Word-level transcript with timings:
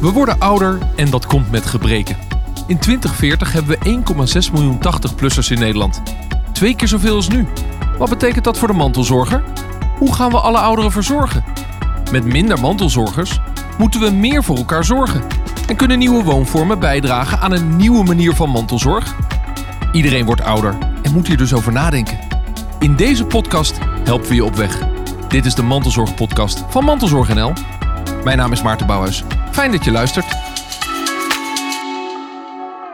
We 0.00 0.12
worden 0.12 0.38
ouder 0.38 0.78
en 0.96 1.10
dat 1.10 1.26
komt 1.26 1.50
met 1.50 1.66
gebreken. 1.66 2.16
In 2.66 2.78
2040 2.78 3.52
hebben 3.52 3.78
we 3.80 4.02
1,6 4.46 4.52
miljoen 4.52 4.78
80-plussers 4.78 5.50
in 5.50 5.58
Nederland. 5.58 6.02
Twee 6.52 6.76
keer 6.76 6.88
zoveel 6.88 7.14
als 7.14 7.28
nu. 7.28 7.46
Wat 7.98 8.08
betekent 8.08 8.44
dat 8.44 8.58
voor 8.58 8.68
de 8.68 8.74
mantelzorger? 8.74 9.42
Hoe 9.98 10.14
gaan 10.14 10.30
we 10.30 10.40
alle 10.40 10.58
ouderen 10.58 10.92
verzorgen? 10.92 11.44
Met 12.12 12.24
minder 12.24 12.60
mantelzorgers 12.60 13.40
moeten 13.78 14.00
we 14.00 14.10
meer 14.10 14.44
voor 14.44 14.56
elkaar 14.56 14.84
zorgen. 14.84 15.22
En 15.68 15.76
kunnen 15.76 15.98
nieuwe 15.98 16.24
woonvormen 16.24 16.78
bijdragen 16.78 17.40
aan 17.40 17.52
een 17.52 17.76
nieuwe 17.76 18.04
manier 18.04 18.34
van 18.34 18.50
mantelzorg? 18.50 19.14
Iedereen 19.92 20.24
wordt 20.24 20.42
ouder 20.42 20.78
en 21.02 21.12
moet 21.12 21.26
hier 21.26 21.36
dus 21.36 21.54
over 21.54 21.72
nadenken. 21.72 22.18
In 22.78 22.96
deze 22.96 23.24
podcast 23.24 23.78
helpen 24.04 24.28
we 24.28 24.34
je 24.34 24.44
op 24.44 24.54
weg. 24.54 24.78
Dit 25.28 25.46
is 25.46 25.54
de 25.54 25.62
Mantelzorg 25.62 26.14
Podcast 26.14 26.64
van 26.68 26.84
Mantelzorg 26.84 27.34
NL. 27.34 27.52
Mijn 28.24 28.38
naam 28.38 28.52
is 28.52 28.62
Maarten 28.62 28.86
Bouwhuis. 28.86 29.24
Fijn 29.60 29.72
dat 29.72 29.84
je 29.84 29.90
luistert. 29.90 30.36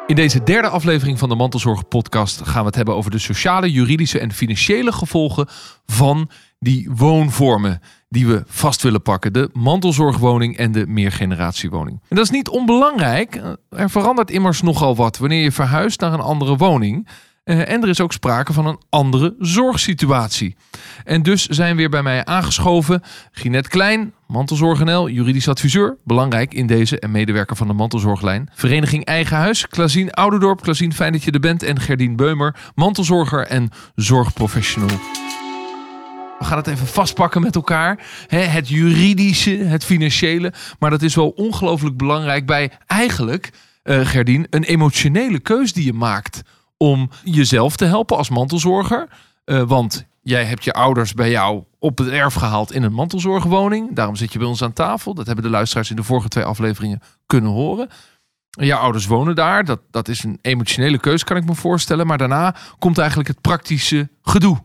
In 0.06 0.14
deze 0.14 0.42
derde 0.42 0.68
aflevering 0.68 1.18
van 1.18 1.28
de 1.28 1.34
Mantelzorg 1.34 1.88
Podcast 1.88 2.40
gaan 2.46 2.60
we 2.60 2.66
het 2.66 2.74
hebben 2.74 2.94
over 2.94 3.10
de 3.10 3.18
sociale, 3.18 3.72
juridische 3.72 4.18
en 4.18 4.32
financiële 4.32 4.92
gevolgen 4.92 5.46
van 5.86 6.30
die 6.58 6.90
woonvormen 6.92 7.80
die 8.08 8.26
we 8.26 8.42
vast 8.46 8.82
willen 8.82 9.02
pakken. 9.02 9.32
De 9.32 9.50
mantelzorgwoning 9.52 10.56
en 10.56 10.72
de 10.72 10.86
meergeneratiewoning. 10.86 12.00
En 12.08 12.16
dat 12.16 12.24
is 12.24 12.30
niet 12.30 12.48
onbelangrijk. 12.48 13.40
Er 13.70 13.90
verandert 13.90 14.30
immers 14.30 14.62
nogal 14.62 14.96
wat 14.96 15.18
wanneer 15.18 15.42
je 15.42 15.52
verhuist 15.52 16.00
naar 16.00 16.12
een 16.12 16.20
andere 16.20 16.56
woning. 16.56 17.08
Uh, 17.46 17.68
en 17.68 17.82
er 17.82 17.88
is 17.88 18.00
ook 18.00 18.12
sprake 18.12 18.52
van 18.52 18.66
een 18.66 18.80
andere 18.90 19.34
zorgsituatie. 19.38 20.56
En 21.04 21.22
dus 21.22 21.46
zijn 21.46 21.76
weer 21.76 21.90
bij 21.90 22.02
mij 22.02 22.24
aangeschoven 22.24 23.02
Ginette 23.32 23.68
Klein, 23.68 24.12
Mantelzorg 24.26 24.84
NL, 24.84 25.08
juridisch 25.08 25.48
adviseur, 25.48 25.96
belangrijk 26.04 26.54
in 26.54 26.66
deze 26.66 26.98
en 26.98 27.10
medewerker 27.10 27.56
van 27.56 27.66
de 27.66 27.72
Mantelzorglijn. 27.72 28.50
Vereniging 28.54 29.04
Eigen 29.04 29.36
Huis, 29.36 29.68
Klazien 29.68 30.10
Ouderdorp, 30.10 30.62
Klazien 30.62 30.92
fijn 30.92 31.12
dat 31.12 31.22
je 31.22 31.30
er 31.30 31.40
bent 31.40 31.62
en 31.62 31.80
Gerdien 31.80 32.16
Beumer, 32.16 32.56
mantelzorger 32.74 33.46
en 33.46 33.70
zorgprofessional. 33.94 34.98
We 36.38 36.44
gaan 36.44 36.58
het 36.58 36.66
even 36.66 36.86
vastpakken 36.86 37.42
met 37.42 37.54
elkaar. 37.54 38.06
het 38.28 38.68
juridische, 38.68 39.56
het 39.56 39.84
financiële. 39.84 40.52
Maar 40.78 40.90
dat 40.90 41.02
is 41.02 41.14
wel 41.14 41.28
ongelooflijk 41.28 41.96
belangrijk 41.96 42.46
bij 42.46 42.70
eigenlijk, 42.86 43.50
uh, 43.84 44.06
Gerdien, 44.06 44.46
een 44.50 44.64
emotionele 44.64 45.38
keus 45.38 45.72
die 45.72 45.84
je 45.84 45.92
maakt 45.92 46.42
om 46.76 47.10
jezelf 47.24 47.76
te 47.76 47.84
helpen 47.84 48.16
als 48.16 48.30
mantelzorger. 48.30 49.08
Uh, 49.44 49.62
want 49.62 50.06
jij 50.22 50.44
hebt 50.44 50.64
je 50.64 50.72
ouders 50.72 51.14
bij 51.14 51.30
jou 51.30 51.62
op 51.78 51.98
het 51.98 52.08
erf 52.08 52.34
gehaald 52.34 52.72
in 52.72 52.82
een 52.82 52.92
mantelzorgwoning. 52.92 53.94
Daarom 53.94 54.16
zit 54.16 54.32
je 54.32 54.38
bij 54.38 54.48
ons 54.48 54.62
aan 54.62 54.72
tafel. 54.72 55.14
Dat 55.14 55.26
hebben 55.26 55.44
de 55.44 55.50
luisteraars 55.50 55.90
in 55.90 55.96
de 55.96 56.02
vorige 56.02 56.28
twee 56.28 56.44
afleveringen 56.44 57.02
kunnen 57.26 57.50
horen. 57.50 57.88
Jouw 58.50 58.78
ouders 58.78 59.06
wonen 59.06 59.34
daar. 59.34 59.64
Dat, 59.64 59.80
dat 59.90 60.08
is 60.08 60.24
een 60.24 60.38
emotionele 60.42 60.98
keuze, 60.98 61.24
kan 61.24 61.36
ik 61.36 61.44
me 61.44 61.54
voorstellen. 61.54 62.06
Maar 62.06 62.18
daarna 62.18 62.54
komt 62.78 62.98
eigenlijk 62.98 63.28
het 63.28 63.40
praktische 63.40 64.08
gedoe. 64.22 64.58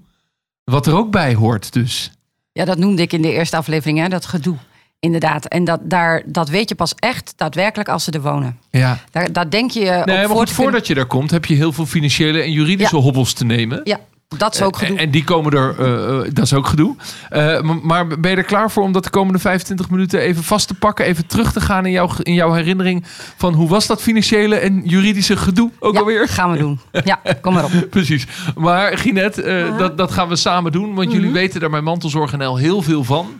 Wat 0.63 0.87
er 0.87 0.95
ook 0.95 1.11
bij 1.11 1.33
hoort 1.33 1.73
dus. 1.73 2.11
Ja, 2.51 2.65
dat 2.65 2.77
noemde 2.77 3.01
ik 3.01 3.13
in 3.13 3.21
de 3.21 3.31
eerste 3.31 3.57
aflevering, 3.57 3.99
hè, 3.99 4.07
dat 4.07 4.25
gedoe. 4.25 4.57
Inderdaad. 5.01 5.45
En 5.45 5.63
dat, 5.63 5.79
daar, 5.83 6.23
dat 6.25 6.49
weet 6.49 6.69
je 6.69 6.75
pas 6.75 6.93
echt 6.95 7.33
daadwerkelijk 7.35 7.89
als 7.89 8.03
ze 8.03 8.11
er 8.11 8.21
wonen. 8.21 8.57
Ja. 8.69 8.99
Daar, 9.11 9.31
daar 9.31 9.49
denk 9.49 9.71
je. 9.71 10.01
Nee, 10.05 10.27
maar 10.27 10.29
goed, 10.29 10.49
voordat 10.49 10.87
je 10.87 10.93
daar 10.93 11.05
komt, 11.05 11.31
heb 11.31 11.45
je 11.45 11.55
heel 11.55 11.71
veel 11.71 11.85
financiële 11.85 12.41
en 12.41 12.51
juridische 12.51 12.95
ja. 12.95 13.01
hobbels 13.01 13.33
te 13.33 13.45
nemen. 13.45 13.81
Ja. 13.83 13.99
Dat 14.37 14.53
is 14.53 14.61
ook 14.61 14.77
gedoe. 14.77 14.97
En 14.97 15.11
die 15.11 15.23
komen 15.23 15.51
er, 15.51 15.75
uh, 15.79 16.29
dat 16.33 16.45
is 16.45 16.53
ook 16.53 16.67
gedoe. 16.67 16.95
Uh, 17.31 17.61
maar 17.61 18.07
ben 18.07 18.31
je 18.31 18.37
er 18.37 18.43
klaar 18.43 18.71
voor 18.71 18.83
om 18.83 18.91
dat 18.91 19.03
de 19.03 19.09
komende 19.09 19.39
25 19.39 19.89
minuten 19.89 20.19
even 20.19 20.43
vast 20.43 20.67
te 20.67 20.73
pakken? 20.73 21.05
Even 21.05 21.25
terug 21.25 21.51
te 21.53 21.61
gaan 21.61 21.85
in 21.85 21.91
jouw, 21.91 22.09
in 22.21 22.33
jouw 22.33 22.53
herinnering 22.53 23.03
van 23.37 23.53
hoe 23.53 23.69
was 23.69 23.87
dat 23.87 24.01
financiële 24.01 24.55
en 24.55 24.81
juridische 24.85 25.37
gedoe 25.37 25.71
ook 25.79 25.93
ja, 25.93 25.99
alweer? 25.99 26.27
gaan 26.27 26.51
we 26.51 26.57
doen. 26.57 26.79
Ja, 27.03 27.19
kom 27.41 27.53
maar 27.53 27.63
op. 27.63 27.71
Precies. 27.89 28.27
Maar 28.55 28.97
Ginette, 28.97 29.43
uh, 29.43 29.77
dat, 29.77 29.97
dat 29.97 30.11
gaan 30.11 30.27
we 30.27 30.35
samen 30.35 30.71
doen. 30.71 30.93
Want 30.93 30.95
mm 30.95 31.03
-hmm. 31.03 31.13
jullie 31.13 31.31
weten 31.31 31.59
daar 31.59 31.69
bij 31.69 31.81
Mantelzorg 31.81 32.37
NL 32.37 32.57
heel 32.57 32.81
veel 32.81 33.03
van. 33.03 33.39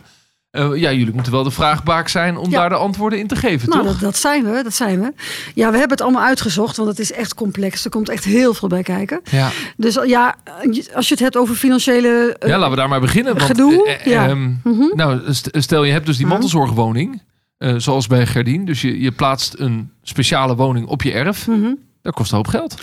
Uh, 0.52 0.76
ja, 0.76 0.92
jullie 0.92 1.14
moeten 1.14 1.32
wel 1.32 1.42
de 1.42 1.50
vraagbaak 1.50 2.08
zijn 2.08 2.36
om 2.36 2.50
ja. 2.50 2.58
daar 2.58 2.68
de 2.68 2.74
antwoorden 2.74 3.18
in 3.18 3.26
te 3.26 3.36
geven, 3.36 3.68
nou, 3.68 3.82
toch? 3.82 3.92
Dat, 3.92 4.00
dat, 4.00 4.16
zijn 4.16 4.44
we, 4.44 4.62
dat 4.62 4.74
zijn 4.74 5.00
we. 5.00 5.12
Ja, 5.54 5.70
we 5.70 5.78
hebben 5.78 5.90
het 5.90 6.00
allemaal 6.00 6.22
uitgezocht, 6.22 6.76
want 6.76 6.88
het 6.88 6.98
is 6.98 7.12
echt 7.12 7.34
complex. 7.34 7.84
Er 7.84 7.90
komt 7.90 8.08
echt 8.08 8.24
heel 8.24 8.54
veel 8.54 8.68
bij 8.68 8.82
kijken. 8.82 9.20
Ja. 9.30 9.50
Dus 9.76 9.98
ja, 10.04 10.36
als 10.94 11.08
je 11.08 11.14
het 11.14 11.22
hebt 11.22 11.36
over 11.36 11.54
financiële 11.54 12.36
uh, 12.42 12.48
Ja, 12.48 12.56
laten 12.56 12.70
we 12.70 12.76
daar 12.76 12.88
maar 12.88 13.00
beginnen. 13.00 13.34
Want, 13.34 13.46
gedoe. 13.46 13.86
Uh, 13.86 14.06
ja. 14.06 14.28
um, 14.28 14.60
mm 14.64 14.78
-hmm. 14.78 14.92
Nou, 14.94 15.20
stel 15.52 15.84
je 15.84 15.92
hebt 15.92 16.06
dus 16.06 16.16
die 16.16 16.26
mantelzorgwoning, 16.26 17.22
zoals 17.76 18.06
bij 18.06 18.26
Gerdien. 18.26 18.64
Dus 18.64 18.80
je, 18.80 19.00
je 19.00 19.12
plaatst 19.12 19.54
een 19.58 19.90
speciale 20.02 20.56
woning 20.56 20.86
op 20.86 21.02
je 21.02 21.12
erf. 21.12 21.44
-hmm. 21.44 21.78
Dat 22.02 22.14
kost 22.14 22.30
een 22.30 22.36
hoop 22.36 22.46
geld. 22.46 22.74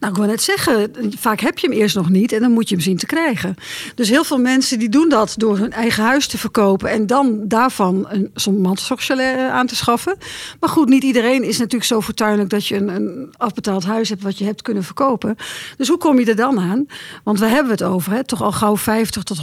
Nou, 0.00 0.12
ik 0.12 0.18
wil 0.18 0.28
net 0.28 0.42
zeggen, 0.42 0.90
vaak 1.18 1.40
heb 1.40 1.58
je 1.58 1.68
hem 1.68 1.76
eerst 1.76 1.96
nog 1.96 2.08
niet 2.08 2.32
en 2.32 2.40
dan 2.40 2.52
moet 2.52 2.68
je 2.68 2.74
hem 2.74 2.84
zien 2.84 2.96
te 2.96 3.06
krijgen. 3.06 3.54
Dus 3.94 4.08
heel 4.08 4.24
veel 4.24 4.38
mensen 4.38 4.78
die 4.78 4.88
doen 4.88 5.08
dat 5.08 5.34
door 5.36 5.58
hun 5.58 5.72
eigen 5.72 6.04
huis 6.04 6.26
te 6.26 6.38
verkopen 6.38 6.90
en 6.90 7.06
dan 7.06 7.40
daarvan 7.44 8.06
een, 8.08 8.30
zo'n 8.34 8.60
mantelzorgchalet 8.60 9.50
aan 9.50 9.66
te 9.66 9.76
schaffen. 9.76 10.16
Maar 10.60 10.70
goed, 10.70 10.88
niet 10.88 11.02
iedereen 11.02 11.42
is 11.42 11.58
natuurlijk 11.58 11.84
zo 11.84 12.00
fortuinlijk 12.00 12.50
dat 12.50 12.66
je 12.66 12.76
een, 12.76 12.88
een, 12.88 13.34
afbetaald 13.36 13.84
huis 13.84 14.08
hebt 14.08 14.22
wat 14.22 14.38
je 14.38 14.44
hebt 14.44 14.62
kunnen 14.62 14.84
verkopen. 14.84 15.36
Dus 15.76 15.88
hoe 15.88 15.98
kom 15.98 16.18
je 16.18 16.26
er 16.26 16.36
dan 16.36 16.60
aan? 16.60 16.86
Want 17.24 17.38
we 17.38 17.46
hebben 17.46 17.72
het 17.72 17.82
over, 17.82 18.12
hè, 18.12 18.24
toch 18.24 18.42
al 18.42 18.52
gauw 18.52 18.76
50 18.76 19.22
tot 19.22 19.38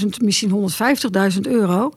100.000, 0.00 0.06
misschien 0.18 0.70
150.000 1.34 1.40
euro. 1.40 1.92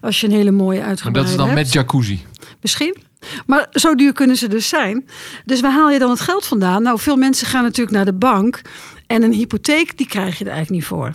Als 0.00 0.20
je 0.20 0.26
een 0.26 0.32
hele 0.32 0.50
mooie 0.50 0.82
uitgebreide 0.82 1.10
Maar 1.10 1.20
dat 1.20 1.30
is 1.30 1.36
dan 1.36 1.46
hebt. 1.46 1.60
met 1.60 1.72
jacuzzi? 1.72 2.24
Misschien. 2.60 2.96
Maar 3.46 3.66
zo 3.70 3.94
duur 3.94 4.12
kunnen 4.12 4.36
ze 4.36 4.48
dus 4.48 4.68
zijn. 4.68 5.06
Dus 5.44 5.60
waar 5.60 5.72
haal 5.72 5.90
je 5.90 5.98
dan 5.98 6.10
het 6.10 6.20
geld 6.20 6.46
vandaan? 6.46 6.82
Nou, 6.82 6.98
veel 6.98 7.16
mensen 7.16 7.46
gaan 7.46 7.62
natuurlijk 7.62 7.96
naar 7.96 8.04
de 8.04 8.12
bank. 8.12 8.60
En 9.06 9.22
een 9.22 9.32
hypotheek, 9.32 9.98
die 9.98 10.06
krijg 10.06 10.38
je 10.38 10.44
er 10.44 10.50
eigenlijk 10.50 10.80
niet 10.80 10.88
voor. 10.88 11.14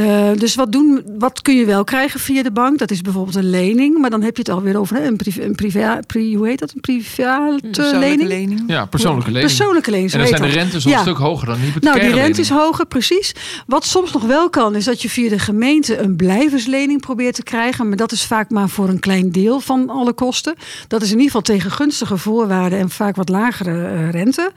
Uh, 0.00 0.30
dus 0.34 0.54
wat, 0.54 0.72
doen, 0.72 1.02
wat 1.18 1.42
kun 1.42 1.56
je 1.56 1.64
wel 1.64 1.84
krijgen 1.84 2.20
via 2.20 2.42
de 2.42 2.50
bank? 2.50 2.78
Dat 2.78 2.90
is 2.90 3.00
bijvoorbeeld 3.00 3.36
een 3.36 3.50
lening. 3.50 3.98
Maar 3.98 4.10
dan 4.10 4.22
heb 4.22 4.36
je 4.36 4.42
het 4.42 4.50
alweer 4.50 4.78
over 4.78 4.96
hè, 4.96 5.06
een, 5.06 5.16
privé, 5.16 5.42
een 5.42 5.54
privé, 5.54 5.98
pri, 6.06 6.34
hoe 6.34 6.46
heet 6.46 6.58
dat? 6.58 6.72
Een 6.74 6.80
private 6.80 7.98
lening? 7.98 8.28
lening? 8.28 8.62
Ja, 8.66 8.86
persoonlijke 8.86 9.30
lening. 9.30 9.46
Persoonlijke 9.46 9.90
lening. 9.90 10.12
En 10.12 10.18
dan 10.18 10.28
zijn 10.28 10.42
de 10.42 10.48
rentes 10.48 10.84
al 10.84 10.90
ja. 10.90 10.96
een 10.96 11.02
stuk 11.02 11.16
hoger 11.16 11.46
dan 11.46 11.56
hypothecaire 11.56 11.98
Nou, 11.98 12.12
die 12.12 12.22
rente 12.22 12.40
lening. 12.40 12.58
is 12.58 12.64
hoger, 12.64 12.86
precies. 12.86 13.34
Wat 13.66 13.84
soms 13.84 14.12
nog 14.12 14.22
wel 14.22 14.50
kan, 14.50 14.74
is 14.74 14.84
dat 14.84 15.02
je 15.02 15.10
via 15.10 15.28
de 15.28 15.38
gemeente 15.38 15.98
een 15.98 16.16
blijverslening 16.16 17.00
probeert 17.00 17.34
te 17.34 17.42
krijgen. 17.42 17.88
Maar 17.88 17.96
dat 17.96 18.12
is 18.12 18.24
vaak 18.24 18.50
maar 18.50 18.68
voor 18.68 18.88
een 18.88 19.00
klein 19.00 19.32
deel 19.32 19.60
van 19.60 19.90
alle 19.90 20.12
kosten. 20.12 20.54
Dat 20.88 21.02
is 21.02 21.08
in 21.08 21.14
ieder 21.14 21.26
geval 21.26 21.42
tegen 21.42 21.70
gunstige 21.70 22.16
voorwaarden 22.16 22.78
en 22.78 22.90
vaak 22.90 23.16
wat 23.16 23.28
lagere 23.28 23.92
uh, 23.92 24.10
rente. 24.10 24.50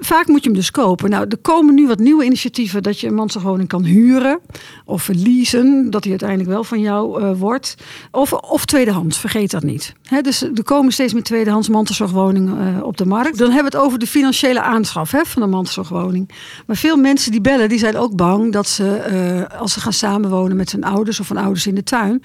Vaak 0.00 0.26
moet 0.26 0.42
je 0.42 0.48
hem 0.48 0.58
dus 0.58 0.70
kopen. 0.70 1.10
Nou, 1.10 1.26
er 1.28 1.38
komen 1.38 1.74
nu 1.74 1.86
wat 1.86 1.98
nieuwe 1.98 2.24
initiatieven 2.24 2.82
dat 2.82 3.00
je 3.00 3.06
een 3.06 3.14
mantelwoning 3.14 3.68
kan 3.68 3.84
huren 3.84 4.40
of 4.84 5.08
leasen, 5.12 5.90
dat 5.90 6.02
hij 6.02 6.10
uiteindelijk 6.10 6.50
wel 6.50 6.64
van 6.64 6.80
jou 6.80 7.22
uh, 7.22 7.30
wordt. 7.38 7.74
Of, 8.10 8.32
of 8.32 8.64
tweedehands, 8.64 9.18
vergeet 9.18 9.50
dat 9.50 9.62
niet. 9.62 9.94
Dus 10.20 10.42
er 10.42 10.64
komen 10.64 10.92
steeds 10.92 11.12
meer 11.12 11.22
tweedehands 11.22 11.68
mantelzorgwoningen 11.68 12.76
uh, 12.76 12.82
op 12.82 12.96
de 12.96 13.06
markt. 13.06 13.38
Dan 13.38 13.50
hebben 13.50 13.72
we 13.72 13.76
het 13.76 13.86
over 13.86 13.98
de 13.98 14.06
financiële 14.06 14.60
aanschaf 14.60 15.12
van 15.22 15.42
een 15.42 15.50
mantelzorgwoning. 15.50 16.30
Maar 16.66 16.76
veel 16.76 16.96
mensen 16.96 17.30
die 17.30 17.40
bellen, 17.40 17.68
die 17.68 17.78
zijn 17.78 17.96
ook 17.96 18.16
bang 18.16 18.52
dat 18.52 18.68
ze, 18.68 19.46
uh, 19.50 19.60
als 19.60 19.72
ze 19.72 19.80
gaan 19.80 19.92
samenwonen 19.92 20.56
met 20.56 20.72
hun 20.72 20.84
ouders 20.84 21.20
of 21.20 21.26
van 21.26 21.36
ouders 21.36 21.66
in 21.66 21.74
de 21.74 21.82
tuin, 21.82 22.22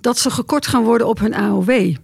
dat 0.00 0.18
ze 0.18 0.30
gekort 0.30 0.66
gaan 0.66 0.82
worden 0.82 1.06
op 1.06 1.18
hun 1.18 1.34
AOW. 1.34 1.94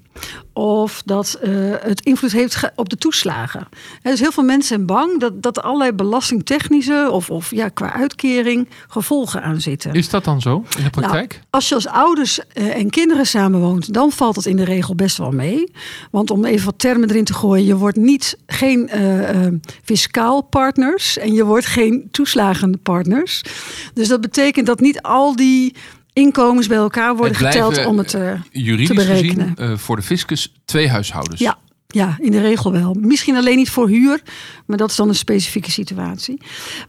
Of 0.52 1.02
dat 1.04 1.38
uh, 1.42 1.74
het 1.80 2.00
invloed 2.00 2.32
heeft 2.32 2.70
op 2.74 2.88
de 2.88 2.96
toeslagen. 2.96 3.68
Dus 4.02 4.20
heel 4.20 4.32
veel 4.32 4.44
mensen 4.44 4.68
zijn 4.68 4.86
bang 4.86 5.20
dat, 5.20 5.42
dat 5.42 5.56
er 5.56 5.62
allerlei 5.62 5.92
belastingtechnische 5.92 7.08
of, 7.10 7.30
of 7.30 7.50
ja, 7.50 7.68
qua 7.68 7.92
uitkering 7.92 8.68
gevolgen 8.88 9.42
aan 9.42 9.60
zitten. 9.60 9.92
Is 9.92 10.08
dat 10.08 10.24
dan 10.24 10.40
zo 10.40 10.64
in 10.78 10.84
de 10.84 10.90
praktijk? 10.90 11.32
Nou, 11.32 11.44
als 11.50 11.68
je 11.68 11.74
als 11.74 11.86
ouders 11.86 12.38
uh, 12.54 12.76
en 12.76 12.90
kinderen 12.90 13.26
samenwoont, 13.26 13.92
dan 13.92 14.10
valt 14.10 14.34
dat 14.34 14.46
in 14.46 14.56
de 14.56 14.64
regel 14.64 14.94
best 14.94 15.16
wel 15.16 15.30
mee. 15.30 15.72
Want 16.10 16.30
om 16.30 16.44
even 16.44 16.64
wat 16.64 16.78
termen 16.78 17.10
erin 17.10 17.24
te 17.24 17.34
gooien, 17.34 17.64
je 17.64 17.76
wordt 17.76 17.96
niet 17.96 18.38
geen 18.46 18.90
uh, 18.94 19.46
fiscaal 19.84 20.42
partners 20.42 21.18
en 21.18 21.32
je 21.32 21.44
wordt 21.44 21.66
geen 21.66 22.08
toeslagende 22.10 22.78
partners. 22.78 23.42
Dus 23.94 24.08
dat 24.08 24.20
betekent 24.20 24.66
dat 24.66 24.80
niet 24.80 25.02
al 25.02 25.36
die 25.36 25.74
inkomens 26.16 26.66
bij 26.66 26.76
elkaar 26.76 27.16
worden 27.16 27.38
blijven, 27.38 27.64
geteld 27.64 27.86
om 27.86 27.98
het 27.98 28.14
uh, 28.14 28.32
juridisch 28.50 28.88
te 28.88 28.94
berekenen. 28.94 29.52
Gezien, 29.56 29.70
uh, 29.70 29.78
voor 29.78 29.96
de 29.96 30.02
fiscus 30.02 30.52
twee 30.64 30.88
huishoudens. 30.88 31.40
Ja, 31.40 31.58
ja, 31.86 32.16
in 32.20 32.30
de 32.30 32.40
regel 32.40 32.72
wel. 32.72 32.94
Misschien 33.00 33.36
alleen 33.36 33.56
niet 33.56 33.70
voor 33.70 33.88
huur, 33.88 34.22
maar 34.66 34.76
dat 34.76 34.90
is 34.90 34.96
dan 34.96 35.08
een 35.08 35.14
specifieke 35.14 35.70
situatie. 35.70 36.40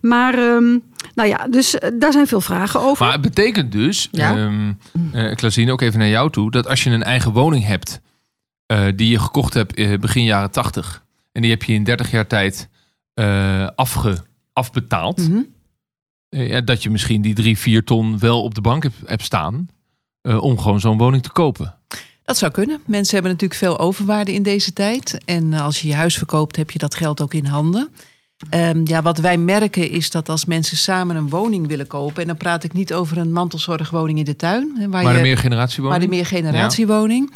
Maar, 0.01 0.39
um, 0.39 0.83
nou 1.15 1.29
ja, 1.29 1.47
dus 1.47 1.75
uh, 1.75 1.89
daar 1.99 2.11
zijn 2.11 2.27
veel 2.27 2.41
vragen 2.41 2.79
over. 2.79 3.05
Maar 3.05 3.13
het 3.13 3.21
betekent 3.21 3.71
dus, 3.71 4.07
ja? 4.11 4.37
um, 4.37 4.77
uh, 5.13 5.71
ook 5.71 5.81
even 5.81 5.99
naar 5.99 6.07
jou 6.07 6.31
toe, 6.31 6.51
dat 6.51 6.67
als 6.67 6.83
je 6.83 6.89
een 6.89 7.03
eigen 7.03 7.31
woning 7.31 7.65
hebt 7.65 8.01
uh, 8.71 8.85
die 8.95 9.09
je 9.09 9.19
gekocht 9.19 9.53
hebt 9.53 9.99
begin 9.99 10.23
jaren 10.23 10.51
80 10.51 11.03
en 11.31 11.41
die 11.41 11.51
heb 11.51 11.63
je 11.63 11.73
in 11.73 11.83
30 11.83 12.11
jaar 12.11 12.27
tijd 12.27 12.69
afge, 13.75 14.17
afbetaald. 14.53 15.17
Mhm. 15.17 15.27
Mm 15.27 15.33
-hmm. 15.33 15.55
Ja, 16.29 16.61
dat 16.61 16.83
je 16.83 16.89
misschien 16.89 17.21
die 17.21 17.33
drie, 17.33 17.57
vier 17.57 17.83
ton 17.83 18.19
wel 18.19 18.43
op 18.43 18.55
de 18.55 18.61
bank 18.61 18.83
hebt, 18.83 18.95
hebt 19.05 19.23
staan. 19.23 19.67
Uh, 20.21 20.43
om 20.43 20.59
gewoon 20.59 20.79
zo'n 20.79 20.97
woning 20.97 21.23
te 21.23 21.31
kopen. 21.31 21.75
Dat 22.23 22.37
zou 22.37 22.51
kunnen. 22.51 22.81
Mensen 22.85 23.13
hebben 23.13 23.31
natuurlijk 23.31 23.59
veel 23.59 23.79
overwaarde 23.79 24.33
in 24.33 24.43
deze 24.43 24.73
tijd. 24.73 25.17
En 25.25 25.53
eh, 25.53 25.63
als 25.63 25.81
je 25.81 25.87
je 25.87 25.93
huis 25.93 26.17
verkoopt, 26.17 26.55
heb 26.55 26.71
je 26.71 26.79
dat 26.79 26.95
geld 26.95 27.21
ook 27.21 27.33
in 27.33 27.45
handen. 27.45 27.89
Ehm, 28.49 28.81
ja, 28.83 29.01
wat 29.01 29.17
wij 29.17 29.37
merken 29.37 29.89
is 29.89 30.11
dat 30.11 30.29
als 30.29 30.45
mensen 30.45 30.77
samen 30.77 31.15
een 31.15 31.29
woning 31.29 31.67
willen 31.67 31.87
kopen... 31.87 32.21
en 32.21 32.27
dan 32.27 32.37
praat 32.37 32.63
ik 32.63 32.73
niet 32.73 32.93
over 32.93 33.17
een 33.17 33.31
mantelzorgwoning 33.31 34.17
in 34.19 34.25
de 34.25 34.35
tuin... 34.35 34.73
Waar 34.77 35.03
Maar 35.03 35.13
de 35.13 35.19
je, 35.19 35.21
meergeneratiewoning? 35.21 35.99
maar 35.99 36.09
de 36.09 36.15
meergeneratiewoning. 36.15 37.33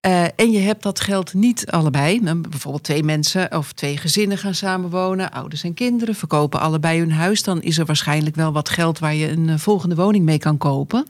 Eh, 0.00 0.24
en 0.36 0.50
je 0.50 0.58
hebt 0.58 0.82
dat 0.82 1.00
geld 1.00 1.34
niet 1.34 1.70
allebei. 1.70 2.20
Bijvoorbeeld 2.20 2.84
twee 2.84 3.02
mensen 3.02 3.56
of 3.56 3.72
twee 3.72 3.96
gezinnen 3.96 4.38
gaan 4.38 4.54
samenwonen, 4.54 5.32
ouders 5.32 5.62
en 5.62 5.74
kinderen, 5.74 6.14
verkopen 6.14 6.60
allebei 6.60 6.98
hun 6.98 7.12
huis. 7.12 7.42
Dan 7.42 7.62
is 7.62 7.78
er 7.78 7.86
waarschijnlijk 7.86 8.36
wel 8.36 8.52
wat 8.52 8.68
geld 8.68 8.98
waar 8.98 9.14
je 9.14 9.30
een 9.30 9.48
eh, 9.48 9.58
volgende 9.58 9.94
woning 9.94 10.24
mee 10.24 10.38
kan 10.38 10.58
kopen. 10.58 11.06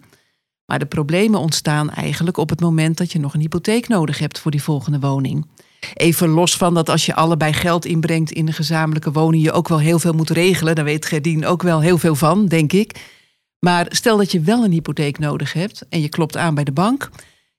Maar 0.67 0.79
de 0.79 0.87
problemen 0.87 1.40
ontstaan 1.40 1.90
eigenlijk 1.90 2.37
op 2.37 2.49
het 2.49 2.61
moment 2.61 2.96
dat 2.96 3.12
je 3.12 3.19
nog 3.19 3.35
een 3.35 3.40
hypotheek 3.40 3.88
nodig 3.88 4.19
hebt 4.19 4.38
voor 4.38 4.50
die 4.50 4.62
volgende 4.62 5.00
woning. 5.00 5.46
Even 5.94 6.29
los 6.29 6.56
van 6.56 6.75
dat 6.75 6.88
als 6.88 7.06
je 7.06 7.14
allebei 7.14 7.52
geld 7.52 7.84
inbrengt 7.84 8.31
in 8.31 8.46
een 8.46 8.52
gezamenlijke 8.52 9.12
woning, 9.12 9.43
je 9.43 9.52
ook 9.52 9.69
wel 9.69 9.81
heel 9.81 9.99
veel 9.99 10.12
moet 10.12 10.31
regelen. 10.31 10.75
Daar 10.75 10.84
weet 10.84 11.06
Gerdien 11.06 11.46
ook 11.46 11.62
wel 11.62 11.81
heel 11.81 11.99
veel 11.99 12.14
van, 12.14 12.46
denk 12.46 12.73
ik. 12.73 13.17
Maar 13.58 13.87
stel 13.88 14.17
dat 14.17 14.32
je 14.32 14.41
wel 14.41 14.64
een 14.64 14.73
hypotheek 14.73 15.19
nodig 15.19 15.52
hebt 15.52 15.88
en 15.88 16.00
je 16.00 16.08
klopt 16.08 16.37
aan 16.37 16.55
bij 16.55 16.64
de 16.64 16.73
bank. 16.73 17.11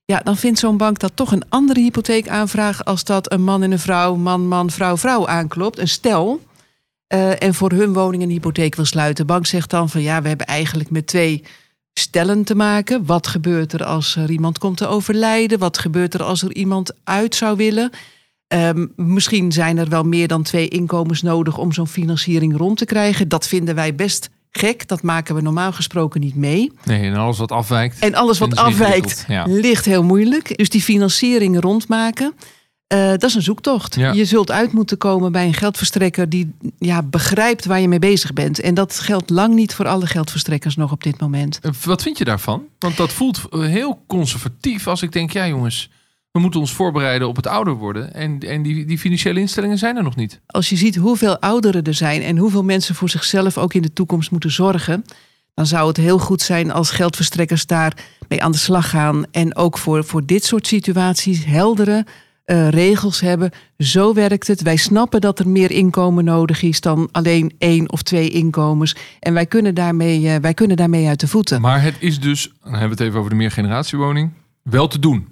Ja, 0.10 0.20
dan 0.24 0.38
vindt 0.38 0.60
zo'n 0.60 0.78
bank 0.78 1.00
dat 1.00 1.12
toch 1.16 1.32
een 1.32 1.50
andere 1.50 1.80
hypotheekaanvraag 1.80 2.86
als 2.86 3.04
dat 3.04 3.32
een 3.32 3.44
man 3.44 3.64
en 3.64 3.72
een 3.72 3.80
vrouw, 3.80 4.16
man, 4.16 4.48
man, 4.48 4.70
vrouw, 4.70 4.98
vrouw 4.98 5.28
aanklopt. 5.28 5.78
Een 5.80 5.88
stel. 5.88 6.42
eh, 7.08 7.44
en 7.44 7.54
voor 7.54 7.72
hun 7.72 7.94
woning 7.94 8.24
een 8.24 8.30
hypotheek 8.30 8.76
wil 8.76 8.86
sluiten. 8.86 9.28
De 9.28 9.34
bank 9.34 9.46
zegt 9.46 9.70
dan 9.70 9.90
van 9.90 10.02
ja, 10.02 10.22
we 10.22 10.28
hebben 10.28 10.46
eigenlijk 10.46 10.90
met 10.90 11.08
twee 11.08 11.44
stellen 11.94 12.44
te 12.44 12.56
maken. 12.56 13.06
Wat 13.06 13.28
gebeurt 13.28 13.74
er 13.74 13.84
als 13.84 14.16
er 14.16 14.30
iemand 14.30 14.58
komt 14.58 14.78
te 14.78 14.88
overlijden? 14.88 15.60
Wat 15.60 15.78
gebeurt 15.78 16.14
er 16.14 16.24
als 16.24 16.44
er 16.44 16.56
iemand 16.56 16.92
uit 17.04 17.36
zou 17.36 17.58
willen? 17.58 17.90
Ehm, 18.48 18.88
misschien 18.96 19.52
zijn 19.52 19.78
er 19.78 19.90
wel 19.90 20.04
meer 20.04 20.28
dan 20.28 20.44
twee 20.44 20.68
inkomens 20.68 21.22
nodig 21.22 21.58
om 21.58 21.72
zo'n 21.74 21.88
financiering 21.88 22.58
rond 22.58 22.78
te 22.78 22.86
krijgen. 22.86 23.28
Dat 23.28 23.48
vinden 23.48 23.76
wij 23.76 23.96
best 23.96 24.30
gek. 24.52 24.88
Dat 24.88 25.02
maken 25.02 25.36
we 25.36 25.42
normaal 25.42 25.72
gesproken 25.72 26.22
niet 26.22 26.36
mee. 26.36 26.72
Nee, 26.84 27.02
en 27.02 27.16
alles 27.16 27.38
wat 27.38 27.52
afwijkt. 27.52 28.00
En 28.00 28.16
alles 28.16 28.40
wat 28.40 28.56
afwijkt. 28.56 29.26
Ja. 29.28 29.46
ligt 29.48 29.86
heel 29.86 30.04
moeilijk. 30.04 30.58
Dus 30.58 30.70
die 30.70 30.82
financiering 30.82 31.60
rondmaken, 31.62 32.34
eh, 32.88 33.08
dat 33.10 33.24
is 33.24 33.36
een 33.36 33.42
zoektocht. 33.42 33.96
Ja. 33.96 34.12
Je 34.12 34.26
zult 34.26 34.52
uit 34.52 34.72
moeten 34.72 34.98
komen 34.98 35.32
bij 35.32 35.46
een 35.46 35.54
geldverstrekker 35.54 36.30
die 36.30 36.52
ja, 36.78 37.04
begrijpt 37.04 37.66
waar 37.66 37.80
je 37.80 37.88
mee 37.88 38.00
bezig 38.00 38.34
bent. 38.34 38.60
En 38.60 38.74
dat 38.74 39.00
geldt 39.00 39.30
lang 39.30 39.54
niet 39.56 39.74
voor 39.76 39.88
alle 39.88 40.06
geldverstrekkers 40.08 40.76
nog 40.76 40.92
op 40.92 41.04
dit 41.04 41.20
moment. 41.20 41.60
Eh, 41.62 41.72
Wat 41.84 42.02
vind 42.02 42.18
je 42.18 42.24
daarvan? 42.26 42.64
Want 42.80 42.98
dat 42.98 43.12
voelt 43.14 43.42
heel 43.50 44.04
conservatief 44.08 44.88
als 44.88 45.02
ik 45.02 45.12
denk, 45.12 45.32
ja 45.32 45.48
jongens, 45.48 45.90
we 46.32 46.40
moeten 46.40 46.60
ons 46.60 46.74
voorbereiden 46.74 47.28
op 47.28 47.36
het 47.36 47.48
ouder 47.48 47.74
worden. 47.74 48.14
En, 48.14 48.40
en 48.40 48.62
die, 48.62 48.86
die 48.86 49.00
financiële 49.00 49.40
instellingen 49.40 49.78
zijn 49.78 49.98
er 49.98 50.04
nog 50.04 50.16
niet. 50.16 50.40
Als 50.46 50.70
je 50.70 50.76
ziet 50.76 50.96
hoeveel 50.96 51.40
ouderen 51.40 51.84
er 51.84 51.94
zijn 51.94 52.22
en 52.22 52.38
hoeveel 52.38 52.64
mensen 52.64 52.96
voor 52.96 53.10
zichzelf 53.10 53.58
ook 53.58 53.74
in 53.74 53.82
de 53.82 53.94
toekomst 53.94 54.32
moeten 54.32 54.52
zorgen, 54.52 55.06
dan 55.54 55.66
zou 55.66 55.88
het 55.88 55.98
heel 55.98 56.20
goed 56.20 56.42
zijn 56.42 56.72
als 56.72 56.92
geldverstrekkers 56.92 57.66
daar 57.66 57.94
mee 58.28 58.44
aan 58.44 58.52
de 58.52 58.58
slag 58.58 58.90
gaan. 58.90 59.26
En 59.32 59.56
ook 59.56 59.78
voor, 59.78 60.04
voor 60.04 60.26
dit 60.26 60.44
soort 60.44 60.68
situaties 60.68 61.46
heldere 61.46 62.06
eh, 62.46 62.70
regels 62.70 63.20
hebben. 63.20 63.52
Zo 63.78 64.14
werkt 64.14 64.48
het. 64.48 64.62
Wij 64.62 64.76
snappen 64.76 65.22
dat 65.22 65.40
er 65.40 65.50
meer 65.50 65.72
inkomen 65.72 66.24
nodig 66.24 66.62
is 66.62 66.82
dan 66.82 67.10
alleen 67.12 67.56
één 67.58 67.92
of 67.92 68.02
twee 68.02 68.30
inkomens. 68.30 68.96
En 69.20 69.34
wij 69.34 69.46
kunnen 69.46 69.76
daarmee, 69.76 70.28
eh, 70.28 70.36
wij 70.42 70.54
kunnen 70.54 70.78
daarmee 70.78 71.08
uit 71.08 71.20
de 71.20 71.28
voeten. 71.28 71.62
Maar 71.62 71.82
het 71.82 71.96
is 72.00 72.20
dus, 72.20 72.52
dan 72.64 72.72
hebben 72.72 72.90
we 72.90 72.96
het 72.96 73.00
even 73.00 73.18
over 73.18 73.32
de 73.32 73.38
meergeneratiewoning, 73.38 74.32
wel 74.64 74.88
te 74.88 75.00
doen. 75.00 75.28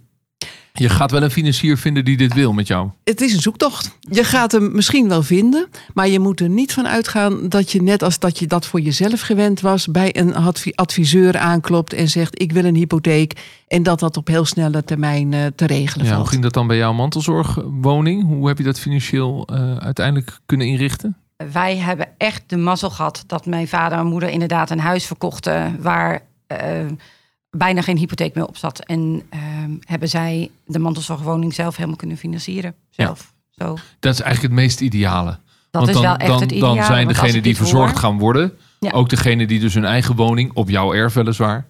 Je 0.80 0.90
gaat 0.90 1.12
wel 1.12 1.24
een 1.24 1.32
financier 1.32 1.78
vinden 1.78 2.06
die 2.06 2.18
dit 2.18 2.34
wil 2.34 2.54
met 2.54 2.68
jou. 2.68 2.90
Het 3.04 3.22
is 3.22 3.34
een 3.34 3.42
zoektocht. 3.42 3.98
Je 4.00 4.24
gaat 4.24 4.52
hem 4.52 4.72
misschien 4.72 5.10
wel 5.10 5.24
vinden, 5.24 5.68
maar 5.94 6.08
je 6.08 6.20
moet 6.20 6.40
er 6.40 6.50
niet 6.50 6.74
van 6.74 6.88
uitgaan 6.88 7.50
dat 7.50 7.72
je 7.72 7.82
net 7.82 8.04
als 8.04 8.20
dat 8.20 8.40
je 8.40 8.48
dat 8.48 8.66
voor 8.66 8.80
jezelf 8.80 9.22
gewend 9.22 9.62
was, 9.62 9.88
bij 9.88 10.18
een 10.18 10.36
advi- 10.36 10.72
adviseur 10.76 11.38
aanklopt 11.38 11.94
en 11.94 12.08
zegt: 12.08 12.42
Ik 12.42 12.52
wil 12.52 12.66
een 12.66 12.76
hypotheek. 12.76 13.34
En 13.68 13.84
dat 13.84 14.00
dat 14.00 14.18
op 14.18 14.28
heel 14.28 14.46
snelle 14.46 14.84
termijn 14.84 15.34
eh, 15.34 15.46
te 15.56 15.66
regelen 15.66 16.06
Ja, 16.06 16.16
hoe 16.16 16.28
ging 16.28 16.42
dat 16.42 16.54
dan 16.54 16.68
bij 16.68 16.78
jouw 16.78 16.94
mantelzorgwoning? 16.94 18.24
Hoe 18.24 18.48
heb 18.48 18.58
je 18.58 18.64
dat 18.64 18.80
financieel 18.80 19.48
eh, 19.48 19.78
uiteindelijk 19.78 20.40
kunnen 20.46 20.68
inrichten? 20.68 21.18
Wij 21.52 21.78
hebben 21.78 22.08
echt 22.18 22.44
de 22.48 22.58
mazzel 22.58 22.90
gehad 22.90 23.24
dat 23.28 23.46
mijn 23.46 23.68
vader 23.68 23.98
en 23.98 24.06
moeder 24.06 24.30
inderdaad 24.30 24.70
een 24.70 24.80
huis 24.80 25.06
verkochten 25.06 25.82
waar 25.82 26.22
eh, 26.48 26.60
bijna 27.58 27.82
geen 27.82 27.98
hypotheek 27.98 28.36
meer 28.36 28.48
op 28.48 28.58
zat. 28.58 28.80
En 28.86 29.22
ehm, 29.30 29.72
hebben 29.80 30.10
zij 30.10 30.50
de 30.66 30.80
mantelzorgwoning 30.80 31.54
zelf 31.54 31.76
helemaal 31.76 31.98
kunnen 31.98 32.18
financieren. 32.18 32.76
Zelf. 32.90 33.34
Zo. 33.52 33.78
Dat 34.00 34.14
is 34.14 34.22
eigenlijk 34.22 34.42
het 34.54 34.62
meest 34.64 34.82
ideale. 34.82 35.30
Dat 35.30 35.40
Want 35.72 35.88
is 35.88 35.94
dan, 35.94 36.04
wel 36.04 36.16
echt 36.16 36.28
dan, 36.30 36.42
het 36.42 36.60
dan 36.60 36.84
zijn 36.84 37.08
degenen 37.08 37.44
die 37.44 37.56
verzorgd 37.56 37.92
hoor- 37.92 38.00
gaan 38.00 38.18
worden, 38.18 38.54
Ja. 38.80 38.92
ook 38.92 39.10
degenen 39.10 39.48
die 39.48 39.60
dus 39.60 39.74
hun 39.74 39.86
eigen 39.86 40.16
woning, 40.16 40.52
op 40.54 40.70
jouw 40.70 40.94
erf 40.94 41.14
weliswaar, 41.14 41.68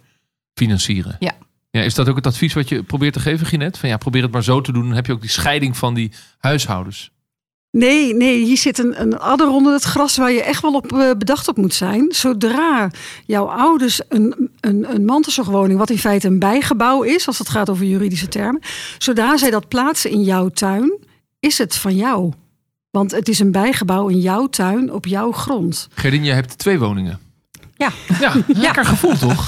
financieren. 0.54 1.16
Ja. 1.20 1.32
Ja, 1.72 1.82
is 1.82 1.94
dat 1.96 2.10
ook 2.10 2.16
het 2.16 2.28
advies 2.28 2.54
wat 2.54 2.70
je 2.70 2.84
probeert 2.84 3.14
te 3.14 3.20
geven, 3.20 3.46
Ginette? 3.48 3.80
Van 3.80 3.90
ja, 3.90 3.98
probeer 3.98 4.22
het 4.22 4.32
maar 4.32 4.44
zo 4.44 4.62
te 4.62 4.72
doen. 4.72 4.84
Dan 4.88 4.96
heb 4.96 5.06
je 5.06 5.12
ook 5.14 5.22
die 5.22 5.30
scheiding 5.30 5.78
van 5.78 5.94
die 5.94 6.12
huishoudens. 6.38 7.12
Nee, 7.72 8.14
nee, 8.16 8.44
hier 8.44 8.58
zit 8.58 8.78
een, 8.80 9.02
een 9.02 9.20
adder 9.20 9.48
onder 9.50 9.74
het 9.74 9.84
gras 9.84 10.18
waar 10.18 10.32
je 10.32 10.44
echt 10.44 10.62
wel 10.62 10.74
op 10.74 10.94
eh, 10.94 11.12
bedacht 11.18 11.48
op 11.48 11.58
moet 11.58 11.74
zijn. 11.74 12.06
Zodra 12.12 12.92
jouw 13.26 13.46
ouders 13.46 14.02
een, 14.10 14.50
een, 14.60 14.94
een 14.94 15.06
mantelzorgwoning, 15.06 15.80
wat 15.80 15.90
in 15.90 15.98
feite 15.98 16.28
een 16.28 16.40
bijgebouw 16.40 17.02
is, 17.04 17.28
als 17.28 17.38
het 17.38 17.50
gaat 17.50 17.70
over 17.70 17.86
juridische 17.86 18.28
termen, 18.28 18.62
zodra 18.98 19.38
zij 19.38 19.50
dat 19.50 19.68
plaatsen 19.68 20.12
in 20.12 20.24
jouw 20.24 20.50
tuin, 20.50 20.98
is 21.40 21.58
het 21.58 21.76
van 21.76 21.96
jou. 21.96 22.34
Want 22.92 23.12
het 23.12 23.28
is 23.30 23.40
een 23.40 23.52
bijgebouw 23.52 24.08
in 24.08 24.20
jouw 24.20 24.48
tuin 24.48 24.94
op 24.94 25.06
jouw 25.06 25.32
grond. 25.32 25.88
Gerdien, 25.94 26.24
je 26.24 26.32
hebt 26.32 26.58
twee 26.58 26.80
woningen. 26.80 27.20
Ja. 27.76 27.92
Ja, 28.20 28.34
lekker 28.48 28.86
gevoel 28.86 29.18
toch? 29.18 29.48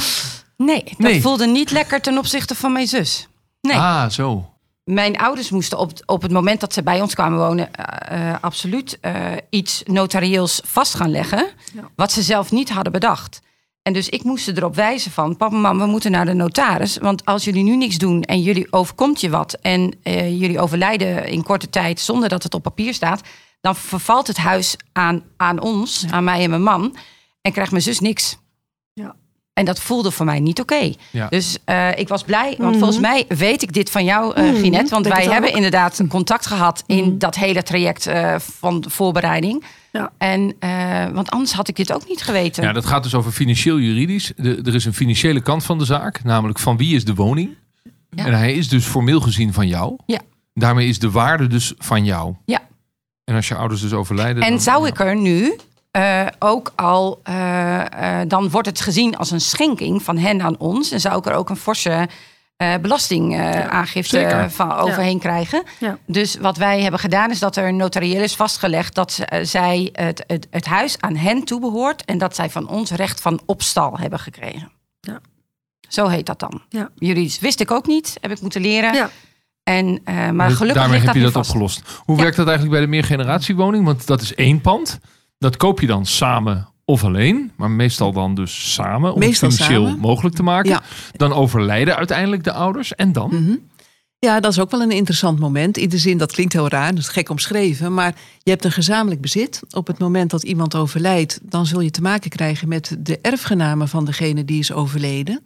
Nee, 0.57 0.83
dat 0.83 0.97
Nee. 0.97 1.21
voelde 1.21 1.45
niet 1.47 1.71
lekker 1.71 2.01
ten 2.01 2.17
opzichte 2.17 2.55
van 2.55 2.71
mijn 2.71 2.87
zus. 2.87 3.27
Nee. 3.61 3.75
Ah, 3.77 4.09
zo. 4.09 4.48
Mijn 4.89 5.17
ouders 5.17 5.49
moesten 5.49 5.77
op, 5.77 5.91
op 6.05 6.21
het 6.21 6.31
moment 6.31 6.59
dat 6.59 6.73
ze 6.73 6.83
bij 6.83 7.01
ons 7.01 7.13
kwamen 7.13 7.39
wonen, 7.39 7.73
eh, 7.73 8.29
eh, 8.29 8.35
absoluut 8.41 8.97
eh, 9.01 9.13
iets 9.49 9.83
notarieels 9.85 10.61
vast 10.65 10.93
gaan 10.93 11.11
leggen. 11.11 11.49
Ja. 11.73 11.89
Wat 11.95 12.11
ze 12.11 12.21
zelf 12.21 12.51
niet 12.51 12.69
hadden 12.69 12.91
bedacht. 12.91 13.41
En 13.81 13.93
dus 13.93 14.09
ik 14.09 14.23
moest 14.23 14.43
ze 14.43 14.51
erop 14.55 14.75
wijzen 14.75 15.11
van, 15.11 15.37
papa 15.37 15.55
mam, 15.55 15.79
we 15.79 15.85
moeten 15.85 16.11
naar 16.11 16.25
de 16.25 16.33
notaris. 16.33 16.97
Want 16.97 17.25
als 17.25 17.43
jullie 17.43 17.63
nu 17.63 17.75
niks 17.75 17.97
doen 17.97 18.23
en 18.23 18.41
jullie 18.41 18.73
overkomt 18.73 19.21
je 19.21 19.29
wat 19.29 19.53
en 19.53 19.93
jullie 20.37 20.59
overlijden 20.59 21.27
in 21.27 21.43
korte 21.43 21.69
tijd 21.69 21.99
zonder 21.99 22.29
dat 22.29 22.43
het 22.43 22.53
op 22.53 22.63
papier 22.63 22.93
staat, 22.93 23.21
dan 23.61 23.75
vervalt 23.75 24.27
het 24.27 24.37
huis 24.37 24.75
aan, 24.91 25.23
aan 25.37 25.61
ons, 25.61 26.05
aan 26.09 26.23
mij 26.23 26.43
en 26.43 26.49
mijn 26.49 26.63
man. 26.63 26.95
En 27.41 27.51
krijgt 27.51 27.71
mijn 27.71 27.83
zus 27.83 27.99
niks. 27.99 28.37
En 29.59 29.65
dat 29.65 29.79
voelde 29.79 30.11
voor 30.11 30.25
mij 30.25 30.39
niet 30.39 30.59
oké. 30.61 30.93
Ja. 31.11 31.27
Dus 31.29 31.57
eh, 31.65 31.97
ik 31.97 32.07
was 32.07 32.23
blij, 32.23 32.55
want 32.57 32.69
Mhm. 32.69 32.77
volgens 32.79 32.99
mij 32.99 33.25
weet 33.27 33.61
ik 33.61 33.73
dit 33.73 33.89
van 33.89 34.03
jou, 34.05 34.33
eh 34.35 34.43
Mhm, 34.43 34.55
Ginette. 34.61 34.89
Want 34.89 35.03
denk 35.03 35.15
wij 35.15 35.25
hebben 35.31 35.49
ook. 35.49 35.55
inderdaad 35.55 36.01
contact 36.09 36.45
gehad 36.45 36.83
in 36.85 37.03
Mhm. 37.07 37.17
dat 37.17 37.35
hele 37.35 37.63
traject 37.63 38.07
eh, 38.07 38.35
van 38.39 38.81
de 38.81 38.89
voorbereiding. 38.89 39.63
Ja. 39.91 40.11
En, 40.17 40.53
eh, 40.59 41.05
want 41.13 41.29
anders 41.29 41.53
had 41.53 41.67
ik 41.67 41.75
dit 41.75 41.93
ook 41.93 42.07
niet 42.07 42.21
geweten. 42.21 42.63
Ja, 42.63 42.71
dat 42.73 42.85
gaat 42.85 43.03
dus 43.03 43.15
over 43.15 43.31
financieel-juridisch. 43.31 44.31
Er 44.37 44.75
is 44.75 44.85
een 44.85 44.93
financiële 44.93 45.41
kant 45.41 45.63
van 45.63 45.77
de 45.77 45.85
zaak, 45.85 46.23
namelijk 46.23 46.59
van 46.59 46.77
wie 46.77 46.95
is 46.95 47.05
de 47.05 47.13
woning. 47.15 47.49
Ja. 48.09 48.25
En 48.25 48.33
hij 48.33 48.53
is 48.53 48.69
dus 48.69 48.85
formeel 48.85 49.19
gezien 49.21 49.53
van 49.53 49.67
jou. 49.67 49.95
Ja. 50.05 50.19
Daarmee 50.53 50.87
is 50.87 50.99
de 50.99 51.11
waarde 51.11 51.47
dus 51.47 51.73
van 51.77 52.05
jou. 52.05 52.33
Ja. 52.45 52.59
En 53.23 53.35
als 53.35 53.47
je 53.47 53.55
ouders 53.55 53.81
dus 53.81 53.93
overlijden. 53.93 54.43
En 54.43 54.49
dan- 54.49 54.61
zou 54.61 54.81
ja. 54.83 54.87
ik 54.91 54.99
er 54.99 55.15
nu 55.15 55.55
eh, 55.91 56.25
ook 56.39 56.71
al, 56.75 57.19
eh, 57.23 58.19
eh, 58.21 58.27
dan 58.29 58.49
wordt 58.49 58.67
het 58.67 58.81
gezien 58.81 59.17
als 59.17 59.31
een 59.31 59.41
schenking 59.41 60.03
van 60.03 60.17
hen 60.17 60.41
aan 60.41 60.57
ons. 60.57 60.91
En 60.91 60.99
zou 60.99 61.17
ik 61.17 61.25
er 61.25 61.33
ook 61.33 61.49
een 61.49 61.55
forse 61.55 62.07
eh, 62.57 62.73
belastingaangifte 62.81 64.45
van 64.49 64.71
overheen 64.73 65.19
krijgen. 65.19 65.63
Ja. 65.79 65.97
Dus 66.05 66.35
wat 66.37 66.57
wij 66.57 66.81
hebben 66.81 66.99
gedaan 66.99 67.31
is 67.31 67.39
dat 67.39 67.55
er 67.55 67.73
notarieel 67.73 68.21
is 68.23 68.35
vastgelegd 68.35 68.95
dat 68.95 69.19
zij 69.41 69.89
het, 69.93 70.23
het, 70.27 70.47
het 70.49 70.65
huis 70.65 70.95
aan 70.99 71.15
hen 71.15 71.43
toebehoort. 71.43 72.05
En 72.05 72.17
dat 72.17 72.35
zij 72.35 72.49
van 72.49 72.67
ons 72.67 72.91
recht 72.91 73.21
van 73.21 73.41
opstal 73.45 73.97
hebben 73.97 74.19
gekregen. 74.19 74.71
Ja. 75.01 75.19
Zo 75.89 76.07
heet 76.07 76.25
dat 76.25 76.39
dan. 76.39 76.61
Ja. 76.69 76.89
Juridisch 76.95 77.39
wist 77.39 77.59
ik 77.59 77.71
ook 77.71 77.87
niet, 77.87 78.17
heb 78.21 78.31
ik 78.31 78.41
moeten 78.41 78.61
leren. 78.61 78.93
Ja. 78.93 79.09
En, 79.63 80.01
eh, 80.03 80.29
maar 80.29 80.47
Dus 80.47 80.57
gelukkig 80.57 80.81
daarmee 80.81 80.99
ligt 80.99 81.05
heb 81.05 81.15
je 81.15 81.21
dat 81.21 81.33
dat 81.33 81.43
nu 81.43 81.59
vast. 81.59 81.75
opgelost. 81.75 82.01
Hoe 82.05 82.15
Ja. 82.15 82.21
werkt 82.21 82.37
dat 82.37 82.47
eigenlijk 82.47 82.77
bij 82.77 82.85
de 82.85 82.91
meergeneratiewoning? 82.95 83.85
Want 83.85 84.07
dat 84.07 84.21
is 84.21 84.35
één 84.35 84.61
pand. 84.61 84.99
Dat 85.39 85.57
koop 85.57 85.79
je 85.79 85.87
dan 85.87 86.05
samen 86.05 86.67
of 86.85 87.03
alleen. 87.03 87.51
Maar 87.55 87.71
meestal 87.71 88.11
dan 88.11 88.35
dus 88.35 88.73
samen. 88.73 89.13
Om 89.13 89.19
Meestal 89.19 89.47
het 89.49 89.57
financieel 89.57 89.85
samen. 89.85 89.99
mogelijk 90.01 90.35
te 90.35 90.43
maken. 90.43 90.69
Ja. 90.69 90.81
Dan 91.11 91.33
overlijden 91.33 91.95
uiteindelijk 91.95 92.43
de 92.43 92.51
ouders. 92.51 92.95
En 92.95 93.11
dan? 93.11 93.29
Mhm. 93.29 93.55
Ja, 94.19 94.39
dat 94.39 94.51
is 94.51 94.59
ook 94.59 94.71
wel 94.71 94.81
een 94.81 94.91
interessant 94.91 95.39
moment. 95.39 95.77
In 95.77 95.89
de 95.89 95.97
zin, 95.97 96.17
dat 96.17 96.31
klinkt 96.31 96.53
heel 96.53 96.67
raar, 96.67 96.89
dat 96.89 96.99
is 96.99 97.07
gek 97.07 97.29
omschreven. 97.29 97.93
Maar 97.93 98.15
je 98.43 98.49
hebt 98.51 98.65
een 98.65 98.71
gezamenlijk 98.71 99.21
bezit. 99.21 99.61
Op 99.69 99.87
het 99.87 99.99
moment 99.99 100.29
dat 100.31 100.43
iemand 100.43 100.75
overlijdt, 100.75 101.39
dan 101.43 101.65
zul 101.65 101.79
je 101.81 101.91
te 101.91 102.01
maken 102.01 102.29
krijgen 102.29 102.67
met 102.67 102.95
de 102.99 103.19
erfgenamen 103.21 103.87
van 103.87 104.05
degene 104.05 104.45
die 104.45 104.59
is 104.59 104.71
overleden. 104.71 105.41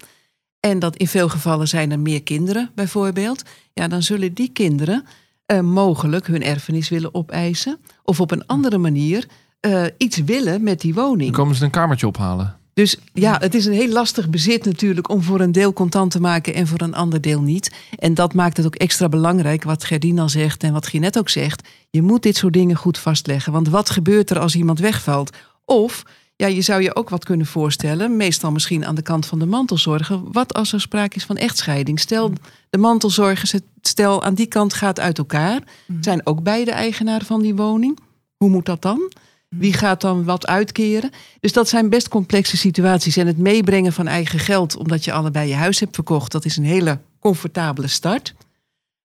en 0.59 0.79
dat 0.79 0.95
in 0.95 1.07
veel 1.07 1.29
gevallen 1.29 1.67
zijn 1.67 1.91
er 1.91 1.99
meer 1.99 2.23
kinderen 2.23 2.71
bijvoorbeeld, 2.75 3.43
ja, 3.73 3.87
dan 3.87 4.03
zullen 4.03 4.33
die 4.33 4.49
kinderen 4.53 5.05
eh, 5.45 5.59
mogelijk 5.59 6.27
hun 6.27 6.43
erfenis 6.43 6.89
willen 6.89 7.13
opeisen 7.15 7.77
of 8.03 8.19
op 8.21 8.31
een 8.31 8.47
andere 8.47 8.77
manier 8.77 9.27
eh, 9.63 9.83
iets 9.97 10.17
willen 10.17 10.63
met 10.63 10.81
die 10.81 10.93
Dan 10.93 11.03
woning. 11.05 11.31
komen 11.31 11.55
ze 11.55 11.63
een 11.63 11.69
kamertje 11.69 12.07
ophalen. 12.07 12.55
Dus 12.73 12.97
ja, 13.13 13.37
het 13.39 13.55
is 13.55 13.65
een 13.65 13.73
heel 13.73 13.91
lastig 13.91 14.29
bezit 14.29 14.65
natuurlijk 14.65 15.09
om 15.09 15.21
voor 15.21 15.39
een 15.39 15.51
deel 15.51 15.73
contant 15.73 16.11
te 16.11 16.19
maken 16.19 16.53
en 16.53 16.67
voor 16.67 16.81
een 16.81 16.93
ander 16.93 17.21
deel 17.21 17.41
niet. 17.41 17.71
En 17.99 18.13
dat 18.13 18.33
maakt 18.33 18.57
het 18.57 18.65
ook 18.65 18.75
extra 18.75 19.09
belangrijk, 19.09 19.63
wat 19.63 19.83
Gerdien 19.83 20.19
al 20.19 20.29
zegt 20.29 20.63
en 20.63 20.73
wat 20.73 20.87
Ginette 20.87 21.19
ook 21.19 21.29
zegt. 21.29 21.67
Je 21.89 22.01
moet 22.01 22.23
dit 22.23 22.35
soort 22.35 22.53
dingen 22.53 22.75
goed 22.75 22.97
vastleggen. 22.97 23.51
Want 23.51 23.69
wat 23.69 23.89
gebeurt 23.89 24.29
er 24.29 24.39
als 24.39 24.55
iemand 24.55 24.79
wegvalt? 24.79 25.37
Of, 25.65 26.03
ja, 26.35 26.47
je 26.47 26.61
zou 26.61 26.81
je 26.81 26.95
ook 26.95 27.09
wat 27.09 27.25
kunnen 27.25 27.45
voorstellen, 27.45 28.17
meestal 28.17 28.51
misschien 28.51 28.85
aan 28.85 28.95
de 28.95 29.01
kant 29.01 29.25
van 29.25 29.39
de 29.39 29.45
mantelzorger. 29.45 30.31
Wat 30.31 30.53
als 30.53 30.73
er 30.73 30.81
sprake 30.81 31.15
is 31.15 31.25
van 31.25 31.37
echtscheiding? 31.37 31.99
Stel, 31.99 32.31
de 32.69 32.77
mantelzorgers, 32.77 33.51
het 33.51 33.63
stel 33.81 34.23
aan 34.23 34.33
die 34.33 34.47
kant 34.47 34.73
gaat 34.73 34.99
uit 34.99 35.17
elkaar. 35.17 35.61
Zijn 36.01 36.25
ook 36.25 36.43
beide 36.43 36.71
eigenaar 36.71 37.23
van 37.25 37.41
die 37.41 37.55
woning? 37.55 37.99
Hoe 38.37 38.49
moet 38.49 38.65
dat 38.65 38.81
dan? 38.81 39.11
Wie 39.57 39.73
gaat 39.73 40.01
dan 40.01 40.23
wat 40.23 40.47
uitkeren? 40.47 41.09
Dus 41.39 41.53
dat 41.53 41.69
zijn 41.69 41.89
best 41.89 42.07
complexe 42.07 42.57
situaties. 42.57 43.17
En 43.17 43.27
het 43.27 43.37
meebrengen 43.37 43.93
van 43.93 44.07
eigen 44.07 44.39
geld, 44.39 44.75
omdat 44.77 45.05
je 45.05 45.13
allebei 45.13 45.49
je 45.49 45.55
huis 45.55 45.79
hebt 45.79 45.95
verkocht, 45.95 46.31
dat 46.31 46.45
is 46.45 46.57
een 46.57 46.65
hele 46.65 46.99
comfortabele 47.19 47.87
start. 47.87 48.33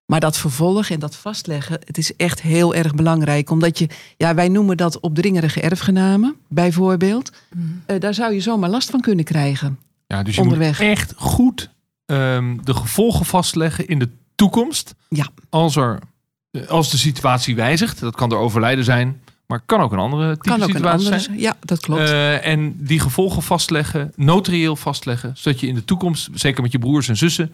Maar 0.06 0.20
dat 0.20 0.38
vervolg 0.38 0.90
en 0.90 1.00
dat 1.00 1.16
vastleggen, 1.16 1.80
het 1.84 1.98
is 1.98 2.16
echt 2.16 2.42
heel 2.42 2.74
erg 2.74 2.94
belangrijk. 2.94 3.50
Omdat 3.50 3.78
je, 3.78 3.88
ja, 4.16 4.34
wij 4.34 4.48
noemen 4.48 4.76
dat 4.76 5.00
opdringerige 5.00 5.60
erfgenamen, 5.60 6.36
bijvoorbeeld. 6.48 7.32
Eh, 7.86 8.00
daar 8.00 8.14
zou 8.14 8.34
je 8.34 8.40
zomaar 8.40 8.70
last 8.70 8.90
van 8.90 9.00
kunnen 9.00 9.24
krijgen. 9.24 9.78
Ja, 10.06 10.22
dus 10.22 10.34
je 10.34 10.40
Onderweg. 10.40 10.78
moet 10.78 10.88
echt 10.88 11.12
goed 11.16 11.70
ehm, 12.06 12.56
de 12.64 12.74
gevolgen 12.74 13.26
vastleggen 13.26 13.88
in 13.88 13.98
de 13.98 14.08
toekomst. 14.34 14.94
Ja. 15.08 15.28
Als, 15.48 15.76
er, 15.76 15.98
eh, 16.50 16.66
als 16.66 16.90
de 16.90 16.98
situatie 16.98 17.56
wijzigt. 17.56 18.00
Dat 18.00 18.14
kan 18.14 18.28
door 18.28 18.38
overlijden 18.40 18.84
zijn. 18.84 19.20
Maar 19.48 19.60
kan 19.66 19.80
ook 19.80 19.92
een 19.92 19.98
andere 19.98 20.32
type 20.36 20.48
Kan 20.48 20.62
ook 20.62 20.68
een 20.68 20.74
situatie 20.74 20.90
andere 21.06 21.20
zijn. 21.20 21.20
zijn. 21.20 21.38
Ja, 21.38 21.56
dat 21.60 21.80
klopt. 21.80 22.00
Eh, 22.00 22.46
en 22.46 22.74
die 22.78 23.00
gevolgen 23.00 23.42
vastleggen, 23.42 24.12
notarieel 24.16 24.76
vastleggen. 24.76 25.32
Zodat 25.34 25.60
je 25.60 25.66
in 25.66 25.74
de 25.74 25.84
toekomst, 25.84 26.28
zeker 26.34 26.62
met 26.62 26.72
je 26.72 26.78
broers 26.78 27.08
en 27.08 27.16
zussen, 27.16 27.52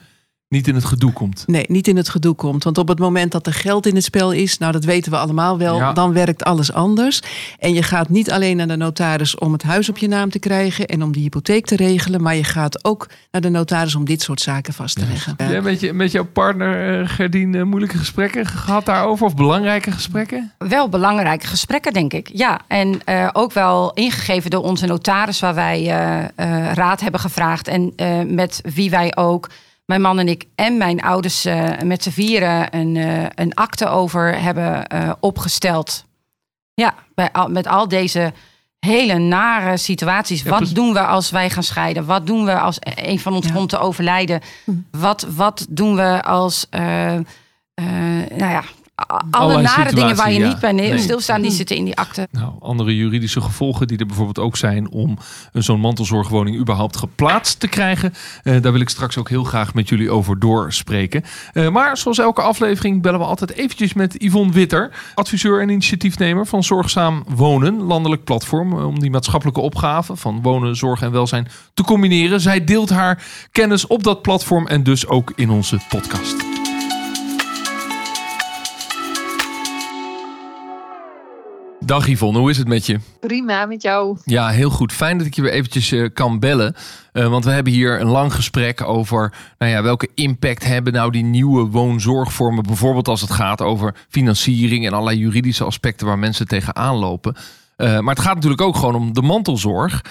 niet 0.48 0.68
in 0.68 0.74
het 0.74 0.84
gedoe 0.84 1.12
komt. 1.12 1.44
Nee, 1.46 1.64
niet 1.68 1.88
in 1.88 1.96
het 1.96 2.08
gedoe 2.08 2.34
komt. 2.34 2.64
Want 2.64 2.78
op 2.78 2.88
het 2.88 2.98
moment 2.98 3.32
dat 3.32 3.46
er 3.46 3.52
geld 3.52 3.86
in 3.86 3.94
het 3.94 4.04
spel 4.04 4.32
is, 4.32 4.58
nou 4.58 4.72
dat 4.72 4.84
weten 4.84 5.10
we 5.12 5.18
allemaal 5.18 5.58
wel, 5.58 5.76
Ja. 5.76 5.92
dan 5.92 6.12
werkt 6.12 6.44
alles 6.44 6.72
anders. 6.72 7.20
En 7.58 7.74
je 7.74 7.82
gaat 7.82 8.08
niet 8.08 8.30
alleen 8.30 8.56
naar 8.56 8.66
de 8.66 8.76
notaris 8.76 9.38
om 9.38 9.52
het 9.52 9.62
huis 9.62 9.88
op 9.88 9.98
je 9.98 10.08
naam 10.08 10.30
te 10.30 10.38
krijgen 10.38 10.86
en 10.86 11.02
om 11.02 11.12
die 11.12 11.22
hypotheek 11.22 11.66
te 11.66 11.76
regelen, 11.76 12.22
maar 12.22 12.34
je 12.36 12.44
gaat 12.44 12.84
ook 12.84 13.08
naar 13.30 13.40
de 13.40 13.48
notaris 13.48 13.94
om 13.94 14.04
dit 14.04 14.22
soort 14.22 14.40
zaken 14.40 14.72
vast 14.74 14.96
te 14.98 15.06
leggen. 15.06 15.34
Jij 15.38 15.60
met, 15.60 15.80
je, 15.80 15.92
met 15.92 16.12
jouw 16.12 16.24
partner 16.26 17.00
eh, 17.00 17.08
Gerdien 17.08 17.54
eh, 17.54 17.62
moeilijke 17.62 17.98
gesprekken 17.98 18.46
gehad 18.46 18.84
daarover? 18.86 19.26
Of 19.26 19.34
belangrijke 19.36 19.90
gesprekken? 19.92 20.52
Wel 20.58 20.88
belangrijke 20.88 21.46
gesprekken, 21.46 21.92
denk 21.92 22.12
ik. 22.12 22.30
Ja, 22.32 22.60
en 22.68 23.00
eh, 23.04 23.28
ook 23.32 23.52
wel 23.52 23.92
ingegeven 23.92 24.50
door 24.50 24.62
onze 24.62 24.86
notaris, 24.86 25.40
waar 25.40 25.54
wij 25.54 25.78
eh, 25.90 26.22
eh, 26.24 26.72
raad 26.74 27.00
hebben 27.00 27.20
gevraagd. 27.20 27.68
En 27.68 27.92
eh, 27.96 28.20
met 28.26 28.60
wie 28.74 28.90
wij 28.90 29.16
ook, 29.16 29.50
mijn 29.86 30.00
man 30.00 30.18
en 30.18 30.28
ik 30.28 30.44
en 30.54 30.76
mijn 30.76 31.02
ouders, 31.02 31.44
eh, 31.44 31.78
met 31.84 32.02
z'n 32.02 32.10
vieren 32.10 32.76
een, 32.76 32.96
eh, 32.96 33.26
een 33.34 33.54
akte 33.54 33.88
over 33.88 34.40
hebben 34.40 34.86
eh, 34.86 35.12
opgesteld. 35.20 36.04
Ja, 36.74 36.94
bij 37.14 37.32
al, 37.32 37.48
met 37.48 37.66
al 37.66 37.88
deze 37.88 38.32
hele 38.78 39.18
nare 39.18 39.76
situaties. 39.76 40.42
Ja, 40.42 40.50
wat 40.50 40.70
doen 40.74 40.92
we 40.92 41.00
als 41.00 41.30
wij 41.30 41.50
gaan 41.50 41.62
scheiden? 41.62 42.04
Wat 42.04 42.26
doen 42.26 42.44
we 42.44 42.58
als 42.58 42.76
een 42.80 43.20
van 43.20 43.34
ons 43.34 43.46
Ja. 43.46 43.52
komt 43.52 43.68
te 43.68 43.78
overlijden? 43.78 44.40
Wat, 44.90 45.26
wat 45.36 45.66
doen 45.68 45.96
we 45.96 46.22
als, 46.22 46.66
nou 46.70 47.24
ja, 48.36 48.62
alle 48.94 49.20
Allerlei 49.30 49.62
nare 49.62 49.94
dingen 49.94 50.16
waar 50.16 50.32
je 50.32 50.38
ja. 50.38 50.48
niet 50.48 50.58
bij 50.58 50.72
Nee. 50.72 50.98
stilstaan, 50.98 51.42
die 51.42 51.50
zitten 51.50 51.76
in 51.76 51.84
die 51.84 51.96
akte. 51.96 52.28
Nou, 52.30 52.52
andere 52.60 52.96
juridische 52.96 53.40
gevolgen 53.40 53.86
die 53.86 53.98
er 53.98 54.06
bijvoorbeeld 54.06 54.38
ook 54.38 54.56
zijn 54.56 54.90
om 54.90 55.18
een 55.52 55.62
zo'n 55.62 55.80
mantelzorgwoning 55.80 56.58
überhaupt 56.58 56.96
geplaatst 56.96 57.60
te 57.60 57.68
krijgen. 57.68 58.14
Eh, 58.42 58.62
daar 58.62 58.72
wil 58.72 58.80
ik 58.80 58.88
straks 58.88 59.18
ook 59.18 59.28
heel 59.28 59.44
graag 59.44 59.74
met 59.74 59.88
jullie 59.88 60.10
over 60.10 60.38
doorspreken. 60.38 61.24
Eh, 61.52 61.68
maar 61.68 61.96
zoals 61.96 62.18
elke 62.18 62.42
aflevering 62.42 63.02
bellen 63.02 63.20
we 63.20 63.26
altijd 63.26 63.52
eventjes 63.52 63.92
met 63.92 64.14
Yvonne 64.22 64.52
Witter, 64.52 64.90
adviseur 65.14 65.60
en 65.60 65.68
initiatiefnemer 65.68 66.46
van 66.46 66.64
Zorgzaam 66.64 67.24
Wonen, 67.28 67.82
landelijk 67.82 68.24
platform, 68.24 68.72
eh, 68.72 68.86
om 68.86 69.00
die 69.00 69.10
maatschappelijke 69.10 69.60
opgave 69.60 70.16
van 70.16 70.42
wonen, 70.42 70.76
zorg 70.76 71.02
en 71.02 71.12
welzijn 71.12 71.48
te 71.74 71.82
combineren. 71.82 72.40
Zij 72.40 72.64
deelt 72.64 72.90
haar 72.90 73.22
kennis 73.52 73.86
op 73.86 74.02
dat 74.02 74.22
platform 74.22 74.66
en 74.66 74.82
dus 74.82 75.06
ook 75.06 75.32
in 75.36 75.50
onze 75.50 75.78
podcast. 75.88 76.36
Dag 81.84 82.08
Yvonne, 82.08 82.38
hoe 82.38 82.50
is 82.50 82.58
het 82.58 82.68
met 82.68 82.86
je? 82.86 82.98
Prima, 83.20 83.66
met 83.66 83.82
jou. 83.82 84.18
Ja, 84.24 84.48
heel 84.48 84.70
goed. 84.70 84.92
Fijn 84.92 85.18
dat 85.18 85.26
ik 85.26 85.34
je 85.34 85.42
weer 85.42 85.52
eventjes 85.52 85.92
eh, 85.92 86.08
kan 86.14 86.38
bellen. 86.38 86.74
Eh, 87.12 87.28
want 87.28 87.44
we 87.44 87.50
hebben 87.50 87.72
hier 87.72 88.00
een 88.00 88.08
lang 88.08 88.34
gesprek 88.34 88.82
over 88.82 89.32
nou 89.58 89.72
ja, 89.72 89.82
welke 89.82 90.08
impact 90.14 90.64
hebben 90.64 90.92
nou 90.92 91.10
die 91.10 91.24
nieuwe 91.24 91.64
woonzorgvormen. 91.64 92.62
Bijvoorbeeld 92.62 93.08
als 93.08 93.20
het 93.20 93.30
gaat 93.30 93.60
over 93.60 93.94
financiering 94.08 94.86
en 94.86 94.92
allerlei 94.92 95.18
juridische 95.18 95.64
aspecten 95.64 96.06
waar 96.06 96.18
mensen 96.18 96.48
tegenaan 96.48 96.96
lopen. 96.96 97.36
Eh, 97.76 97.98
maar 97.98 98.14
het 98.14 98.24
gaat 98.24 98.34
natuurlijk 98.34 98.62
ook 98.62 98.76
gewoon 98.76 98.94
om 98.94 99.12
de 99.12 99.22
mantelzorg. 99.22 100.04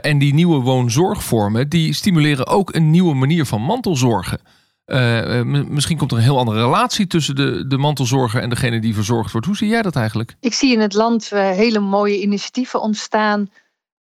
En 0.00 0.18
die 0.18 0.34
nieuwe 0.34 0.60
woonzorgvormen 0.60 1.68
die 1.68 1.92
stimuleren 1.92 2.46
ook 2.46 2.74
een 2.74 2.90
nieuwe 2.90 3.14
manier 3.14 3.46
van 3.46 3.62
mantelzorgen. 3.62 4.38
Eh, 4.84 5.38
eh, 5.38 5.46
misschien 5.46 5.98
komt 5.98 6.10
er 6.10 6.16
een 6.16 6.22
heel 6.22 6.38
andere 6.38 6.60
relatie 6.60 7.06
tussen 7.06 7.34
de, 7.34 7.66
de 7.66 7.78
mantelzorger 7.78 8.42
en 8.42 8.48
degene 8.48 8.80
die 8.80 8.94
verzorgd 8.94 9.32
wordt. 9.32 9.46
Hoe 9.46 9.56
zie 9.56 9.68
jij 9.68 9.82
dat 9.82 9.96
eigenlijk? 9.96 10.36
Ik 10.40 10.54
zie 10.54 10.72
in 10.72 10.80
het 10.80 10.94
land 10.94 11.32
eh, 11.32 11.50
hele 11.50 11.78
mooie 11.78 12.20
initiatieven 12.20 12.80
ontstaan. 12.80 13.50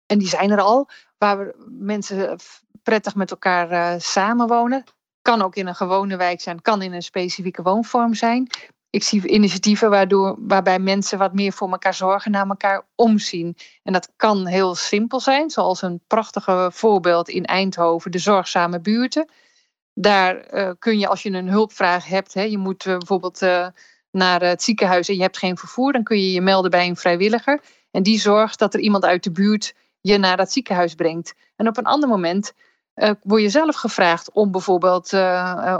En 0.06 0.18
die 0.18 0.28
zijn 0.28 0.50
er 0.50 0.60
al. 0.60 0.88
Waar 1.18 1.54
mensen 1.68 2.38
prettig 2.82 3.14
met 3.14 3.30
elkaar 3.30 3.70
eh, 3.70 4.00
samenwonen. 4.00 4.84
Kan 5.22 5.42
ook 5.42 5.56
in 5.56 5.66
een 5.66 5.74
gewone 5.74 6.16
wijk 6.16 6.40
zijn. 6.40 6.62
Kan 6.62 6.82
in 6.82 6.92
een 6.92 7.02
specifieke 7.02 7.62
woonvorm 7.62 8.14
zijn. 8.14 8.46
Ik 8.90 9.02
zie 9.02 9.28
initiatieven 9.28 9.90
waardoor, 9.90 10.36
waarbij 10.38 10.78
mensen 10.78 11.18
wat 11.18 11.34
meer 11.34 11.52
voor 11.52 11.70
elkaar 11.70 11.94
zorgen, 11.94 12.30
naar 12.30 12.46
elkaar 12.46 12.86
omzien. 12.94 13.56
En 13.82 13.92
dat 13.92 14.12
kan 14.16 14.46
heel 14.46 14.74
simpel 14.74 15.20
zijn, 15.20 15.50
zoals 15.50 15.82
een 15.82 16.00
prachtige 16.06 16.70
voorbeeld 16.72 17.28
in 17.28 17.44
Eindhoven, 17.44 18.10
de 18.10 18.18
zorgzame 18.18 18.80
buurten. 18.80 19.28
Daar 19.94 20.36
eh, 20.36 20.70
kun 20.78 20.98
je, 20.98 21.08
als 21.08 21.22
je 21.22 21.30
een 21.30 21.48
hulpvraag 21.48 22.06
hebt, 22.06 22.34
hè, 22.34 22.42
je 22.42 22.58
moet 22.58 22.86
eh, 22.86 22.96
bijvoorbeeld 22.96 23.42
eh, 23.42 23.66
naar 24.10 24.42
het 24.42 24.62
ziekenhuis 24.62 25.08
en 25.08 25.14
je 25.14 25.22
hebt 25.22 25.38
geen 25.38 25.56
vervoer, 25.56 25.92
dan 25.92 26.02
kun 26.02 26.20
je 26.20 26.32
je 26.32 26.40
melden 26.40 26.70
bij 26.70 26.86
een 26.86 26.96
vrijwilliger. 26.96 27.60
En 27.90 28.02
die 28.02 28.20
zorgt 28.20 28.58
dat 28.58 28.74
er 28.74 28.80
iemand 28.80 29.04
uit 29.04 29.24
de 29.24 29.30
buurt 29.30 29.74
je 30.00 30.18
naar 30.18 30.36
dat 30.36 30.52
ziekenhuis 30.52 30.94
brengt. 30.94 31.34
En 31.56 31.68
op 31.68 31.76
een 31.76 31.84
ander 31.84 32.08
moment 32.08 32.52
word 33.22 33.42
je 33.42 33.48
zelf 33.48 33.76
gevraagd 33.76 34.32
om 34.32 34.50
bijvoorbeeld 34.50 35.12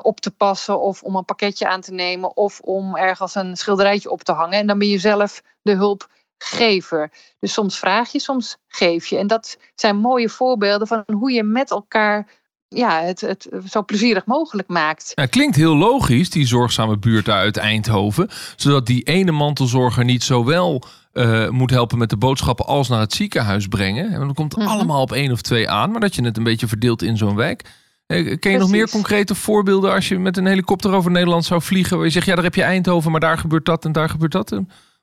op 0.02 0.20
te 0.20 0.30
passen 0.36 0.80
of 0.80 1.02
om 1.02 1.16
een 1.16 1.24
pakketje 1.24 1.68
aan 1.68 1.80
te 1.80 1.92
nemen 1.92 2.36
of 2.36 2.60
om 2.60 2.96
ergens 2.96 3.34
een 3.34 3.56
schilderijtje 3.56 4.10
op 4.10 4.22
te 4.22 4.32
hangen. 4.32 4.58
En 4.58 4.66
dan 4.66 4.78
ben 4.78 4.88
je 4.88 4.98
zelf 4.98 5.42
de 5.62 5.72
hulpgever. 5.72 7.12
Dus 7.38 7.52
soms 7.52 7.78
vraag 7.78 8.12
je, 8.12 8.18
soms 8.18 8.56
geef 8.68 9.06
je. 9.06 9.18
En 9.18 9.26
dat 9.26 9.58
zijn 9.74 9.96
mooie 9.96 10.28
voorbeelden 10.28 10.86
van 10.86 11.04
hoe 11.06 11.32
je 11.32 11.42
met 11.42 11.70
elkaar 11.70 12.28
ja, 12.68 13.02
het, 13.02 13.20
het 13.20 13.48
zo 13.70 13.82
plezierig 13.84 14.26
mogelijk 14.26 14.68
maakt. 14.68 15.12
Ja, 15.14 15.26
klinkt 15.26 15.56
heel 15.56 15.76
logisch, 15.76 16.30
die 16.30 16.46
zorgzame 16.46 16.98
buurt 16.98 17.28
uit 17.28 17.56
Eindhoven. 17.56 18.28
Zodat 18.56 18.86
die 18.86 19.02
ene 19.02 19.32
mantelzorger 19.32 20.04
niet 20.04 20.22
zowel 20.24 20.82
eh, 21.12 21.48
moet 21.48 21.70
helpen 21.70 21.98
met 21.98 22.10
de 22.10 22.16
boodschappen 22.16 22.66
als 22.66 22.88
naar 22.88 23.00
het 23.00 23.12
ziekenhuis 23.14 23.66
brengen. 23.68 24.12
En 24.12 24.20
dan 24.20 24.34
komt 24.34 24.52
het 24.54 24.62
Mhm. 24.62 24.72
allemaal 24.72 25.02
op 25.02 25.12
één 25.12 25.32
of 25.32 25.40
twee 25.42 25.68
aan, 25.70 25.90
maar 25.90 26.00
dat 26.00 26.14
je 26.14 26.24
het 26.24 26.36
een 26.36 26.42
beetje 26.42 26.68
verdeelt 26.68 27.02
in 27.02 27.16
zo'n 27.16 27.36
wijk. 27.36 27.62
Eh, 28.06 28.38
ken 28.38 28.52
je 28.52 28.58
nog 28.58 28.70
meer 28.70 28.90
concrete 28.90 29.34
voorbeelden 29.34 29.92
als 29.92 30.08
je 30.08 30.18
met 30.18 30.36
een 30.36 30.46
helikopter 30.46 30.92
over 30.92 31.10
Nederland 31.10 31.44
zou 31.44 31.62
vliegen? 31.62 31.96
Waar 31.96 32.06
je 32.06 32.12
zegt, 32.12 32.26
ja, 32.26 32.34
daar 32.34 32.44
heb 32.44 32.54
je 32.54 32.62
Eindhoven, 32.62 33.10
maar 33.10 33.20
daar 33.20 33.38
gebeurt 33.38 33.64
dat 33.64 33.84
en 33.84 33.92
daar 33.92 34.08
gebeurt 34.08 34.32
dat. 34.32 34.50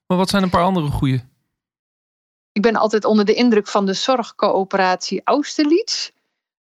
Maar 0.07 0.17
wat 0.17 0.29
zijn 0.29 0.43
een 0.43 0.49
paar 0.49 0.63
andere 0.63 0.87
goede? 0.87 1.21
Ik 2.51 2.61
ben 2.61 2.75
altijd 2.75 3.05
onder 3.05 3.25
de 3.25 3.33
indruk 3.33 3.67
van 3.67 3.85
de 3.85 3.93
zorgcoöperatie 3.93 5.21
Austerlitz. 5.23 6.09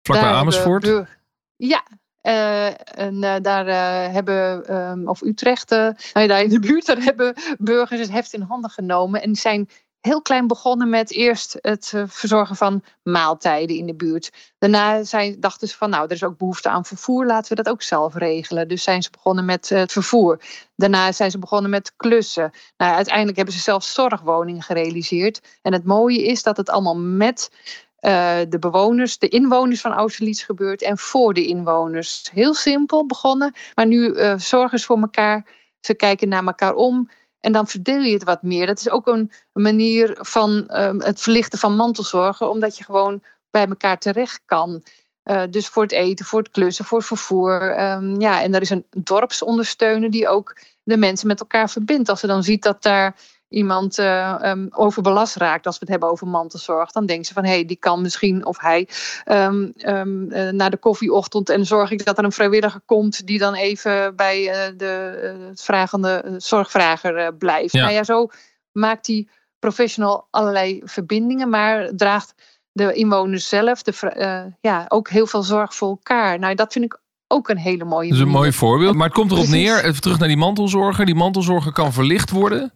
Vlak 0.09 0.21
bij 0.21 0.31
Daar 0.31 0.39
hebben 0.39 0.61
Amersfoort. 0.61 1.09
Ja, 1.57 1.83
eh, 2.21 2.99
en 2.99 3.23
eh, 3.23 3.35
daar 3.43 3.67
eh, 3.67 4.13
hebben, 4.13 4.67
ehm, 4.67 5.09
of 5.09 5.23
Utrecht, 5.23 5.73
eh, 5.73 5.89
nou 6.13 6.27
daar 6.27 6.43
in 6.43 6.49
de 6.49 6.61
buurt, 6.61 6.87
daar 6.87 7.03
hebben 7.03 7.35
burgers 7.59 8.01
het 8.01 8.11
heft 8.11 8.33
in 8.33 8.41
handen 8.41 8.71
genomen. 8.71 9.23
En 9.23 9.37
zijn 9.37 9.69
heel 10.01 10.23
klein 10.23 10.47
begonnen 10.47 10.89
met 10.89 11.13
eerst 11.13 11.59
het 11.61 11.93
eh, 11.95 12.03
verzorgen 12.07 12.57
van 12.57 12.83
maaltijden 13.03 13.77
in 13.77 13.87
de 13.87 13.95
buurt. 13.95 14.55
Daarna 14.59 15.05
zijn, 15.05 15.41
dachten 15.41 15.69
ze 15.69 15.77
van, 15.77 15.91
nou, 15.91 16.05
er 16.05 16.11
is 16.11 16.25
ook 16.25 16.39
behoefte 16.39 16.69
aan 16.69 16.85
vervoer, 16.85 17.27
laten 17.27 17.57
we 17.57 17.63
dat 17.63 17.73
ook 17.73 17.83
zelf 17.83 18.15
regelen. 18.15 18.69
Dus 18.69 18.83
zijn 18.83 19.03
ze 19.03 19.11
begonnen 19.11 19.45
met 19.45 19.71
eh, 19.71 19.79
het 19.79 19.93
vervoer. 19.93 20.41
Daarna 20.77 21.13
zijn 21.13 21.31
ze 21.31 21.39
begonnen 21.39 21.71
met 21.71 21.93
klussen. 21.97 22.51
Nou, 22.77 22.95
uiteindelijk 22.95 23.37
hebben 23.37 23.55
ze 23.55 23.61
zelfs 23.61 23.93
zorgwoningen 23.93 24.63
gerealiseerd. 24.63 25.41
En 25.63 25.73
het 25.73 25.85
mooie 25.85 26.25
is 26.25 26.43
dat 26.43 26.57
het 26.57 26.71
allemaal 26.71 26.99
met 26.99 27.51
eh, 27.99 28.39
de 28.49 28.59
bewoners, 28.59 29.19
de 29.19 29.29
inwoners 29.29 29.81
van 29.81 29.93
Austerlitz 29.93 30.45
gebeurt 30.45 30.83
en 30.83 30.99
voor 30.99 31.35
de 31.35 31.47
inwoners. 31.47 32.29
Heel 32.33 32.55
simpel 32.55 33.07
begonnen, 33.07 33.55
maar 33.75 33.87
nu 33.87 34.09
uh, 34.09 34.35
zorgen 34.37 34.79
ze 34.79 34.85
voor 34.85 35.01
elkaar. 35.01 35.47
Ze 35.81 35.95
kijken 35.95 36.29
naar 36.29 36.45
elkaar 36.45 36.75
om 36.75 37.11
en 37.41 37.53
dan 37.53 37.67
verdeel 37.67 38.01
je 38.01 38.13
het 38.13 38.25
wat 38.25 38.43
meer. 38.43 38.67
Dat 38.67 38.79
is 38.79 38.91
ook 38.91 39.07
een 39.07 39.31
manier 39.53 40.17
van 40.21 40.69
ehm, 40.69 41.01
het 41.01 41.21
verlichten 41.21 41.59
van 41.59 41.77
mantelzorgen, 41.77 42.51
omdat 42.51 42.77
je 42.77 42.85
gewoon 42.85 43.23
bij 43.51 43.67
elkaar 43.67 43.99
terecht 43.99 44.41
kan. 44.45 44.83
Uh, 45.25 45.43
dus 45.51 45.69
voor 45.69 45.83
het 45.83 45.93
eten, 45.93 46.25
voor 46.25 46.39
het 46.39 46.51
klussen, 46.51 46.85
voor 46.85 46.99
het 46.99 47.07
vervoer. 47.07 47.81
Um, 47.91 48.21
ja, 48.21 48.43
en 48.43 48.55
er 48.55 48.61
is 48.61 48.71
een 48.71 48.87
dorpsondersteuner 48.97 50.11
die 50.11 50.29
ook 50.29 50.57
de 50.83 50.97
mensen 50.97 51.27
met 51.27 51.41
elkaar 51.41 51.71
verbindt. 51.71 52.09
Als 52.09 52.21
ze 52.21 52.27
dan 52.27 52.43
ziet 52.43 52.63
dat 52.63 52.83
daar 52.83 53.17
iemand 53.49 53.99
uh, 53.99 54.41
um, 54.45 54.69
overbelast 54.71 55.37
raakt, 55.37 55.67
als 55.67 55.75
we 55.75 55.81
het 55.81 55.91
hebben 55.91 56.11
over 56.11 56.27
mantelzorg, 56.27 56.91
dan 56.91 57.07
denken 57.07 57.25
ze 57.27 57.33
van 57.33 57.45
hé, 57.45 57.51
hey, 57.51 57.65
die 57.65 57.77
kan 57.77 58.03
misschien 58.03 58.47
of 58.47 58.61
hij 58.61 58.89
um, 59.27 59.73
um, 59.77 60.33
uh, 60.33 60.49
naar 60.49 60.71
de 60.71 60.77
koffieochtend 60.77 61.49
en 61.49 61.67
zorg 61.67 61.91
ik 61.91 62.05
dat 62.05 62.19
er 62.19 62.25
een 62.25 62.33
vrijwilliger 62.33 62.81
komt 62.85 63.27
die 63.27 63.39
dan 63.39 63.55
even 63.55 64.17
bij 64.17 64.43
uh, 64.43 64.79
de 64.79 65.53
vragende 65.55 66.35
zorgvrager 66.37 67.35
blijft. 67.35 67.73
Ja. 67.73 67.83
Nou 67.83 67.93
ja, 67.95 68.05
zo 68.05 68.29
maakt 68.73 69.05
die 69.05 69.31
professional 69.59 70.27
allerlei 70.31 70.81
verbindingen, 70.85 71.49
maar 71.49 71.91
draagt 71.97 72.35
de 72.73 72.93
inwoners 72.93 73.49
zelf 73.49 73.83
de, 73.83 74.53
ja, 74.61 74.85
ook 74.89 75.09
heel 75.09 75.27
veel 75.27 75.43
zorg 75.43 75.75
voor 75.75 75.89
elkaar. 75.89 76.39
Nou, 76.39 76.55
dat 76.55 76.73
vind 76.73 76.85
ik 76.85 77.01
ook 77.27 77.49
een 77.49 77.59
hele 77.59 77.85
mooie. 77.85 78.09
Dat 78.09 78.19
is 78.19 78.25
een 78.25 78.31
mooi 78.31 78.53
voorbeeld. 78.53 78.95
Maar 78.95 79.07
het 79.07 79.15
komt 79.15 79.31
erop 79.31 79.45
Precies. 79.45 79.63
neer, 79.63 79.85
even 79.85 80.01
terug 80.01 80.19
naar 80.19 80.29
die 80.29 80.37
mantelzorger. 80.37 81.07
Die 81.07 81.15
mantelzorger 81.15 81.73
kan 81.73 81.93
verlicht 81.93 82.31
worden 82.31 82.73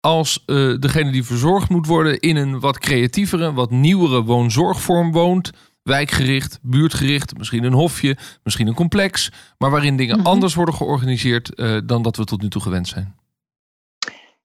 als 0.00 0.42
uh, 0.46 0.78
degene 0.78 1.10
die 1.10 1.24
verzorgd 1.24 1.68
moet 1.68 1.86
worden 1.86 2.20
in 2.20 2.36
een 2.36 2.60
wat 2.60 2.78
creatievere, 2.78 3.52
wat 3.52 3.70
nieuwere 3.70 4.22
woonzorgvorm 4.22 5.12
woont. 5.12 5.50
Wijkgericht, 5.82 6.58
buurtgericht, 6.62 7.38
misschien 7.38 7.64
een 7.64 7.72
hofje, 7.72 8.16
misschien 8.42 8.66
een 8.66 8.74
complex. 8.74 9.32
Maar 9.58 9.70
waarin 9.70 9.96
dingen 9.96 10.16
mm 10.16 10.22
-hmm. 10.24 10.32
anders 10.32 10.54
worden 10.54 10.74
georganiseerd 10.74 11.52
uh, 11.54 11.80
dan 11.84 12.02
dat 12.02 12.16
we 12.16 12.24
tot 12.24 12.42
nu 12.42 12.48
toe 12.48 12.62
gewend 12.62 12.88
zijn. 12.88 13.14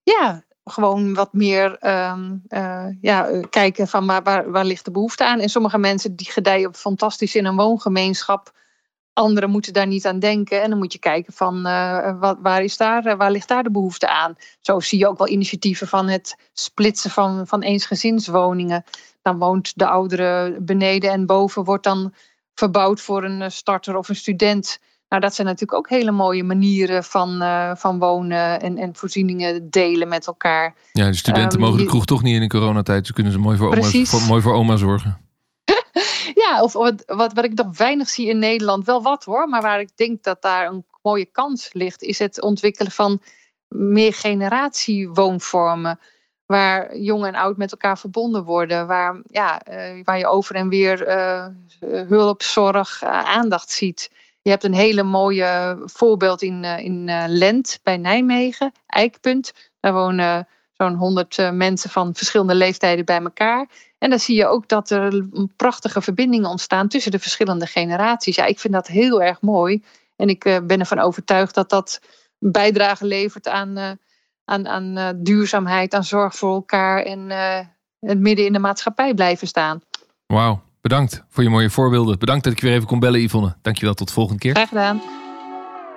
Ja, 0.04 0.44
gewoon 0.64 1.14
wat 1.14 1.34
meer 1.34 1.88
um, 2.12 2.44
uh, 2.48 2.86
ja, 3.02 3.42
kijken 3.50 3.88
van 3.88 4.06
waar, 4.06 4.24
waar, 4.24 4.52
waar 4.52 4.66
ligt 4.66 4.86
de 4.86 4.92
behoefte 4.92 5.26
aan. 5.26 5.40
En 5.40 5.50
sommige 5.50 5.78
mensen 5.78 6.16
die 6.16 6.32
gedijen 6.32 6.76
fantastisch 6.76 7.36
in 7.36 7.46
een 7.46 7.56
woongemeenschap 7.56 8.52
Anderen 9.15 9.50
moeten 9.50 9.74
daar 9.74 9.88
niet 9.88 10.05
aan 10.05 10.19
denken. 10.19 10.62
En 10.62 10.69
dan 10.69 10.79
moet 10.79 10.93
je 10.93 11.00
kijken 11.00 11.34
van 11.34 11.67
uh, 11.67 12.19
wat, 12.19 12.38
waar, 12.41 12.63
is 12.63 12.77
daar, 12.77 13.05
uh, 13.05 13.13
waar 13.13 13.31
ligt 13.31 13.48
daar 13.48 13.63
de 13.63 13.72
behoefte 13.72 14.10
aan. 14.10 14.36
Zo 14.60 14.79
zie 14.79 15.00
je 15.00 15.07
ook 15.07 15.17
wel 15.17 15.27
initiatieven 15.27 15.88
van 15.88 16.07
het 16.07 16.50
splitsen 16.53 17.12
van, 17.12 17.48
van 17.48 17.62
eensgezinswoningen. 17.62 18.84
Dan 19.22 19.38
woont 19.38 19.77
de 19.77 19.88
oudere 19.88 20.57
beneden 20.62 21.12
en 21.12 21.25
boven 21.25 21.63
wordt 21.63 21.84
dan 21.84 22.13
verbouwd 22.53 23.01
voor 23.01 23.24
een 23.24 23.41
eh, 23.41 23.50
starter 23.50 23.98
of 23.98 24.10
een 24.10 24.15
student. 24.15 24.79
Nou, 25.10 25.22
dat 25.22 25.36
zijn 25.36 25.48
natuurlijk 25.48 25.77
ook 25.77 25.89
hele 25.89 26.12
mooie 26.12 26.43
manieren 26.43 27.03
van, 27.03 27.41
uh, 27.41 27.75
van 27.75 28.00
wonen 28.00 28.62
en, 28.62 28.77
en 28.77 28.95
voorzieningen 28.95 29.69
delen 29.69 30.07
met 30.07 30.27
elkaar. 30.27 30.75
Ja, 30.91 31.05
de 31.05 31.15
studenten 31.15 31.60
um, 31.60 31.65
mogen 31.65 31.79
de 31.79 31.86
kroeg 31.86 32.05
toch 32.05 32.24
niet 32.24 32.36
in 32.36 32.41
de 32.41 32.48
coronatijd. 32.48 33.01
Dus 33.01 33.12
kunnen 33.12 33.31
ze 33.31 33.39
mooi 33.39 33.57
voor, 33.57 33.77
oma, 33.77 34.05
voor, 34.05 34.22
mooi 34.22 34.41
voor 34.41 34.53
oma 34.53 34.75
zorgen. 34.75 35.25
Ja, 36.36 36.62
of 36.62 36.74
wat, 36.74 37.04
wat, 37.06 37.34
wat 37.34 37.44
ik 37.44 37.54
nog 37.54 37.77
weinig 37.77 38.10
zie 38.10 38.27
in 38.27 38.39
Nederland, 38.39 38.86
wel 38.86 39.01
wat 39.01 39.24
hoor, 39.24 39.50
maar 39.50 39.62
waar 39.62 39.80
ik 39.80 39.98
denk 39.98 40.24
dat 40.24 40.42
daar 40.42 40.68
een 40.68 40.86
mooie 41.01 41.25
kans 41.25 41.74
ligt, 41.74 42.01
is 42.01 42.20
het 42.20 42.42
ontwikkelen 42.42 42.92
van 42.92 43.22
meer 43.68 44.13
generatie 44.13 45.10
woonvormen. 45.10 46.00
Waar 46.46 46.98
jong 46.98 47.25
en 47.25 47.36
oud 47.36 47.58
met 47.58 47.72
elkaar 47.72 47.98
verbonden 47.98 48.44
worden. 48.44 48.88
Waar, 48.88 49.22
ja, 49.27 49.62
uh, 49.70 50.04
waar 50.04 50.18
je 50.18 50.27
over 50.27 50.56
en 50.56 50.70
weer 50.70 51.08
uh, 51.08 51.48
hulp, 52.08 52.42
zorg, 52.42 53.01
uh, 53.04 53.10
aandacht 53.10 53.72
ziet. 53.72 54.12
Je 54.42 54.50
hebt 54.50 54.63
een 54.63 54.74
hele 54.74 55.04
mooie 55.04 55.77
voorbeeld 55.86 56.42
in, 56.42 56.63
in 56.63 57.27
Lent 57.27 57.80
bij 57.84 57.98
Nijmegen, 57.98 58.72
Eikpunt. 58.88 59.54
Daar 59.80 59.94
wonen 59.94 60.48
zo'n 60.74 60.96
honderd 60.96 61.51
mensen 61.51 61.89
van 61.89 62.15
verschillende 62.15 62.56
leeftijden 62.56 63.06
bij 63.06 63.21
elkaar. 63.21 63.69
En 64.06 64.12
dan 64.12 64.20
zie 64.20 64.36
je 64.36 64.48
ook 64.48 64.68
dat 64.68 64.89
er 64.89 65.28
prachtige 65.56 66.02
verbindingen 66.02 66.50
ontstaan 66.50 66.88
tussen 66.88 67.12
de 67.12 67.20
verschillende 67.20 67.65
generaties. 67.65 68.36
Ja, 68.36 68.46
ik 68.46 68.60
vind 68.60 68.74
dat 68.74 68.88
heel 68.88 69.22
erg 69.22 69.41
mooi. 69.41 69.84
En 70.15 70.30
ik 70.30 70.46
uh, 70.46 70.58
ben 70.63 70.80
ervan 70.80 71.00
overtuigd 71.00 71.56
dat 71.56 71.70
dat 71.70 72.02
bijdrage 72.39 73.06
levert 73.06 73.48
aan, 73.48 73.78
uh, 73.78 73.91
aan, 74.44 74.68
aan 74.68 74.98
uh, 74.98 75.10
duurzaamheid, 75.15 75.94
aan 75.94 76.04
zorg 76.04 76.36
voor 76.36 76.54
elkaar 76.54 77.04
en 77.04 77.30
het 78.00 78.20
midden 78.20 78.46
in 78.46 78.54
de 78.54 78.60
maatschappij 78.60 79.13
blijven 79.13 79.48
staan. 79.48 79.82
Wauw, 80.26 80.62
bedankt 80.82 81.24
voor 81.30 81.44
je 81.44 81.50
mooie 81.50 81.70
voorbeelden. 81.70 82.20
Bedankt 82.20 82.44
dat 82.44 82.54
ik 82.54 82.62
weer 82.62 82.74
even 82.74 82.88
kon 82.88 83.00
bellen, 83.00 83.22
Yvonne. 83.22 83.56
Dankjewel, 83.62 83.94
tot 83.94 84.08
de 84.08 84.13
volgende 84.13 84.39
keer. 84.39 84.56
Graag 84.56 84.68
gedaan. 84.68 85.02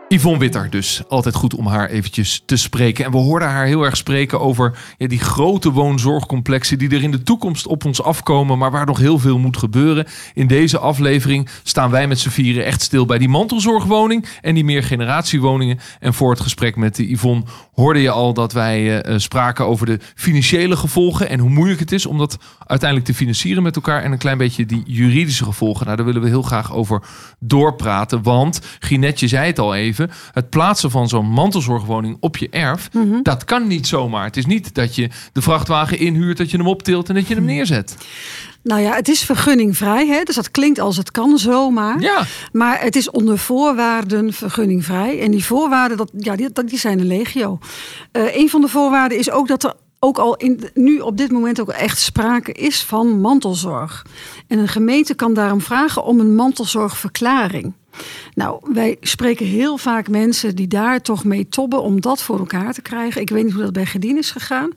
Yvonne 0.08 0.38
Witter 0.38 0.70
dus. 0.70 1.02
Altijd 1.08 1.34
goed 1.34 1.54
om 1.54 1.66
haar 1.66 1.88
eventjes 1.88 2.42
te 2.46 2.56
spreken. 2.56 3.04
En 3.04 3.10
we 3.10 3.16
hoorden 3.16 3.48
haar 3.48 3.66
heel 3.66 3.82
erg 3.82 3.96
spreken 3.96 4.40
over 4.40 4.78
ja, 4.98 5.06
die 5.06 5.18
grote 5.18 5.72
woonzorgcomplexen 5.72 6.78
die 6.78 6.90
er 6.90 7.02
in 7.02 7.10
de 7.10 7.22
toekomst 7.22 7.66
op 7.66 7.84
ons 7.84 8.02
afkomen, 8.02 8.58
maar 8.58 8.70
waar 8.70 8.86
nog 8.86 8.98
heel 8.98 9.18
veel 9.18 9.38
moet 9.38 9.56
gebeuren. 9.56 10.06
In 10.34 10.46
deze 10.46 10.78
aflevering 10.78 11.48
staan 11.62 11.90
wij 11.90 12.06
met 12.06 12.18
z'n 12.18 12.28
vieren 12.28 12.64
echt 12.64 12.82
stil 12.82 13.06
bij 13.06 13.18
die 13.18 13.28
mantelzorgwoning 13.28 14.26
en 14.40 14.54
die 14.54 14.64
meergeneratiewoningen. 14.64 15.78
En 16.00 16.14
voor 16.14 16.30
het 16.30 16.40
gesprek 16.40 16.76
met 16.76 16.98
Yvonne 16.98 17.42
hoorde 17.72 18.02
je 18.02 18.10
al 18.10 18.34
dat 18.34 18.52
wij 18.52 19.06
uh, 19.06 19.18
spraken 19.18 19.66
over 19.66 19.86
de 19.86 19.98
financiële 20.14 20.76
gevolgen 20.76 21.28
en 21.28 21.38
hoe 21.38 21.50
moeilijk 21.50 21.80
het 21.80 21.92
is 21.92 22.06
om 22.06 22.18
dat 22.18 22.38
uiteindelijk 22.66 23.10
te 23.10 23.16
financieren 23.16 23.62
met 23.62 23.76
elkaar. 23.76 24.02
En 24.02 24.12
een 24.12 24.18
klein 24.18 24.38
beetje 24.38 24.66
die 24.66 24.82
juridische 24.86 25.44
gevolgen. 25.44 25.84
Nou, 25.84 25.96
daar 25.96 26.06
willen 26.06 26.22
we 26.22 26.28
heel 26.28 26.42
graag 26.42 26.72
over 26.72 27.02
doorpraten. 27.38 28.22
Want 28.22 28.60
Ginetje 28.78 29.28
zei 29.28 29.46
het 29.46 29.58
al 29.58 29.74
even 29.74 29.96
het 30.32 30.50
plaatsen 30.50 30.90
van 30.90 31.08
zo'n 31.08 31.30
mantelzorgwoning 31.30 32.16
op 32.20 32.36
je 32.36 32.48
erf, 32.48 32.88
mm 32.92 33.10
-hmm. 33.10 33.22
dat 33.22 33.44
kan 33.44 33.66
niet 33.66 33.86
zomaar. 33.86 34.24
Het 34.24 34.36
is 34.36 34.46
niet 34.46 34.74
dat 34.74 34.94
je 34.94 35.10
de 35.32 35.42
vrachtwagen 35.42 35.98
inhuurt, 35.98 36.36
dat 36.36 36.50
je 36.50 36.56
hem 36.56 36.66
optilt 36.66 37.08
en 37.08 37.14
dat 37.14 37.28
je 37.28 37.34
hem 37.34 37.44
neerzet. 37.44 37.96
Nou 38.62 38.80
ja, 38.80 38.94
het 38.94 39.08
is 39.08 39.24
vergunningvrij, 39.24 40.06
hè? 40.06 40.22
dus 40.22 40.34
dat 40.34 40.50
klinkt 40.50 40.78
als 40.78 40.96
het 40.96 41.10
kan 41.10 41.38
zomaar. 41.38 42.00
Ja. 42.00 42.22
Maar 42.52 42.80
het 42.80 42.96
is 42.96 43.10
onder 43.10 43.38
voorwaarden 43.38 44.32
vergunningvrij. 44.32 45.20
En 45.20 45.30
die 45.30 45.44
voorwaarden, 45.44 45.96
dat, 45.96 46.10
ja, 46.16 46.36
die, 46.36 46.48
die 46.64 46.78
zijn 46.78 46.98
een 46.98 47.06
legio. 47.06 47.58
Uh, 48.12 48.36
een 48.36 48.48
van 48.48 48.60
de 48.60 48.68
voorwaarden 48.68 49.18
is 49.18 49.30
ook 49.30 49.48
dat 49.48 49.64
er 49.64 49.74
ook 49.98 50.18
al 50.18 50.36
in, 50.36 50.70
nu 50.74 50.98
op 50.98 51.16
dit 51.16 51.30
moment 51.30 51.60
ook 51.60 51.68
echt 51.68 51.98
sprake 51.98 52.52
is 52.52 52.82
van 52.82 53.20
mantelzorg. 53.20 54.06
En 54.46 54.58
een 54.58 54.68
gemeente 54.68 55.14
kan 55.14 55.34
daarom 55.34 55.60
vragen 55.60 56.04
om 56.04 56.20
een 56.20 56.34
mantelzorgverklaring. 56.34 57.74
Nou, 58.34 58.60
wij 58.72 58.96
spreken 59.00 59.46
heel 59.46 59.78
vaak 59.78 60.08
mensen 60.08 60.56
die 60.56 60.68
daar 60.68 61.00
toch 61.00 61.24
mee 61.24 61.48
tobben 61.48 61.82
om 61.82 62.00
dat 62.00 62.22
voor 62.22 62.38
elkaar 62.38 62.72
te 62.72 62.82
krijgen. 62.82 63.20
Ik 63.20 63.30
weet 63.30 63.44
niet 63.44 63.52
hoe 63.52 63.62
dat 63.62 63.72
bij 63.72 63.86
Gedien 63.86 64.18
is 64.18 64.30
gegaan. 64.30 64.70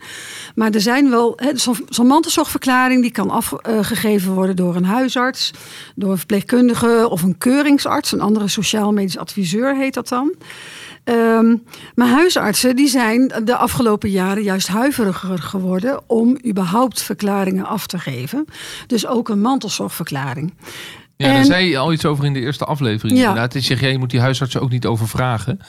Maar 0.56 0.72
er 0.72 0.82
zijn 0.82 1.10
wel, 1.10 1.40
zo'n 1.54 1.86
zo 1.90 2.04
mantelzorgverklaring 2.04 3.02
die 3.02 3.12
kan 3.12 3.30
afgegeven 3.30 4.34
worden 4.34 4.56
door 4.56 4.76
een 4.76 4.86
huisarts, 4.86 5.52
door 5.96 6.12
een 6.12 6.18
verpleegkundige 6.18 7.08
of 7.10 7.22
een 7.24 7.38
keuringsarts, 7.38 8.12
een 8.12 8.22
andere 8.22 8.48
sociaal-medisch 8.48 9.18
adviseur 9.18 9.76
heet 9.76 9.94
dat 9.94 10.08
dan. 10.08 10.36
Um, 11.04 11.64
maar 11.96 12.08
huisartsen 12.08 12.76
die 12.76 12.88
zijn 12.88 13.32
de 13.44 13.56
afgelopen 13.56 14.10
jaren 14.10 14.44
juist 14.44 14.68
huiveriger 14.68 15.40
geworden 15.40 16.00
om 16.08 16.38
überhaupt 16.46 17.02
verklaringen 17.02 17.66
af 17.66 17.88
te 17.88 18.00
geven. 18.00 18.46
Dus 18.88 19.08
ook 19.08 19.30
een 19.30 19.42
mantelzorgverklaring. 19.42 20.54
Ja, 21.22 21.28
en, 21.28 21.34
daar 21.34 21.46
zei 21.46 21.70
je 21.70 21.78
al 21.78 21.94
iets 21.94 22.06
over 22.06 22.26
in 22.26 22.34
de 22.34 22.40
eerste 22.40 22.66
aflevering. 22.66 23.18
Ja. 23.18 23.28
Inderdaad. 23.28 23.64
Zegt, 23.64 23.82
ja, 23.82 23.88
je 23.88 23.98
moet 23.98 24.10
die 24.10 24.20
huisartsen 24.20 24.62
ook 24.62 24.70
niet 24.70 24.86
overvragen. 24.86 25.60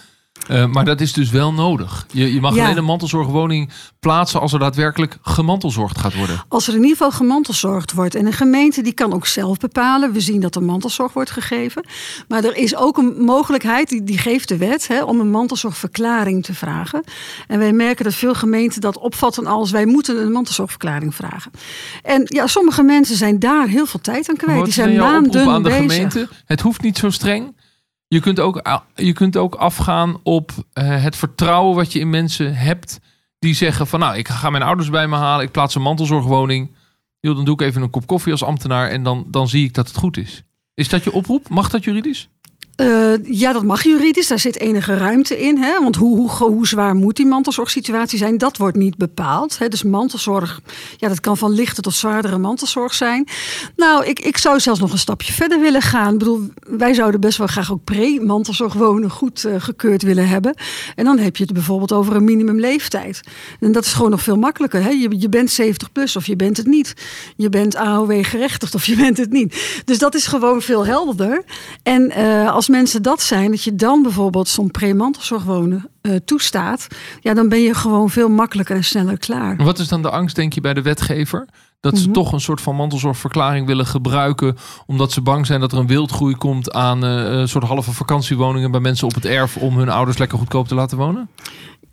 Uh, 0.51 0.67
maar 0.67 0.85
dat 0.85 1.01
is 1.01 1.13
dus 1.13 1.31
wel 1.31 1.53
nodig. 1.53 2.07
Je, 2.13 2.35
je 2.35 2.41
mag 2.41 2.55
ja. 2.55 2.65
alleen 2.65 2.77
een 2.77 2.85
mantelzorgwoning 2.85 3.71
plaatsen 4.01 4.41
als 4.41 4.53
er 4.53 4.59
daadwerkelijk 4.59 5.19
gemantelzorgd 5.23 5.99
gaat 5.99 6.15
worden. 6.15 6.43
Als 6.49 6.67
er 6.67 6.75
in 6.75 6.81
ieder 6.81 6.97
geval 6.97 7.11
gemantelzorgd 7.11 7.93
wordt. 7.93 8.15
En 8.15 8.27
een 8.27 8.33
gemeente 8.33 8.83
die 8.83 8.93
kan 8.93 9.13
ook 9.13 9.27
zelf 9.27 9.59
bepalen. 9.59 10.13
We 10.13 10.21
zien 10.21 10.41
dat 10.41 10.55
er 10.55 10.63
mantelzorg 10.63 11.13
wordt 11.13 11.31
gegeven. 11.31 11.85
Maar 12.29 12.45
er 12.45 12.57
is 12.57 12.77
ook 12.77 12.99
een 12.99 13.15
mogelijkheid, 13.25 13.89
die, 13.89 14.05
die 14.05 14.19
geeft 14.19 14.49
de 14.49 14.57
wet, 14.57 14.89
hè, 14.89 15.03
om 15.03 15.21
een 15.21 15.31
mantelzorgverklaring 15.31 16.45
te 16.45 16.55
vragen. 16.55 17.05
En 17.47 17.59
wij 17.59 17.73
merken 17.73 18.05
dat 18.05 18.15
veel 18.15 18.35
gemeenten 18.35 18.81
dat 18.81 18.99
opvatten 18.99 19.47
als 19.47 19.71
wij 19.71 19.87
moeten 19.87 20.23
een 20.23 20.33
mantelzorgverklaring 20.33 21.15
vragen. 21.15 21.51
En 22.03 22.23
ja, 22.25 22.47
sommige 22.47 22.83
mensen 22.83 23.17
zijn 23.17 23.39
daar 23.39 23.67
heel 23.67 23.87
veel 23.87 24.01
tijd 24.01 24.29
aan 24.29 24.37
kwijt. 24.37 24.65
Die 24.65 24.73
zijn 24.73 24.97
maanden 24.97 25.49
aan 25.49 25.63
de 25.63 25.69
bezig. 25.69 25.93
gemeente? 25.93 26.29
Het 26.45 26.61
hoeft 26.61 26.83
niet 26.83 26.99
zo 26.99 27.11
streng. 27.11 27.55
Je 28.13 28.21
kunt 28.21 28.41
ook, 28.41 28.83
je 28.95 29.13
kunt 29.13 29.37
ook 29.37 29.55
afgaan 29.55 30.21
op 30.23 30.51
uh, 30.51 31.03
het 31.03 31.17
vertrouwen 31.17 31.77
wat 31.77 31.93
je 31.93 31.99
in 31.99 32.11
mensen 32.11 32.57
hebt. 32.57 33.01
Die 33.39 33.55
zeggen 33.55 33.87
van 33.87 34.01
nou, 34.01 34.17
ik 34.17 34.29
ga 34.29 34.51
mijn 34.51 34.63
ouders 34.63 34.91
bij 34.91 35.09
me 35.09 35.17
halen. 35.17 35.45
Ik 35.45 35.53
plaats 35.53 35.75
een 35.75 35.83
mantelzorgwoning. 35.83 36.71
Yo, 37.21 37.35
dan 37.35 37.45
doe 37.45 37.55
ik 37.55 37.61
even 37.61 37.83
een 37.83 37.91
kop 37.91 38.07
koffie 38.07 38.33
als 38.33 38.45
ambtenaar. 38.45 38.89
En 38.89 39.03
dan, 39.03 39.25
dan 39.29 39.49
zie 39.49 39.65
ik 39.65 39.75
dat 39.75 39.89
het 39.89 39.97
goed 39.97 40.17
is. 40.17 40.43
Is 40.75 40.89
dat 40.89 41.05
je 41.05 41.13
oproep? 41.13 41.49
Mag 41.49 41.71
dat 41.71 41.85
juridisch? 41.85 42.29
Uh, 42.77 43.13
ja, 43.25 43.53
dat 43.53 43.63
mag 43.63 43.83
juridisch. 43.83 44.27
Daar 44.27 44.39
zit 44.39 44.59
enige 44.59 44.97
ruimte 44.97 45.41
in. 45.41 45.59
Hè? 45.59 45.81
Want 45.81 45.97
hoe, 45.97 46.17
hoe, 46.17 46.31
hoe 46.31 46.67
zwaar 46.67 46.95
moet 46.95 47.17
die 47.17 47.27
mantelzorgsituatie 47.27 48.19
zijn? 48.19 48.39
Dat 48.39 48.57
wordt 48.57 48.77
niet 48.77 48.97
bepaald. 48.97 49.59
Hè? 49.59 49.69
Dus 49.69 49.83
mantelzorg, 49.83 50.61
ja, 50.97 51.09
dat 51.09 51.21
kan 51.21 51.37
van 51.37 51.51
lichte 51.51 51.81
tot 51.81 51.95
zwaardere 51.95 52.39
mantelzorg 52.39 52.95
zijn. 52.95 53.29
Nou, 53.77 54.05
ik, 54.05 54.21
ik 54.21 54.39
zou 54.39 54.61
zelfs 54.61 54.81
nog 54.81 54.93
een 54.93 54.99
stapje 54.99 55.33
verder 55.33 55.61
willen 55.61 55.83
gaan. 55.83 56.13
Ik 56.13 56.19
bedoel, 56.19 56.49
wij 56.61 56.95
zouden 56.95 57.21
best 57.21 57.39
wel 57.39 57.47
graag 57.47 57.73
ook 57.73 57.85
pre-mantelzorg 57.85 58.73
wonen 58.73 59.11
goed 59.11 59.45
uh, 59.45 59.55
gekeurd 59.59 60.03
willen 60.03 60.29
hebben. 60.29 60.55
En 60.95 61.05
dan 61.05 61.19
heb 61.19 61.37
je 61.37 61.45
het 61.45 61.53
bijvoorbeeld 61.53 61.93
over 61.93 62.17
een 62.17 62.25
minimumleeftijd. 62.25 63.21
En 63.61 63.73
dat 63.73 63.85
is 63.85 63.93
gewoon 63.93 64.11
nog 64.11 64.23
veel 64.23 64.37
makkelijker. 64.37 64.83
Hè? 64.83 64.91
Je, 64.91 65.19
je 65.19 65.29
bent 65.29 65.51
70 65.51 65.93
plus 65.93 66.17
of 66.17 66.27
je 66.27 66.37
bent 66.37 66.57
het 66.57 66.67
niet. 66.67 66.95
Je 67.37 67.49
bent 67.49 67.77
AOW 67.77 68.25
gerechtigd 68.25 68.75
of 68.75 68.87
je 68.87 68.97
bent 68.97 69.17
het 69.17 69.31
niet. 69.31 69.83
Dus 69.85 69.99
dat 69.99 70.15
is 70.15 70.27
gewoon 70.27 70.63
veel 70.63 70.87
helderder. 70.87 71.45
En 71.83 72.13
uh, 72.19 72.55
mensen 72.69 73.03
dat 73.03 73.23
zijn, 73.23 73.51
dat 73.51 73.63
je 73.63 73.75
dan 73.75 74.03
bijvoorbeeld 74.03 74.49
zo'n 74.49 74.71
premantelzorg 74.71 75.43
wonen 75.43 75.91
uh, 76.03 76.17
toestaat, 76.25 76.87
ja, 77.21 77.35
dan 77.35 77.49
ben 77.49 77.63
je 77.63 77.75
gewoon 77.75 78.11
veel 78.11 78.29
makkelijker 78.29 78.77
en 78.77 78.85
sneller 78.85 79.19
klaar. 79.19 79.57
Wat 79.57 79.79
is 79.79 79.89
dan 79.89 80.03
de 80.03 80.11
angst, 80.11 80.37
denk 80.37 80.53
je, 80.53 80.61
bij 80.61 80.75
de 80.75 80.83
wetgever? 80.83 81.49
Dat 81.81 81.93
ze 81.93 81.99
mm 81.99 82.05
-hmm. 82.05 82.13
toch 82.13 82.33
een 82.33 82.41
soort 82.41 82.61
van 82.61 82.77
mantelzorgverklaring 82.77 83.67
willen 83.67 83.87
gebruiken. 83.87 84.57
Omdat 84.87 85.13
ze 85.13 85.21
bang 85.21 85.47
zijn 85.47 85.61
dat 85.61 85.73
er 85.73 85.79
een 85.79 85.87
wildgroei 85.87 86.37
komt 86.37 86.73
aan 86.73 87.05
uh, 87.05 87.11
een 87.11 87.49
soort 87.49 87.65
halve 87.65 87.93
vakantiewoningen 87.93 88.71
bij 88.71 88.81
mensen 88.81 89.07
op 89.07 89.15
het 89.15 89.25
erf. 89.25 89.57
om 89.57 89.79
hun 89.79 89.89
ouders 89.89 90.19
lekker 90.19 90.39
goedkoop 90.39 90.69
te 90.69 90.75
laten 90.75 90.99
wonen? 90.99 91.29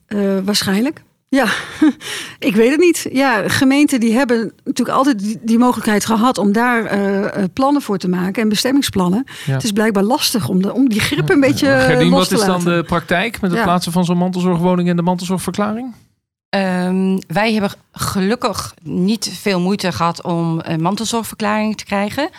Uh, 0.07 0.39
waarschijnlijk. 0.43 1.03
Ja, 1.29 1.45
ik 2.49 2.55
weet 2.55 2.71
het 2.71 2.79
niet. 2.79 3.07
Ja, 3.11 3.49
gemeenten 3.49 3.99
die 3.99 4.13
hebben 4.13 4.53
natuurlijk 4.63 4.97
altijd 4.97 5.19
die, 5.19 5.39
die 5.41 5.57
mogelijkheid 5.57 6.05
gehad 6.05 6.37
om 6.37 6.51
daar 6.51 6.97
uh, 6.97 7.43
plannen 7.53 7.81
voor 7.81 7.97
te 7.97 8.09
maken 8.09 8.41
en 8.41 8.49
bestemmingsplannen. 8.49 9.23
Ja. 9.45 9.53
Het 9.53 9.63
is 9.63 9.71
blijkbaar 9.71 10.03
lastig 10.03 10.47
om, 10.47 10.61
de, 10.61 10.73
om 10.73 10.89
die 10.89 10.99
grip 10.99 11.29
een 11.29 11.39
beetje 11.39 11.67
uh, 11.67 11.83
Gerdien, 11.83 12.09
los 12.09 12.19
wat 12.19 12.27
te 12.27 12.35
is 12.35 12.45
dan 12.45 12.63
de 12.63 12.83
praktijk 12.83 13.41
met 13.41 13.51
het 13.51 13.59
ja. 13.59 13.65
plaatsen 13.65 13.91
van 13.91 14.05
zo'n 14.05 14.17
mantelzorgwoning 14.17 14.89
en 14.89 14.95
de 14.95 15.01
mantelzorgverklaring? 15.01 15.93
Um, 16.55 17.19
wij 17.27 17.53
hebben 17.53 17.71
gelukkig 17.91 18.73
niet 18.83 19.31
veel 19.41 19.59
moeite 19.59 19.91
gehad 19.91 20.23
om 20.23 20.59
een 20.63 20.81
mantelzorgverklaring 20.81 21.77
te 21.77 21.85
krijgen. 21.85 22.29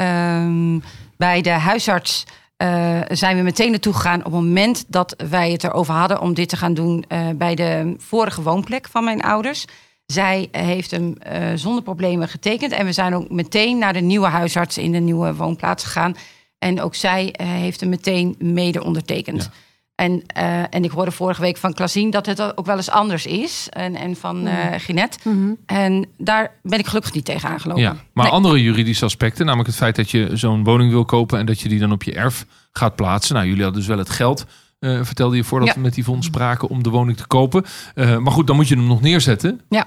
Um, 0.00 0.82
bij 1.16 1.40
de 1.40 1.50
huisarts 1.50 2.24
uh, 2.64 3.00
zijn 3.08 3.36
we 3.36 3.42
meteen 3.42 3.70
naartoe 3.70 3.92
gegaan 3.92 4.18
op 4.18 4.24
het 4.24 4.32
moment 4.32 4.84
dat 4.88 5.14
wij 5.30 5.50
het 5.52 5.64
erover 5.64 5.94
hadden 5.94 6.20
om 6.20 6.34
dit 6.34 6.48
te 6.48 6.56
gaan 6.56 6.74
doen 6.74 7.04
uh, 7.08 7.28
bij 7.34 7.54
de 7.54 7.94
vorige 7.98 8.42
woonplek 8.42 8.88
van 8.88 9.04
mijn 9.04 9.22
ouders. 9.22 9.64
Zij 10.06 10.48
heeft 10.50 10.90
hem 10.90 11.14
uh, 11.32 11.46
zonder 11.54 11.82
problemen 11.82 12.28
getekend 12.28 12.72
en 12.72 12.84
we 12.84 12.92
zijn 12.92 13.14
ook 13.14 13.30
meteen 13.30 13.78
naar 13.78 13.92
de 13.92 14.00
nieuwe 14.00 14.26
huisarts 14.26 14.78
in 14.78 14.92
de 14.92 14.98
nieuwe 14.98 15.34
woonplaats 15.34 15.84
gegaan. 15.84 16.16
En 16.58 16.80
ook 16.80 16.94
zij 16.94 17.34
heeft 17.42 17.80
hem 17.80 17.88
meteen 17.88 18.34
mede 18.38 18.84
ondertekend. 18.84 19.50
En, 19.94 20.22
uh, 20.36 20.74
en 20.74 20.84
ik 20.84 20.90
hoorde 20.90 21.10
vorige 21.10 21.40
week 21.40 21.56
van 21.56 21.72
Klasien 21.72 22.10
dat 22.10 22.26
het 22.26 22.56
ook 22.58 22.66
wel 22.66 22.76
eens 22.76 22.90
anders 22.90 23.26
is. 23.26 23.66
En, 23.70 23.94
en 23.94 24.16
van 24.16 24.46
uh, 24.46 24.52
Ginette. 24.76 25.18
Mm 25.22 25.32
-hmm. 25.32 25.56
En 25.66 26.06
daar 26.18 26.50
ben 26.62 26.78
ik 26.78 26.86
gelukkig 26.86 27.12
niet 27.12 27.24
tegen 27.24 27.48
aangelopen. 27.48 27.82
Ja, 27.82 27.96
maar 28.12 28.24
nee. 28.24 28.34
andere 28.34 28.62
juridische 28.62 29.04
aspecten, 29.04 29.44
namelijk 29.46 29.68
het 29.68 29.78
feit 29.78 29.96
dat 29.96 30.10
je 30.10 30.30
zo'n 30.32 30.64
woning 30.64 30.90
wil 30.90 31.04
kopen 31.04 31.38
en 31.38 31.46
dat 31.46 31.60
je 31.60 31.68
die 31.68 31.78
dan 31.78 31.92
op 31.92 32.02
je 32.02 32.12
erf 32.12 32.46
gaat 32.72 32.96
plaatsen. 32.96 33.34
Nou, 33.34 33.46
jullie 33.46 33.62
hadden 33.62 33.80
dus 33.80 33.90
wel 33.90 33.98
het 33.98 34.10
geld. 34.10 34.44
Uh, 34.80 34.98
vertelde 35.02 35.36
je 35.36 35.44
voordat 35.44 35.68
ja. 35.68 35.74
we 35.74 35.80
met 35.80 35.94
die 35.94 36.04
fonds 36.04 36.26
spraken 36.26 36.68
om 36.68 36.82
de 36.82 36.90
woning 36.90 37.16
te 37.16 37.26
kopen. 37.26 37.64
Uh, 37.94 38.18
maar 38.18 38.32
goed, 38.32 38.46
dan 38.46 38.56
moet 38.56 38.68
je 38.68 38.76
hem 38.76 38.86
nog 38.86 39.00
neerzetten. 39.00 39.60
Ja. 39.68 39.86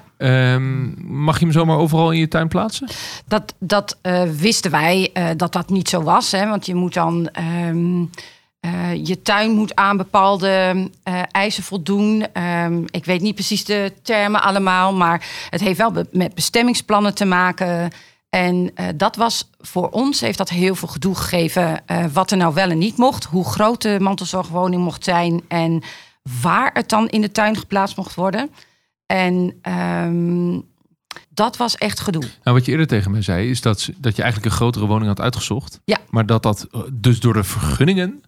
Um, 0.53 0.95
mag 1.23 1.39
je 1.39 1.45
hem 1.45 1.53
zomaar 1.53 1.77
overal 1.77 2.11
in 2.11 2.19
je 2.19 2.27
tuin 2.27 2.47
plaatsen? 2.47 2.87
Dat, 3.27 3.55
dat 3.59 3.97
uh, 4.03 4.23
wisten 4.23 4.71
wij 4.71 5.11
dat 5.37 5.53
dat 5.53 5.69
niet 5.69 5.89
zo 5.89 6.01
was. 6.01 6.31
Hè? 6.31 6.47
Want 6.47 6.65
je 6.65 6.75
moet 6.75 6.93
dan. 6.93 7.29
Um, 7.67 8.09
uh, 8.65 9.05
je 9.05 9.21
tuin 9.21 9.51
moet 9.51 9.75
aan 9.75 9.97
bepaalde 9.97 10.89
uh, 11.07 11.21
eisen 11.31 11.63
voldoen. 11.63 12.25
Um, 12.43 12.85
ik 12.89 13.05
weet 13.05 13.21
niet 13.21 13.35
precies 13.35 13.65
de 13.65 13.93
termen 14.01 14.41
allemaal, 14.41 14.93
maar 14.93 15.25
het 15.49 15.61
heeft 15.61 15.77
wel 15.77 15.91
be 15.91 16.07
met 16.11 16.35
bestemmingsplannen 16.35 17.15
te 17.15 17.25
maken. 17.25 17.91
En 18.29 18.55
uh, 18.55 18.85
dat 18.95 19.15
was 19.15 19.49
voor 19.57 19.89
ons, 19.89 20.21
heeft 20.21 20.37
dat 20.37 20.49
heel 20.49 20.75
veel 20.75 20.87
gedoe 20.87 21.15
gegeven. 21.15 21.83
wat 22.13 22.31
er 22.31 22.37
nou 22.37 22.53
wel 22.53 22.69
en 22.69 22.77
niet 22.77 22.97
mocht. 22.97 23.23
Hoe 23.23 23.45
groot 23.45 23.81
de 23.81 23.97
mantelzorgwoning 23.99 24.83
mocht 24.83 25.03
zijn. 25.03 25.41
En 25.47 25.83
waar 26.41 26.69
het 26.73 26.89
dan 26.89 27.07
in 27.07 27.21
de 27.21 27.31
tuin 27.31 27.55
geplaatst 27.55 27.97
mocht 27.97 28.15
worden. 28.15 28.49
En 29.05 29.59
um, 30.03 30.65
dat 31.29 31.57
was 31.57 31.75
echt 31.77 31.99
gedoe. 31.99 32.21
Nou, 32.21 32.57
wat 32.57 32.65
je 32.65 32.71
eerder 32.71 32.87
tegen 32.87 33.11
mij 33.11 33.21
zei, 33.21 33.49
is 33.49 33.61
dat, 33.61 33.89
dat 33.97 34.15
je 34.15 34.21
eigenlijk 34.21 34.51
een 34.51 34.57
grotere 34.57 34.85
woning 34.85 35.07
had 35.07 35.21
uitgezocht. 35.21 35.81
Ja. 35.85 35.97
Maar 36.09 36.25
dat 36.25 36.43
dat 36.43 36.67
dus 36.91 37.19
door 37.19 37.33
de 37.33 37.43
vergunningen. 37.43 38.21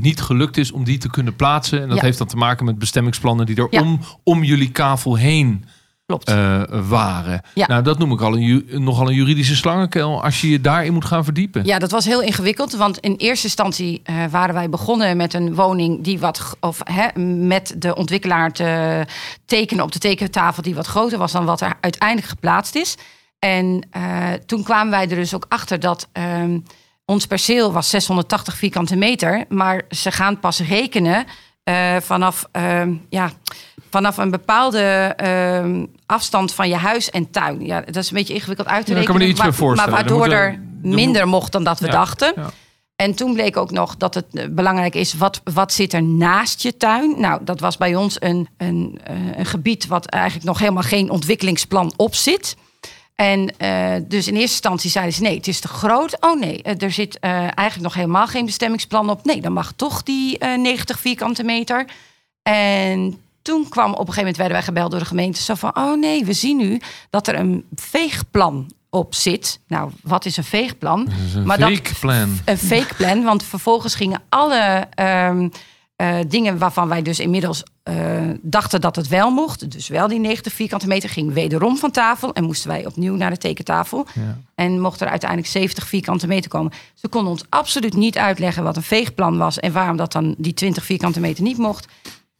Niet 0.00 0.20
gelukt 0.20 0.56
is 0.56 0.72
om 0.72 0.84
die 0.84 0.98
te 0.98 1.10
kunnen 1.10 1.36
plaatsen. 1.36 1.82
En 1.82 1.88
dat 1.88 1.96
Ja. 1.96 2.02
heeft 2.04 2.18
dan 2.18 2.26
te 2.26 2.36
maken 2.36 2.64
met 2.64 2.78
bestemmingsplannen 2.78 3.46
die 3.46 3.56
er 3.56 3.66
Ja. 3.70 3.80
om, 3.80 4.00
om 4.24 4.44
jullie 4.44 4.70
kavel 4.70 5.14
heen 5.16 5.64
Klopt. 6.06 6.28
eh, 6.28 6.62
waren. 6.88 7.40
Ja. 7.54 7.66
Nou, 7.66 7.82
dat 7.82 7.98
noem 7.98 8.12
ik 8.12 8.20
al 8.20 8.36
een, 8.36 8.64
nogal 8.68 9.08
een 9.08 9.14
juridische 9.14 9.56
slangenkuil 9.56 10.22
als 10.24 10.40
je 10.40 10.50
je 10.50 10.60
daarin 10.60 10.92
moet 10.92 11.04
gaan 11.04 11.24
verdiepen. 11.24 11.64
Ja, 11.64 11.78
dat 11.78 11.90
was 11.90 12.04
heel 12.04 12.22
ingewikkeld. 12.22 12.72
Want 12.72 12.98
in 12.98 13.14
eerste 13.16 13.46
instantie 13.46 14.00
eh, 14.04 14.14
waren 14.30 14.54
wij 14.54 14.68
begonnen 14.68 15.16
met 15.16 15.34
een 15.34 15.54
woning 15.54 16.04
die 16.04 16.18
wat. 16.18 16.56
of 16.60 16.78
hè, 16.84 17.20
met 17.22 17.74
de 17.78 17.94
ontwikkelaar 17.96 18.52
te 18.52 19.04
tekenen 19.46 19.84
op 19.84 19.92
de 19.92 19.98
tekentafel 19.98 20.62
die 20.62 20.74
wat 20.74 20.86
groter 20.86 21.18
was 21.18 21.32
dan 21.32 21.44
wat 21.44 21.60
er 21.60 21.72
uiteindelijk 21.80 22.28
geplaatst 22.28 22.74
is. 22.74 22.96
En 23.38 23.86
eh, 23.90 24.02
toen 24.46 24.62
kwamen 24.62 24.90
wij 24.90 25.02
er 25.08 25.16
dus 25.16 25.34
ook 25.34 25.46
achter 25.48 25.80
dat. 25.80 26.08
ehm, 26.12 26.58
ons 27.04 27.26
perceel 27.26 27.72
was 27.72 27.90
680 27.90 28.56
vierkante 28.56 28.96
meter. 28.96 29.44
Maar 29.48 29.82
ze 29.90 30.10
gaan 30.10 30.40
pas 30.40 30.60
rekenen 30.60 31.24
eh, 31.64 31.96
vanaf, 32.00 32.46
ehm, 32.52 32.92
ja, 33.08 33.30
vanaf 33.90 34.16
een 34.16 34.30
bepaalde 34.30 35.12
ehm, 35.16 35.86
afstand 36.06 36.54
van 36.54 36.68
je 36.68 36.76
huis 36.76 37.10
en 37.10 37.30
tuin. 37.30 37.66
Ja, 37.66 37.80
dat 37.80 37.96
is 37.96 38.10
een 38.10 38.16
beetje 38.16 38.34
ingewikkeld 38.34 38.68
uit 38.68 38.86
te 38.86 38.92
Ja, 38.92 38.98
rekenen. 38.98 39.20
me 39.20 39.26
iets 39.28 39.40
maar- 39.40 39.54
voorstellen. 39.54 39.92
Maar 39.94 40.00
waardoor 40.02 40.26
Er 40.26 40.32
er 40.32 40.50
moet 40.50 40.58
er- 40.84 40.90
er 40.90 40.94
minder 40.96 41.28
mocht 41.28 41.52
dan 41.52 41.64
dat 41.64 41.78
we 41.80 41.86
Ja, 41.86 41.92
dachten. 41.92 42.32
ja. 42.36 42.50
En 42.96 43.14
toen 43.14 43.32
bleek 43.34 43.56
ook 43.56 43.70
nog 43.70 43.96
dat 43.96 44.14
het 44.14 44.26
eh, 44.32 44.46
belangrijk 44.50 44.94
is, 44.94 45.14
wat, 45.14 45.40
wat 45.54 45.72
zit 45.72 45.92
er 45.92 46.02
naast 46.02 46.62
je 46.62 46.76
tuin? 46.76 47.14
Nou, 47.20 47.44
dat 47.44 47.60
was 47.60 47.76
bij 47.76 47.94
ons 47.96 48.16
een, 48.20 48.48
een, 48.56 49.00
eh, 49.04 49.16
een 49.36 49.46
gebied 49.46 49.86
wat 49.86 50.06
eigenlijk 50.06 50.44
nog 50.44 50.58
helemaal 50.58 50.82
geen 50.82 51.10
ontwikkelingsplan 51.10 51.92
op 51.96 52.14
zit. 52.14 52.56
En 53.22 53.56
eh, 53.58 53.94
dus 54.08 54.26
in 54.26 54.32
eerste 54.34 54.40
instantie 54.52 54.90
zeiden 54.90 55.14
ze 55.14 55.22
nee, 55.22 55.36
het 55.36 55.48
is 55.48 55.60
te 55.60 55.68
groot. 55.68 56.16
Oh 56.20 56.40
nee, 56.40 56.62
eh, 56.62 56.82
er 56.82 56.90
zit 56.92 57.18
eh, 57.18 57.30
eigenlijk 57.40 57.80
nog 57.80 57.94
helemaal 57.94 58.26
geen 58.26 58.46
bestemmingsplan 58.46 59.10
op. 59.10 59.24
Nee, 59.24 59.40
dan 59.40 59.52
mag 59.52 59.72
toch 59.76 60.02
die 60.02 60.38
eh 60.38 60.58
90 60.58 61.00
vierkante 61.00 61.42
meter. 61.44 61.86
En 62.42 63.18
toen 63.42 63.68
kwam 63.68 63.90
op 63.92 63.98
een 63.98 63.98
gegeven 63.98 64.18
moment 64.20 64.36
werden 64.36 64.56
wij 64.56 64.66
gebeld 64.66 64.90
door 64.90 65.00
de 65.00 65.06
gemeente. 65.06 65.42
Zo 65.42 65.54
van, 65.54 65.76
oh 65.76 65.98
nee, 65.98 66.24
we 66.24 66.32
zien 66.32 66.56
nu 66.56 66.80
dat 67.10 67.26
er 67.28 67.34
een 67.38 67.64
veegplan 67.74 68.70
op 68.90 69.14
zit. 69.14 69.60
Nou, 69.66 69.90
wat 70.02 70.24
is 70.24 70.36
een 70.36 70.44
veegplan? 70.44 71.04
Dat 71.04 71.14
is 71.26 71.34
een 71.34 71.46
Maar 71.46 71.58
dat- 71.58 71.92
plan. 72.00 72.38
een 72.44 72.58
fake 72.58 72.94
plan. 72.94 73.22
Want 73.24 73.42
vervolgens 73.44 73.94
gingen 73.94 74.22
alle 74.28 74.86
ehm, 74.94 75.48
eh, 76.02 76.18
dingen 76.28 76.58
waarvan 76.58 76.88
wij 76.88 77.02
dus 77.02 77.20
inmiddels 77.20 77.62
eh, 77.82 77.96
dachten 78.40 78.80
dat 78.80 78.96
het 78.96 79.08
wel 79.08 79.30
mocht. 79.30 79.70
Dus 79.70 79.88
wel 79.88 80.08
die 80.08 80.18
90 80.18 80.52
vierkante 80.52 80.86
meter 80.86 81.08
ging 81.08 81.32
wederom 81.32 81.76
van 81.76 81.90
tafel. 81.90 82.32
En 82.34 82.44
moesten 82.44 82.68
wij 82.68 82.86
opnieuw 82.86 83.14
naar 83.14 83.30
de 83.30 83.36
tekentafel. 83.36 84.06
Ja. 84.14 84.38
En 84.54 84.80
mocht 84.80 85.00
er 85.00 85.08
uiteindelijk 85.08 85.50
70 85.50 85.86
vierkante 85.86 86.26
meter 86.26 86.50
komen. 86.50 86.72
Ze 86.94 87.08
konden 87.08 87.30
ons 87.30 87.44
absoluut 87.48 87.94
niet 87.94 88.18
uitleggen 88.18 88.62
wat 88.62 88.76
een 88.76 88.82
veegplan 88.82 89.38
was. 89.38 89.58
En 89.58 89.72
waarom 89.72 89.96
dat 89.96 90.12
dan 90.12 90.34
die 90.38 90.54
20 90.54 90.84
vierkante 90.84 91.20
meter 91.20 91.42
niet 91.42 91.58
mocht. 91.58 91.86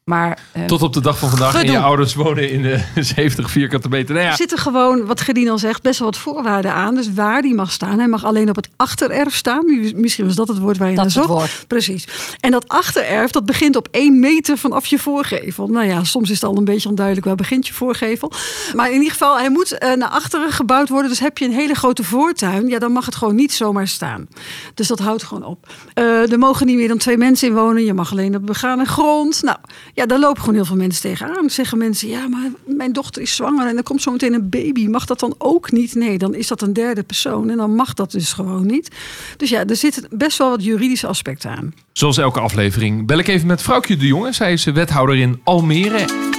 Maar 0.04 0.38
eh, 0.52 0.64
Tot 0.64 0.82
op 0.82 0.92
de 0.92 1.00
dag 1.00 1.18
van 1.18 1.28
vandaag. 1.28 1.54
En 1.54 1.60
je 1.60 1.66
Gedoe. 1.66 1.82
ouders 1.82 2.14
wonen 2.14 2.50
in 2.50 2.62
de 2.62 2.82
70 3.14 3.50
vierkante 3.50 3.88
meter. 3.88 4.14
Nou 4.14 4.24
ja, 4.26 4.30
Er 4.30 4.36
zitten 4.36 4.58
gewoon, 4.58 5.06
wat 5.06 5.20
Gedien 5.20 5.48
al 5.48 5.58
zegt, 5.58 5.82
best 5.82 5.98
wel 5.98 6.08
wat 6.08 6.18
voorwaarden 6.18 6.72
aan. 6.72 6.94
Dus 6.94 7.12
waar 7.12 7.42
die 7.42 7.54
mag 7.54 7.72
staan. 7.72 7.98
Hij 7.98 8.08
mag 8.08 8.24
alleen 8.24 8.48
op 8.48 8.56
het 8.56 8.68
achtererf 8.76 9.34
staan. 9.34 9.64
Misschien 9.94 10.26
was 10.26 10.34
dat 10.34 10.48
het 10.48 10.58
woord 10.58 10.76
waar 10.78 10.90
je 10.90 10.94
dat 10.96 11.04
naar 11.04 11.14
is 11.14 11.20
het 11.20 11.24
zocht. 11.28 11.38
woord. 11.38 11.64
Precies. 11.68 12.08
En 12.40 12.50
dat 12.50 12.68
achtererf, 12.68 13.30
dat 13.30 13.46
begint 13.46 13.76
op 13.76 13.88
één 13.90 14.20
meter 14.20 14.58
vanaf 14.58 14.86
je 14.86 14.98
voorgevel. 14.98 15.66
Nou 15.68 15.86
ja, 15.86 16.04
soms 16.04 16.30
is 16.30 16.40
het 16.40 16.50
al 16.50 16.56
een 16.56 16.64
beetje 16.64 16.88
onduidelijk 16.88 17.26
waar 17.26 17.34
begint 17.36 17.66
je 17.66 17.72
voorgevel. 17.74 18.32
Maar 18.74 18.86
in 18.88 18.94
ieder 18.96 19.10
geval, 19.10 19.38
hij 19.38 19.50
moet 19.50 19.78
eh, 19.78 19.92
naar 19.92 20.08
achteren 20.08 20.52
gebouwd 20.52 20.88
worden. 20.88 21.10
Dus 21.10 21.18
heb 21.20 21.38
je 21.38 21.44
een 21.44 21.52
hele 21.52 21.74
grote 21.74 22.04
voortuin, 22.04 22.68
ja, 22.68 22.78
dan 22.78 22.92
mag 22.92 23.04
het 23.06 23.14
gewoon 23.14 23.34
niet 23.34 23.52
zomaar 23.52 23.88
staan. 23.88 24.28
Dus 24.74 24.86
dat 24.88 24.98
houdt 24.98 25.22
gewoon 25.22 25.44
op. 25.44 25.66
Eh, 25.94 26.32
er 26.32 26.38
mogen 26.38 26.66
niet 26.66 26.76
meer 26.76 26.88
dan 26.88 26.98
twee 26.98 27.16
mensen 27.16 27.48
in 27.48 27.54
wonen. 27.54 27.84
Je 27.84 27.94
mag 27.94 28.10
alleen 28.10 28.34
op 28.36 28.46
begane 28.46 28.84
grond. 28.84 29.42
Nou, 29.42 29.56
ja, 29.94 30.07
daar 30.07 30.18
lopen 30.18 30.40
gewoon 30.40 30.55
heel 30.55 30.64
veel 30.64 30.76
mensen 30.76 31.02
tegenaan. 31.02 31.50
Zeggen 31.50 31.78
mensen, 31.78 32.09
ja, 32.09 32.28
maar 32.28 32.50
mijn 32.64 32.92
dochter 32.92 33.22
is 33.22 33.37
zwanger 33.37 33.66
en 33.66 33.76
er 33.76 33.83
komt 33.83 34.02
zo 34.02 34.11
meteen 34.11 34.33
een 34.33 34.48
baby. 34.48 34.87
Mag 34.87 35.05
dat 35.05 35.20
dan 35.20 35.35
ook 35.38 35.72
niet? 35.72 35.94
Nee, 35.94 36.18
dan 36.18 36.35
is 36.35 36.48
dat 36.48 36.62
een 36.62 36.72
derde 36.72 37.02
persoon 37.02 37.50
en 37.50 37.57
dan 37.57 37.74
mag 37.74 37.94
dat 37.94 38.11
dus 38.11 38.33
gewoon 38.33 38.66
niet. 38.66 38.96
Dus 39.37 39.48
ja, 39.48 39.64
er 39.64 39.76
zitten 39.76 40.07
best 40.11 40.38
wel 40.38 40.50
wat 40.50 40.64
juridische 40.64 41.07
aspecten 41.07 41.50
aan. 41.50 41.74
zoals 41.92 42.18
elke 42.18 42.40
aflevering 42.40 43.07
bel 43.07 43.18
ik 43.18 43.28
even 43.28 43.46
met 43.46 43.62
Vrouwtje 43.62 43.96
de 43.96 44.07
Jonge. 44.07 44.33
Zij 44.33 44.52
is 44.52 44.64
wethouder 44.64 45.16
in 45.16 45.40
Almere. 45.44 46.31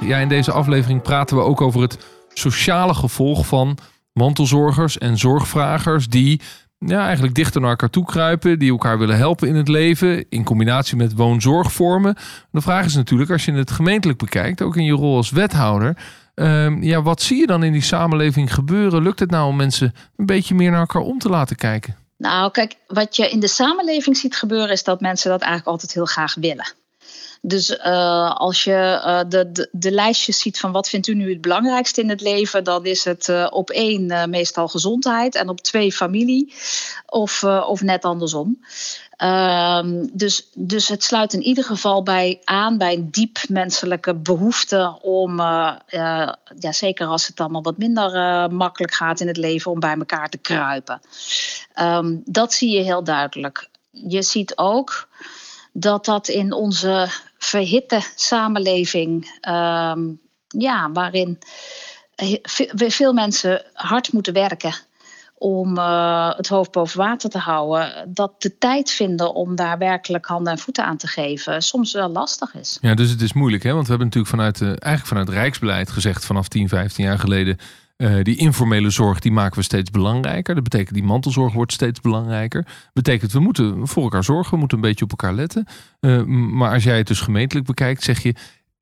Ja, 0.00 0.18
in 0.18 0.28
deze 0.28 0.52
aflevering 0.52 1.02
praten 1.02 1.36
we 1.36 1.42
ook 1.42 1.60
over 1.60 1.80
het 1.80 1.98
sociale 2.32 2.94
gevolg 2.94 3.46
van 3.46 3.78
mantelzorgers 4.12 4.98
en 4.98 5.18
zorgvragers 5.18 6.08
die 6.08 6.40
ja, 6.78 7.04
eigenlijk 7.04 7.34
dichter 7.34 7.60
naar 7.60 7.70
elkaar 7.70 7.90
toe 7.90 8.04
kruipen, 8.04 8.58
die 8.58 8.70
elkaar 8.70 8.98
willen 8.98 9.16
helpen 9.16 9.48
in 9.48 9.54
het 9.54 9.68
leven, 9.68 10.28
in 10.28 10.44
combinatie 10.44 10.96
met 10.96 11.14
woonzorgvormen. 11.14 12.16
De 12.50 12.60
vraag 12.60 12.84
is 12.84 12.94
natuurlijk, 12.94 13.30
als 13.30 13.44
je 13.44 13.52
het 13.52 13.70
gemeentelijk 13.70 14.18
bekijkt, 14.18 14.62
ook 14.62 14.76
in 14.76 14.84
je 14.84 14.92
rol 14.92 15.16
als 15.16 15.30
wethouder, 15.30 15.96
ehm, 16.34 16.82
ja, 16.82 17.02
wat 17.02 17.22
zie 17.22 17.38
je 17.38 17.46
dan 17.46 17.62
in 17.62 17.72
die 17.72 17.82
samenleving 17.82 18.54
gebeuren? 18.54 19.02
Lukt 19.02 19.20
het 19.20 19.30
nou 19.30 19.48
om 19.48 19.56
mensen 19.56 19.94
een 20.16 20.26
beetje 20.26 20.54
meer 20.54 20.70
naar 20.70 20.80
elkaar 20.80 21.02
om 21.02 21.18
te 21.18 21.28
laten 21.28 21.56
kijken? 21.56 21.96
Nou, 22.18 22.50
kijk, 22.50 22.76
wat 22.86 23.16
je 23.16 23.30
in 23.30 23.40
de 23.40 23.48
samenleving 23.48 24.16
ziet 24.16 24.36
gebeuren, 24.36 24.70
is 24.70 24.84
dat 24.84 25.00
mensen 25.00 25.30
dat 25.30 25.40
eigenlijk 25.40 25.70
altijd 25.70 25.92
heel 25.92 26.04
graag 26.04 26.34
willen. 26.34 26.72
Dus 27.48 27.70
uh, 27.70 28.34
als 28.34 28.64
je 28.64 29.02
uh, 29.06 29.20
de, 29.28 29.68
de, 29.72 29.90
lijstjes 29.90 30.38
ziet 30.38 30.58
van 30.58 30.72
wat 30.72 30.88
vindt 30.88 31.06
u 31.06 31.14
nu 31.14 31.30
het 31.30 31.40
belangrijkste 31.40 32.00
in 32.00 32.08
het 32.08 32.20
leven, 32.20 32.64
dan 32.64 32.84
is 32.84 33.04
het 33.04 33.28
uh, 33.28 33.46
op 33.50 33.70
één 33.70 34.30
meestal 34.30 34.68
gezondheid 34.68 35.34
en 35.34 35.48
op 35.48 35.60
twee 35.60 35.92
familie 35.92 36.54
of, 37.06 37.44
of 37.44 37.82
net 37.82 38.04
andersom. 38.04 38.64
Um, 39.24 40.10
dus, 40.12 40.48
dus 40.54 40.88
het 40.88 41.04
sluit 41.04 41.32
in 41.32 41.42
ieder 41.42 41.64
geval 41.64 42.02
bij 42.02 42.40
aan 42.44 42.78
bij 42.78 42.94
een 42.94 43.10
diep 43.10 43.38
menselijke 43.48 44.14
behoefte 44.14 44.98
om, 45.02 45.38
ja, 45.38 46.38
zeker 46.58 47.06
als 47.06 47.26
het 47.26 47.40
allemaal 47.40 47.62
wat 47.62 47.78
minder 47.78 48.10
makkelijk 48.52 48.94
gaat 48.94 49.20
in 49.20 49.26
het 49.26 49.36
leven, 49.36 49.70
om 49.70 49.80
bij 49.80 49.96
elkaar 49.98 50.28
te 50.28 50.38
kruipen. 50.38 51.00
Um, 51.80 52.22
dat 52.24 52.52
zie 52.52 52.70
je 52.70 52.82
heel 52.82 53.04
duidelijk. 53.04 53.68
Je 53.90 54.22
ziet 54.22 54.56
ook 54.56 55.08
dat 55.78 56.04
dat 56.04 56.28
in 56.28 56.52
onze 56.52 57.08
verhitte 57.38 58.00
samenleving, 58.14 59.38
um, 59.48 60.20
ja, 60.48 60.90
waarin 60.92 61.38
veel 62.86 63.12
mensen 63.12 63.64
hard 63.72 64.12
moeten 64.12 64.32
werken 64.32 64.74
om 65.38 65.78
uh, 65.78 66.36
het 66.36 66.48
hoofd 66.48 66.70
boven 66.70 66.98
water 66.98 67.30
te 67.30 67.38
houden, 67.38 68.12
dat 68.14 68.42
de 68.42 68.58
tijd 68.58 68.90
vinden 68.90 69.34
om 69.34 69.56
daar 69.56 69.78
werkelijk 69.78 70.26
handen 70.26 70.52
en 70.52 70.58
voeten 70.58 70.84
aan 70.84 70.96
te 70.96 71.06
geven 71.06 71.62
soms 71.62 71.92
wel 71.92 72.08
lastig 72.08 72.54
is. 72.54 72.78
Ja, 72.80 72.94
dus 72.94 73.10
het 73.10 73.20
is 73.20 73.32
moeilijk, 73.32 73.62
hè? 73.62 73.72
Want 73.72 73.82
we 73.82 73.88
hebben 73.88 74.06
natuurlijk 74.06 74.34
vanuit, 74.34 74.60
uh, 74.60 74.68
eigenlijk 74.68 75.06
vanuit 75.06 75.28
Rijksbeleid 75.28 75.90
gezegd 75.90 76.24
vanaf 76.24 76.48
10, 76.48 76.68
15 76.68 77.04
jaar 77.04 77.18
geleden. 77.18 77.58
Uh, 77.96 78.22
die 78.22 78.36
informele 78.36 78.90
zorg 78.90 79.18
die 79.18 79.32
maken 79.32 79.58
we 79.58 79.64
steeds 79.64 79.90
belangrijker. 79.90 80.54
Dat 80.54 80.64
betekent 80.64 80.94
die 80.94 81.04
mantelzorg 81.04 81.52
wordt 81.52 81.72
steeds 81.72 82.00
belangrijker. 82.00 82.66
Betekent 82.92 83.32
we 83.32 83.40
moeten 83.40 83.88
voor 83.88 84.02
elkaar 84.02 84.24
zorgen, 84.24 84.52
we 84.52 84.58
moeten 84.58 84.78
een 84.78 84.84
beetje 84.84 85.04
op 85.04 85.10
elkaar 85.10 85.34
letten. 85.34 85.66
Uh, 86.00 86.22
maar 86.24 86.72
als 86.72 86.84
jij 86.84 86.96
het 86.96 87.06
dus 87.06 87.20
gemeentelijk 87.20 87.66
bekijkt, 87.66 88.02
zeg 88.02 88.22
je 88.22 88.34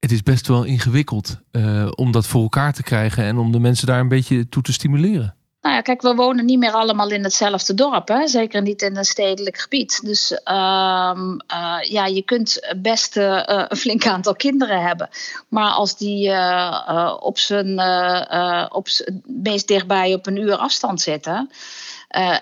het 0.04 0.12
is 0.12 0.22
best 0.22 0.46
wel 0.46 0.64
ingewikkeld 0.64 1.40
uh, 1.52 1.90
om 1.94 2.12
dat 2.12 2.26
voor 2.26 2.42
elkaar 2.42 2.72
te 2.72 2.82
krijgen 2.82 3.24
en 3.24 3.36
om 3.36 3.52
de 3.52 3.60
mensen 3.60 3.86
daar 3.86 4.00
een 4.00 4.08
beetje 4.08 4.48
toe 4.48 4.62
te 4.62 4.72
stimuleren. 4.72 5.34
Nou 5.64 5.76
ja, 5.76 5.82
kijk, 5.82 6.02
we 6.02 6.14
wonen 6.14 6.44
niet 6.44 6.58
meer 6.58 6.72
allemaal 6.72 7.10
in 7.10 7.22
hetzelfde 7.22 7.74
dorp, 7.74 8.08
hè? 8.08 8.26
zeker 8.26 8.62
niet 8.62 8.82
in 8.82 8.96
een 8.96 9.04
stedelijk 9.04 9.58
gebied. 9.58 10.00
Dus 10.04 10.32
uh, 10.32 11.12
uh, 11.52 11.78
ja, 11.80 12.06
je 12.06 12.22
kunt 12.22 12.74
best 12.76 13.16
uh, 13.16 13.42
een 13.44 13.76
flink 13.76 14.06
aantal 14.06 14.34
kinderen 14.34 14.82
hebben. 14.82 15.08
Maar 15.48 15.70
als 15.70 15.96
die 15.96 16.30
op 17.20 17.38
zijn 17.38 17.80
op 18.72 18.86
meest 19.24 19.68
dichtbij 19.68 20.14
op 20.14 20.26
een 20.26 20.36
uur 20.36 20.56
afstand 20.56 21.00
zitten 21.00 21.50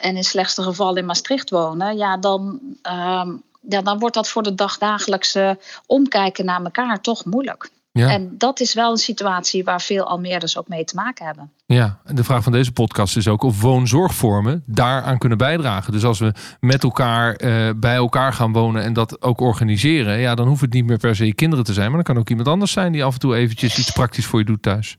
en 0.00 0.16
in 0.16 0.24
slechtste 0.24 0.62
geval 0.62 0.96
in 0.96 1.06
Maastricht 1.06 1.50
wonen, 1.50 1.96
ja, 1.96 2.16
dan, 2.16 2.60
ehm, 2.82 3.36
ja, 3.68 3.82
dan 3.82 3.98
wordt 3.98 4.14
dat 4.14 4.28
voor 4.28 4.42
de 4.42 4.54
dagdagelijkse 4.54 5.58
omkijken 5.86 6.44
naar 6.44 6.62
elkaar 6.62 7.00
toch 7.00 7.24
moeilijk. 7.24 7.70
Ja. 7.92 8.08
En 8.08 8.34
dat 8.38 8.60
is 8.60 8.74
wel 8.74 8.90
een 8.90 8.96
situatie 8.96 9.64
waar 9.64 9.80
veel 9.80 10.04
Almeerders 10.04 10.58
ook 10.58 10.68
mee 10.68 10.84
te 10.84 10.94
maken 10.94 11.26
hebben. 11.26 11.52
Ja, 11.66 12.00
en 12.04 12.14
de 12.14 12.24
vraag 12.24 12.42
van 12.42 12.52
deze 12.52 12.72
podcast 12.72 13.16
is 13.16 13.28
ook 13.28 13.42
of 13.42 13.60
woonzorgvormen 13.60 14.62
daaraan 14.66 15.18
kunnen 15.18 15.38
bijdragen. 15.38 15.92
Dus 15.92 16.04
als 16.04 16.18
we 16.18 16.32
met 16.60 16.82
elkaar 16.82 17.40
uh, 17.42 17.70
bij 17.76 17.94
elkaar 17.94 18.32
gaan 18.32 18.52
wonen 18.52 18.82
en 18.82 18.92
dat 18.92 19.22
ook 19.22 19.40
organiseren, 19.40 20.18
ja, 20.18 20.34
dan 20.34 20.48
hoeft 20.48 20.60
het 20.60 20.72
niet 20.72 20.86
meer 20.86 20.98
per 20.98 21.16
se 21.16 21.34
kinderen 21.34 21.64
te 21.64 21.72
zijn, 21.72 21.86
maar 21.86 22.04
dan 22.04 22.14
kan 22.14 22.18
ook 22.18 22.30
iemand 22.30 22.48
anders 22.48 22.72
zijn 22.72 22.92
die 22.92 23.04
af 23.04 23.14
en 23.14 23.20
toe 23.20 23.36
eventjes 23.36 23.78
iets 23.78 23.92
praktisch 23.92 24.26
voor 24.26 24.38
je 24.38 24.44
doet 24.44 24.62
thuis. 24.62 24.96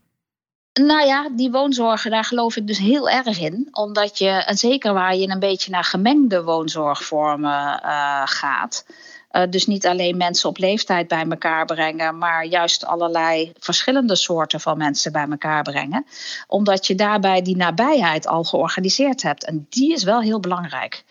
Nou 0.82 1.06
ja, 1.06 1.30
die 1.36 1.52
woonzorgen, 1.52 2.12
daar 2.12 2.24
geloof 2.24 2.56
ik 2.56 2.68
dus 2.68 2.78
heel 2.78 3.10
erg 3.10 3.40
in. 3.40 3.68
Omdat 3.72 4.18
je, 4.18 4.30
en 4.30 4.58
zeker 4.58 4.94
waar 4.94 5.16
je 5.16 5.30
een 5.30 5.40
beetje 5.40 5.72
naar 5.72 5.84
gemengde 5.84 6.44
woonzorgvormen 6.44 7.82
uh, 7.84 8.22
gaat. 8.26 8.86
Uh, 9.36 9.44
dus 9.50 9.66
niet 9.66 9.88
alleen 9.88 10.18
mensen 10.18 10.50
op 10.50 10.58
leeftijd 10.58 11.08
bij 11.08 11.26
elkaar 11.30 11.66
brengen, 11.66 12.18
maar 12.18 12.46
juist 12.46 12.86
allerlei 12.86 13.52
verschillende 13.60 14.16
soorten 14.16 14.60
van 14.60 14.78
mensen 14.78 15.12
bij 15.12 15.28
elkaar 15.30 15.64
brengen. 15.64 16.06
Omdat 16.48 16.88
je 16.88 16.96
daarbij 16.96 17.42
die 17.42 17.56
nabijheid 17.56 18.28
al 18.28 18.44
georganiseerd 18.44 19.22
hebt. 19.22 19.46
En 19.46 19.66
die 19.70 19.94
is 19.94 20.04
wel 20.04 20.22
heel 20.22 20.40
belangrijk 20.40 21.04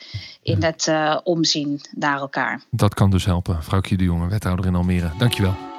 in 0.43 0.63
het 0.63 0.87
uh, 0.87 1.19
omzien 1.25 1.81
naar 1.91 2.19
elkaar. 2.19 2.63
Dat 2.71 2.95
kan 2.95 3.11
dus 3.11 3.25
helpen. 3.25 3.63
Vrouwtje 3.63 3.97
de 3.97 4.05
Jonge, 4.05 4.29
wethouder 4.29 4.67
in 4.67 4.75
Almere. 4.75 5.11
Dankjewel. 5.19 5.72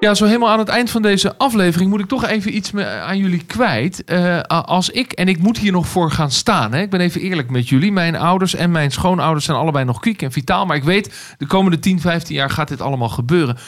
Ja, 0.00 0.14
zo 0.14 0.24
helemaal 0.24 0.50
aan 0.50 0.58
het 0.58 0.68
eind 0.68 0.90
van 0.90 1.02
deze 1.02 1.36
aflevering 1.36 1.90
moet 1.90 2.00
ik 2.00 2.06
toch 2.06 2.26
even 2.26 2.56
iets 2.56 2.74
aan 2.76 3.18
jullie 3.18 3.44
kwijt. 3.44 4.02
Uh, 4.06 4.40
als 4.42 4.90
ik, 4.90 5.12
en 5.12 5.28
ik 5.28 5.38
moet 5.38 5.58
hier 5.58 5.72
nog 5.72 5.88
voor 5.88 6.10
gaan 6.10 6.30
staan, 6.30 6.72
hè. 6.72 6.80
ik 6.80 6.90
ben 6.90 7.00
even 7.00 7.20
eerlijk 7.20 7.50
met 7.50 7.68
jullie. 7.68 7.92
Mijn 7.92 8.16
ouders 8.16 8.54
en 8.54 8.70
mijn 8.70 8.90
schoonouders 8.90 9.44
zijn 9.44 9.56
allebei 9.56 9.84
nog 9.84 10.00
kwiek 10.00 10.22
en 10.22 10.32
vitaal. 10.32 10.66
Maar 10.66 10.76
ik 10.76 10.84
weet, 10.84 11.34
de 11.38 11.46
komende 11.46 11.78
10, 11.78 12.00
15 12.00 12.34
jaar 12.34 12.50
gaat 12.50 12.68
dit 12.68 12.80
allemaal 12.80 13.08
gebeuren. 13.08 13.58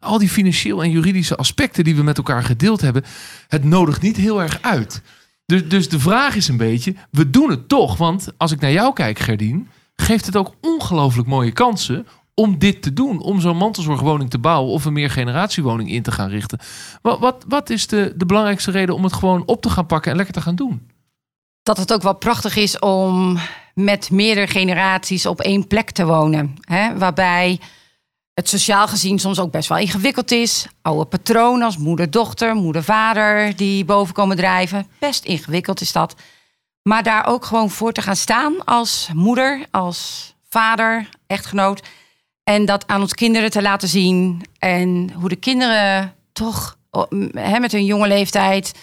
Al 0.00 0.18
die 0.18 0.28
financieel 0.28 0.82
en 0.82 0.90
juridische 0.90 1.36
aspecten 1.36 1.84
die 1.84 1.96
we 1.96 2.02
met 2.02 2.16
elkaar 2.16 2.42
gedeeld 2.42 2.80
hebben, 2.80 3.04
het 3.48 3.64
nodigt 3.64 4.02
niet 4.02 4.16
heel 4.16 4.42
erg 4.42 4.58
uit. 4.62 5.02
Dus, 5.46 5.68
dus 5.68 5.88
de 5.88 6.00
vraag 6.00 6.34
is 6.34 6.48
een 6.48 6.56
beetje, 6.56 6.94
we 7.10 7.30
doen 7.30 7.50
het 7.50 7.68
toch. 7.68 7.96
Want 7.96 8.28
als 8.36 8.52
ik 8.52 8.60
naar 8.60 8.72
jou 8.72 8.92
kijk, 8.92 9.18
Gerdien, 9.18 9.68
geeft 9.96 10.26
het 10.26 10.36
ook 10.36 10.54
ongelooflijk 10.60 11.28
mooie 11.28 11.52
kansen 11.52 12.06
om 12.38 12.58
dit 12.58 12.82
te 12.82 12.92
doen. 12.92 13.20
Om 13.20 13.40
zo'n 13.40 13.56
mantelzorgwoning 13.56 14.30
te 14.30 14.38
bouwen 14.38 14.72
of 14.72 14.84
een 14.84 14.92
meergeneratiewoning 14.92 15.90
in 15.90 16.02
te 16.02 16.12
gaan 16.12 16.28
richten. 16.28 16.58
Wat, 17.02 17.18
wat, 17.18 17.44
wat 17.48 17.70
is 17.70 17.86
de, 17.86 18.12
de 18.16 18.26
belangrijkste 18.26 18.70
reden 18.70 18.94
om 18.94 19.04
het 19.04 19.12
gewoon 19.12 19.42
op 19.46 19.62
te 19.62 19.70
gaan 19.70 19.86
pakken 19.86 20.10
en 20.10 20.16
lekker 20.16 20.34
te 20.34 20.40
gaan 20.40 20.54
doen? 20.54 20.90
Dat 21.62 21.76
het 21.76 21.92
ook 21.92 22.02
wel 22.02 22.14
prachtig 22.14 22.56
is 22.56 22.78
om 22.78 23.38
met 23.74 24.10
meerdere 24.10 24.46
generaties 24.46 25.26
op 25.26 25.40
één 25.40 25.66
plek 25.66 25.90
te 25.90 26.04
wonen. 26.04 26.56
Hè? 26.60 26.98
Waarbij 26.98 27.60
het 28.34 28.48
sociaal 28.48 28.88
gezien 28.88 29.18
soms 29.18 29.38
ook 29.38 29.50
best 29.50 29.68
wel 29.68 29.78
ingewikkeld 29.78 30.30
is. 30.30 30.66
Oude 30.82 31.04
patronen 31.04 31.66
als 31.66 31.76
moeder-dochter, 31.76 32.54
moeder-vader 32.54 33.56
die 33.56 33.84
boven 33.84 34.14
komen 34.14 34.36
drijven. 34.36 34.86
Best 34.98 35.24
ingewikkeld 35.24 35.80
is 35.80 35.92
dat. 35.92 36.14
Maar 36.82 37.02
daar 37.02 37.26
ook 37.26 37.44
gewoon 37.44 37.70
voor 37.70 37.92
te 37.92 38.02
gaan 38.02 38.16
staan 38.16 38.64
als 38.64 39.10
moeder, 39.14 39.66
als 39.70 40.34
vader, 40.48 41.08
echtgenoot 41.26 41.82
en 42.48 42.64
dat 42.64 42.86
aan 42.86 43.00
ons 43.00 43.14
kinderen 43.14 43.50
te 43.50 43.62
laten 43.62 43.88
zien. 43.88 44.42
En 44.58 45.10
hoe 45.12 45.28
de 45.28 45.36
kinderen 45.36 46.14
toch 46.32 46.78
hè, 47.32 47.58
met 47.58 47.72
hun 47.72 47.84
jonge 47.84 48.08
leeftijd, 48.08 48.74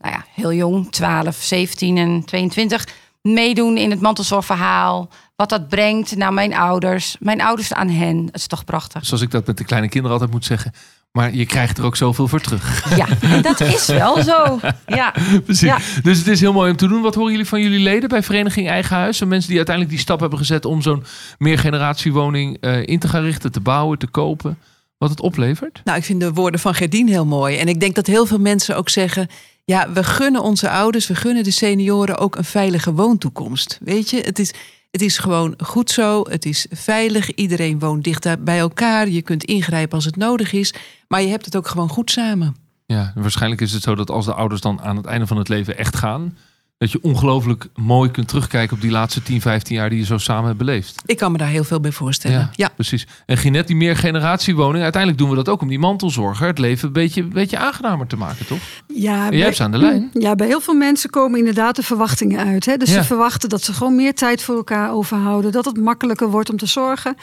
nou 0.00 0.14
ja, 0.14 0.24
heel 0.34 0.52
jong, 0.52 0.92
12, 0.92 1.36
17 1.36 1.96
en 1.96 2.24
22, 2.24 2.86
meedoen 3.22 3.76
in 3.76 3.90
het 3.90 4.00
mantelzorgverhaal. 4.00 5.08
Wat 5.36 5.48
dat 5.48 5.68
brengt 5.68 6.16
naar 6.16 6.32
mijn 6.32 6.54
ouders, 6.54 7.16
mijn 7.20 7.40
ouders 7.40 7.72
aan 7.72 7.88
hen. 7.88 8.26
Het 8.26 8.34
is 8.34 8.46
toch 8.46 8.64
prachtig. 8.64 9.06
Zoals 9.06 9.22
ik 9.22 9.30
dat 9.30 9.46
met 9.46 9.58
de 9.58 9.64
kleine 9.64 9.88
kinderen 9.88 10.12
altijd 10.12 10.34
moet 10.34 10.44
zeggen. 10.44 10.72
Maar 11.12 11.34
je 11.34 11.46
krijgt 11.46 11.78
er 11.78 11.84
ook 11.84 11.96
zoveel 11.96 12.28
voor 12.28 12.40
terug. 12.40 12.96
Ja, 12.96 13.06
dat 13.40 13.60
is 13.60 13.86
wel 13.86 14.22
zo. 14.22 14.60
Ja. 14.86 15.14
Precies. 15.44 15.68
Ja. 15.68 15.78
Dus 16.02 16.18
het 16.18 16.26
is 16.26 16.40
heel 16.40 16.52
mooi 16.52 16.70
om 16.70 16.76
te 16.76 16.88
doen. 16.88 17.02
Wat 17.02 17.14
horen 17.14 17.30
jullie 17.30 17.46
van 17.46 17.60
jullie 17.60 17.78
leden 17.78 18.08
bij 18.08 18.22
Vereniging 18.22 18.68
Eigen 18.68 18.96
Huis? 18.96 19.24
Mensen 19.24 19.48
die 19.48 19.56
uiteindelijk 19.56 19.96
die 19.96 20.04
stap 20.04 20.20
hebben 20.20 20.38
gezet 20.38 20.64
om 20.64 20.82
zo'n 20.82 21.04
meergeneratiewoning 21.38 22.56
uh, 22.60 22.86
in 22.86 22.98
te 22.98 23.08
gaan 23.08 23.22
richten, 23.22 23.52
te 23.52 23.60
bouwen, 23.60 23.98
te 23.98 24.06
kopen. 24.06 24.58
Wat 24.98 25.10
het 25.10 25.20
oplevert? 25.20 25.80
Nou, 25.84 25.98
ik 25.98 26.04
vind 26.04 26.20
de 26.20 26.32
woorden 26.32 26.60
van 26.60 26.74
Gerdien 26.74 27.08
heel 27.08 27.26
mooi. 27.26 27.56
En 27.56 27.68
ik 27.68 27.80
denk 27.80 27.94
dat 27.94 28.06
heel 28.06 28.26
veel 28.26 28.38
mensen 28.38 28.76
ook 28.76 28.88
zeggen... 28.88 29.28
ja, 29.64 29.92
we 29.92 30.04
gunnen 30.04 30.42
onze 30.42 30.70
ouders, 30.70 31.06
we 31.06 31.14
gunnen 31.14 31.44
de 31.44 31.50
senioren 31.50 32.18
ook 32.18 32.36
een 32.36 32.44
veilige 32.44 32.92
woontoekomst. 32.92 33.78
Weet 33.82 34.10
je, 34.10 34.20
het 34.20 34.38
is 34.38 34.54
het 34.90 35.02
is 35.02 35.18
gewoon 35.18 35.54
goed 35.58 35.90
zo. 35.90 36.22
Het 36.28 36.44
is 36.44 36.66
veilig. 36.70 37.34
Iedereen 37.34 37.78
woont 37.78 38.04
dicht 38.04 38.44
bij 38.44 38.58
elkaar. 38.58 39.08
Je 39.08 39.22
kunt 39.22 39.44
ingrijpen 39.44 39.94
als 39.94 40.04
het 40.04 40.16
nodig 40.16 40.52
is. 40.52 40.74
Maar 41.08 41.22
je 41.22 41.28
hebt 41.28 41.44
het 41.44 41.56
ook 41.56 41.68
gewoon 41.68 41.88
goed 41.88 42.10
samen. 42.10 42.56
Ja, 42.86 43.12
waarschijnlijk 43.14 43.60
is 43.60 43.72
het 43.72 43.82
zo 43.82 43.94
dat 43.94 44.10
als 44.10 44.24
de 44.24 44.34
ouders 44.34 44.60
dan 44.60 44.80
aan 44.80 44.96
het 44.96 45.06
einde 45.06 45.26
van 45.26 45.36
het 45.36 45.48
leven 45.48 45.78
echt 45.78 45.96
gaan, 45.96 46.36
dat 46.78 46.92
je 46.92 47.02
ongelooflijk 47.02 47.66
mooi 47.74 48.10
kunt 48.10 48.28
terugkijken 48.28 48.76
op 48.76 48.82
die 48.82 48.90
laatste 48.90 49.22
10, 49.22 49.40
15 49.40 49.76
jaar 49.76 49.90
die 49.90 49.98
je 49.98 50.04
zo 50.04 50.18
samen 50.18 50.44
hebt 50.44 50.58
beleefd. 50.58 51.02
Ik 51.06 51.16
kan 51.16 51.32
me 51.32 51.38
daar 51.38 51.48
heel 51.48 51.64
veel 51.64 51.80
bij 51.80 51.92
voorstellen. 51.92 52.38
Ja, 52.38 52.50
ja. 52.54 52.68
precies. 52.74 53.06
En 53.26 53.36
Ginette, 53.36 53.66
die 53.66 53.76
meer 53.76 53.96
generatiewoning, 53.96 54.82
uiteindelijk 54.82 55.22
doen 55.22 55.30
we 55.30 55.36
dat 55.36 55.48
ook 55.48 55.60
om 55.60 55.68
die 55.68 55.78
mantelzorger 55.78 56.46
het 56.46 56.58
leven 56.58 56.86
een 56.86 56.92
beetje, 56.92 57.22
een 57.22 57.28
beetje 57.28 57.58
aangenamer 57.58 58.06
te 58.06 58.16
maken, 58.16 58.46
toch? 58.46 58.58
Ja, 58.86 59.26
en 59.26 59.36
jij 59.36 59.44
hebt 59.44 59.56
ze 59.56 59.62
aan 59.62 59.70
de 59.70 59.78
lijn. 59.78 60.10
Ja, 60.12 60.34
bij 60.34 60.46
heel 60.46 60.60
veel 60.60 60.74
mensen 60.74 61.10
komen 61.10 61.38
inderdaad 61.38 61.76
de 61.76 61.82
verwachtingen 61.82 62.46
uit. 62.46 62.66
Hè? 62.66 62.76
Dus 62.76 62.90
ja. 62.90 63.00
ze 63.00 63.04
verwachten 63.04 63.48
dat 63.48 63.62
ze 63.62 63.72
gewoon 63.72 63.96
meer 63.96 64.14
tijd 64.14 64.42
voor 64.42 64.56
elkaar 64.56 64.92
overhouden, 64.92 65.52
dat 65.52 65.64
het 65.64 65.76
makkelijker 65.80 66.30
wordt 66.30 66.50
om 66.50 66.56
te 66.56 66.66
zorgen. 66.66 67.16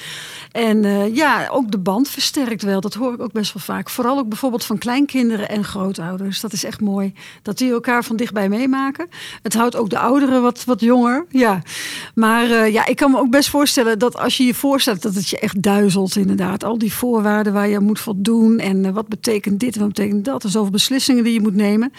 En 0.52 0.84
uh, 0.84 1.16
ja, 1.16 1.48
ook 1.52 1.72
de 1.72 1.80
band 1.80 2.10
versterkt 2.10 2.64
wel. 2.64 2.82
Dat 2.82 2.94
hoor 2.94 3.14
ik 3.14 3.22
ook 3.22 3.32
best 3.32 3.54
wel 3.54 3.64
vaak. 3.64 3.90
Vooral 3.90 4.18
ook 4.18 4.30
bijvoorbeeld 4.30 4.66
van 4.66 4.78
kleinkinderen 4.78 5.50
en 5.50 5.64
grootouders. 5.64 6.40
Dat 6.40 6.54
is 6.54 6.64
echt 6.64 6.82
mooi. 6.82 7.14
Dat 7.42 7.58
die 7.58 7.72
elkaar 7.72 8.04
van 8.04 8.16
dichtbij 8.16 8.50
meemaken. 8.50 9.08
Het 9.46 9.54
houdt 9.54 9.76
ook 9.76 9.90
de 9.90 9.98
ouderen 9.98 10.42
wat, 10.42 10.64
wat 10.64 10.82
jonger. 10.82 11.26
Ja. 11.30 11.62
Maar 12.16 12.48
uh, 12.48 12.74
ja, 12.74 12.86
ik 12.86 12.96
kan 12.96 13.12
me 13.12 13.18
ook 13.18 13.30
best 13.30 13.50
voorstellen 13.50 14.00
dat 14.00 14.18
als 14.18 14.38
je 14.38 14.44
je 14.44 14.54
voorstelt 14.54 15.02
dat 15.02 15.16
het 15.16 15.30
je 15.30 15.40
echt 15.40 15.62
duizelt, 15.62 16.16
inderdaad. 16.16 16.64
Al 16.64 16.78
die 16.78 16.94
voorwaarden 16.94 17.54
waar 17.54 17.68
je 17.68 17.80
moet 17.80 18.00
voldoen. 18.00 18.60
En 18.60 18.84
uh, 18.84 18.92
wat 18.92 19.08
betekent 19.08 19.60
dit 19.60 19.74
en 19.76 19.80
wat 19.80 19.94
betekent 19.94 20.26
dat. 20.26 20.44
En 20.44 20.50
zoveel 20.50 20.72
beslissingen 20.72 21.24
die 21.24 21.34
je 21.34 21.42
moet 21.42 21.56
nemen. 21.56 21.92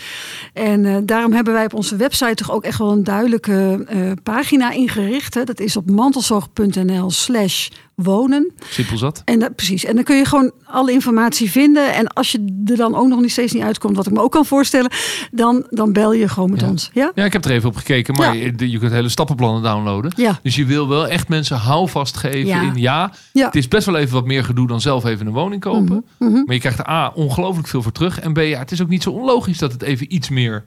En 0.53 0.85
uh, 0.85 0.97
daarom 1.05 1.33
hebben 1.33 1.53
wij 1.53 1.65
op 1.65 1.75
onze 1.75 1.97
website 1.97 2.35
toch 2.35 2.53
ook 2.53 2.65
echt 2.65 2.79
wel 2.79 2.93
een 2.93 3.05
duidelijke 3.05 3.87
pagina 4.23 4.71
ingericht. 4.71 5.35
Hè. 5.35 5.45
Dat 5.45 5.61
is 5.61 5.77
op 5.77 5.91
mantelzorg.nl 5.91 7.11
slash 7.11 7.69
wonen. 7.97 8.53
Simpel 8.69 8.97
zat. 8.97 9.23
En 9.25 9.39
dat, 9.39 9.55
precies. 9.55 9.85
En 9.85 9.95
dan 9.95 10.05
kun 10.05 10.17
je 10.17 10.25
gewoon 10.25 10.53
alle 10.65 10.93
informatie 10.93 11.51
vinden. 11.51 11.95
En 11.95 12.07
als 12.07 12.33
je 12.33 12.63
er 12.65 12.77
dan 12.77 12.95
ook 12.95 13.09
nog 13.09 13.21
niet 13.21 13.31
steeds 13.31 13.53
niet 13.53 13.63
uitkomt, 13.63 13.97
wat 13.97 14.07
ik 14.07 14.13
me 14.13 14.21
ook 14.21 14.33
kan 14.33 14.47
voorstellen, 14.47 14.91
dan, 15.31 15.67
dan 15.71 15.93
bel 15.93 16.13
je 16.13 16.29
gewoon 16.29 16.51
met 16.51 16.61
ja. 16.61 16.69
ons. 16.69 16.91
Ja? 16.93 17.13
ja, 17.15 17.25
ik 17.25 17.33
heb 17.33 17.45
er 17.45 17.51
even 17.51 17.69
op 17.69 17.77
gekeken, 17.77 18.15
maar 18.15 18.37
ja. 18.37 18.53
je, 18.57 18.71
je, 18.71 18.79
kunt 18.79 18.93
hele 18.93 19.09
stappenplannen 19.09 19.63
downloaden. 19.63 20.13
Ja. 20.17 20.39
Dus 20.43 20.57
je 20.57 20.65
wil 20.65 20.89
wel 20.89 21.09
echt 21.09 21.29
mensen 21.29 21.57
houvast 21.57 22.17
geven 22.17 22.47
ja. 22.47 22.63
in 22.63 22.77
ja, 22.77 23.13
ja. 23.33 23.47
Het 23.47 23.57
is 23.57 23.69
best 23.69 23.87
wel 23.87 23.97
even 23.97 24.15
wat 24.15 24.27
meer 24.27 24.45
gedoe 24.45 24.67
dan 24.67 24.81
zelf 24.81 25.05
even 25.05 25.27
een 25.27 25.33
woning 25.33 25.61
kopen. 25.61 26.05
Mm 26.19 26.33
-hmm. 26.33 26.43
Maar 26.45 26.55
je 26.55 26.61
krijgt 26.61 26.79
er 26.79 26.89
A, 26.89 27.13
ongelooflijk 27.15 27.69
veel 27.69 27.83
voor 27.83 27.93
terug. 27.93 28.21
En 28.21 28.33
B, 28.33 28.39
ja, 28.39 28.59
het 28.59 28.73
is 28.73 28.83
ook 28.83 28.89
niet 28.89 29.03
zo 29.03 29.11
onlogisch 29.11 29.59
dat 29.59 29.73
het 29.73 29.83
even 29.83 30.15
iets 30.15 30.29
meer 30.29 30.65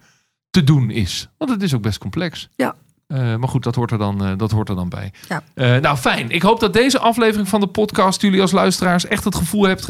te 0.50 0.64
doen 0.64 0.90
is. 0.90 1.30
Want 1.38 1.52
het 1.52 1.62
is 1.62 1.74
ook 1.74 1.82
best 1.82 1.98
complex. 1.98 2.50
Ja. 2.56 2.76
Uh, 3.14 3.36
maar 3.36 3.50
goed, 3.50 3.64
dat 3.64 3.76
hoort 3.76 3.92
er 3.92 3.98
dan, 3.98 4.26
uh, 4.26 4.32
dat 4.38 4.52
hoort 4.52 4.70
er 4.70 4.76
dan 4.76 4.90
bij. 4.90 5.12
Ja. 5.28 5.44
Uh, 5.56 5.82
nou, 5.82 5.98
fijn. 5.98 6.30
Ik 6.30 6.42
hoop 6.42 6.60
dat 6.60 6.74
deze 6.74 7.00
aflevering 7.00 7.48
van 7.48 7.60
de 7.60 7.68
podcast 7.68 8.22
jullie 8.22 8.42
als 8.42 8.52
luisteraars 8.52 9.06
echt 9.06 9.24
het 9.24 9.36
gevoel 9.36 9.64
hebt 9.64 9.90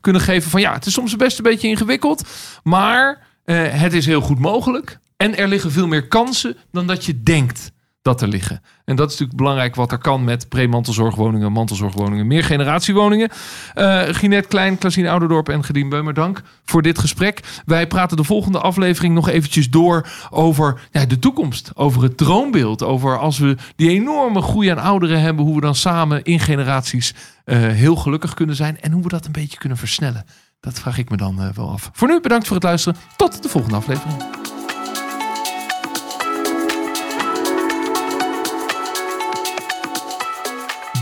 kunnen 0.00 0.22
geven 0.22 0.50
van 0.50 0.60
ja, 0.60 0.72
het 0.72 0.86
is 0.86 0.92
soms 0.92 1.16
best 1.16 1.38
een 1.38 1.44
beetje 1.44 1.68
ingewikkeld, 1.68 2.28
maar 2.62 3.26
het 3.44 3.92
is 3.92 4.06
heel 4.06 4.20
goed 4.20 4.38
mogelijk. 4.38 4.98
En 5.16 5.36
er 5.36 5.48
liggen 5.48 5.72
veel 5.72 5.86
meer 5.86 6.08
kansen 6.08 6.56
dan 6.72 6.86
dat 6.86 7.04
je 7.04 7.22
denkt 7.22 7.72
dat 8.08 8.22
er 8.22 8.28
liggen. 8.28 8.60
En 8.84 8.96
dat 8.96 9.06
is 9.06 9.12
natuurlijk 9.12 9.38
belangrijk 9.38 9.74
wat 9.74 9.92
er 9.92 9.98
kan 9.98 10.24
met 10.24 10.48
pre-mantelzorgwoningen, 10.48 11.52
mantelzorgwoningen, 11.52 12.26
meer 12.26 12.44
generatiewoningen. 12.44 13.30
Uh, 13.74 14.02
Ginette 14.02 14.48
Klein, 14.48 14.78
Klasien 14.78 15.06
Ouderdorp 15.06 15.48
en 15.48 15.64
Gedien 15.64 15.88
Beumer, 15.88 16.14
dank 16.14 16.42
voor 16.64 16.82
dit 16.82 16.98
gesprek. 16.98 17.40
Wij 17.64 17.86
praten 17.86 18.16
de 18.16 18.24
volgende 18.24 18.58
aflevering 18.58 19.14
nog 19.14 19.28
eventjes 19.28 19.70
door 19.70 20.08
over 20.30 20.80
ja, 20.90 21.06
de 21.06 21.18
toekomst. 21.18 21.70
Over 21.74 22.02
het 22.02 22.16
droombeeld. 22.16 22.82
Over 22.82 23.18
als 23.18 23.38
we 23.38 23.56
die 23.76 23.90
enorme 23.90 24.42
groei 24.42 24.68
aan 24.68 24.78
ouderen 24.78 25.20
hebben, 25.20 25.44
hoe 25.44 25.54
we 25.54 25.60
dan 25.60 25.74
samen 25.74 26.24
in 26.24 26.40
generaties 26.40 27.14
uh, 27.44 27.56
heel 27.56 27.96
gelukkig 27.96 28.34
kunnen 28.34 28.56
zijn. 28.56 28.80
En 28.80 28.92
hoe 28.92 29.02
we 29.02 29.08
dat 29.08 29.26
een 29.26 29.32
beetje 29.32 29.58
kunnen 29.58 29.78
versnellen. 29.78 30.24
Dat 30.60 30.78
vraag 30.78 30.98
ik 30.98 31.10
me 31.10 31.16
dan 31.16 31.42
uh, 31.42 31.48
wel 31.48 31.70
af. 31.70 31.90
Voor 31.92 32.08
nu 32.08 32.20
bedankt 32.20 32.46
voor 32.46 32.56
het 32.56 32.64
luisteren. 32.64 32.98
Tot 33.16 33.42
de 33.42 33.48
volgende 33.48 33.76
aflevering. 33.76 34.56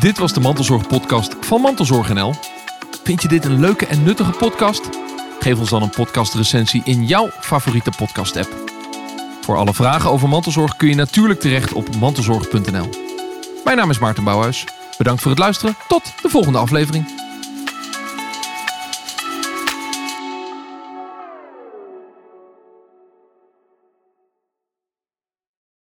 Dit 0.06 0.18
was 0.18 0.32
de 0.32 0.40
Mantelzorg-podcast 0.40 1.36
van 1.40 1.60
Mantelzorg 1.60 2.14
NL. 2.14 2.34
Vind 3.02 3.22
je 3.22 3.28
dit 3.28 3.44
een 3.44 3.60
leuke 3.60 3.86
en 3.86 4.02
nuttige 4.02 4.30
podcast? 4.30 4.88
Geef 5.40 5.58
ons 5.58 5.70
dan 5.70 5.82
een 5.82 5.90
podcastrecensie 5.90 6.82
in 6.84 7.06
jouw 7.06 7.30
favoriete 7.40 7.90
podcast-app. 7.96 8.70
Voor 9.40 9.56
alle 9.56 9.74
vragen 9.74 10.10
over 10.10 10.28
mantelzorg 10.28 10.76
kun 10.76 10.88
je 10.88 10.94
natuurlijk 10.94 11.40
terecht 11.40 11.72
op 11.72 11.96
mantelzorg.nl. 11.96 12.88
Mijn 13.64 13.76
naam 13.76 13.90
is 13.90 13.98
Maarten 13.98 14.24
Bouwhuis. 14.24 14.64
Bedankt 14.98 15.22
voor 15.22 15.30
het 15.30 15.40
luisteren. 15.40 15.76
Tot 15.88 16.12
de 16.22 16.28
volgende 16.28 16.58
aflevering. 16.58 17.25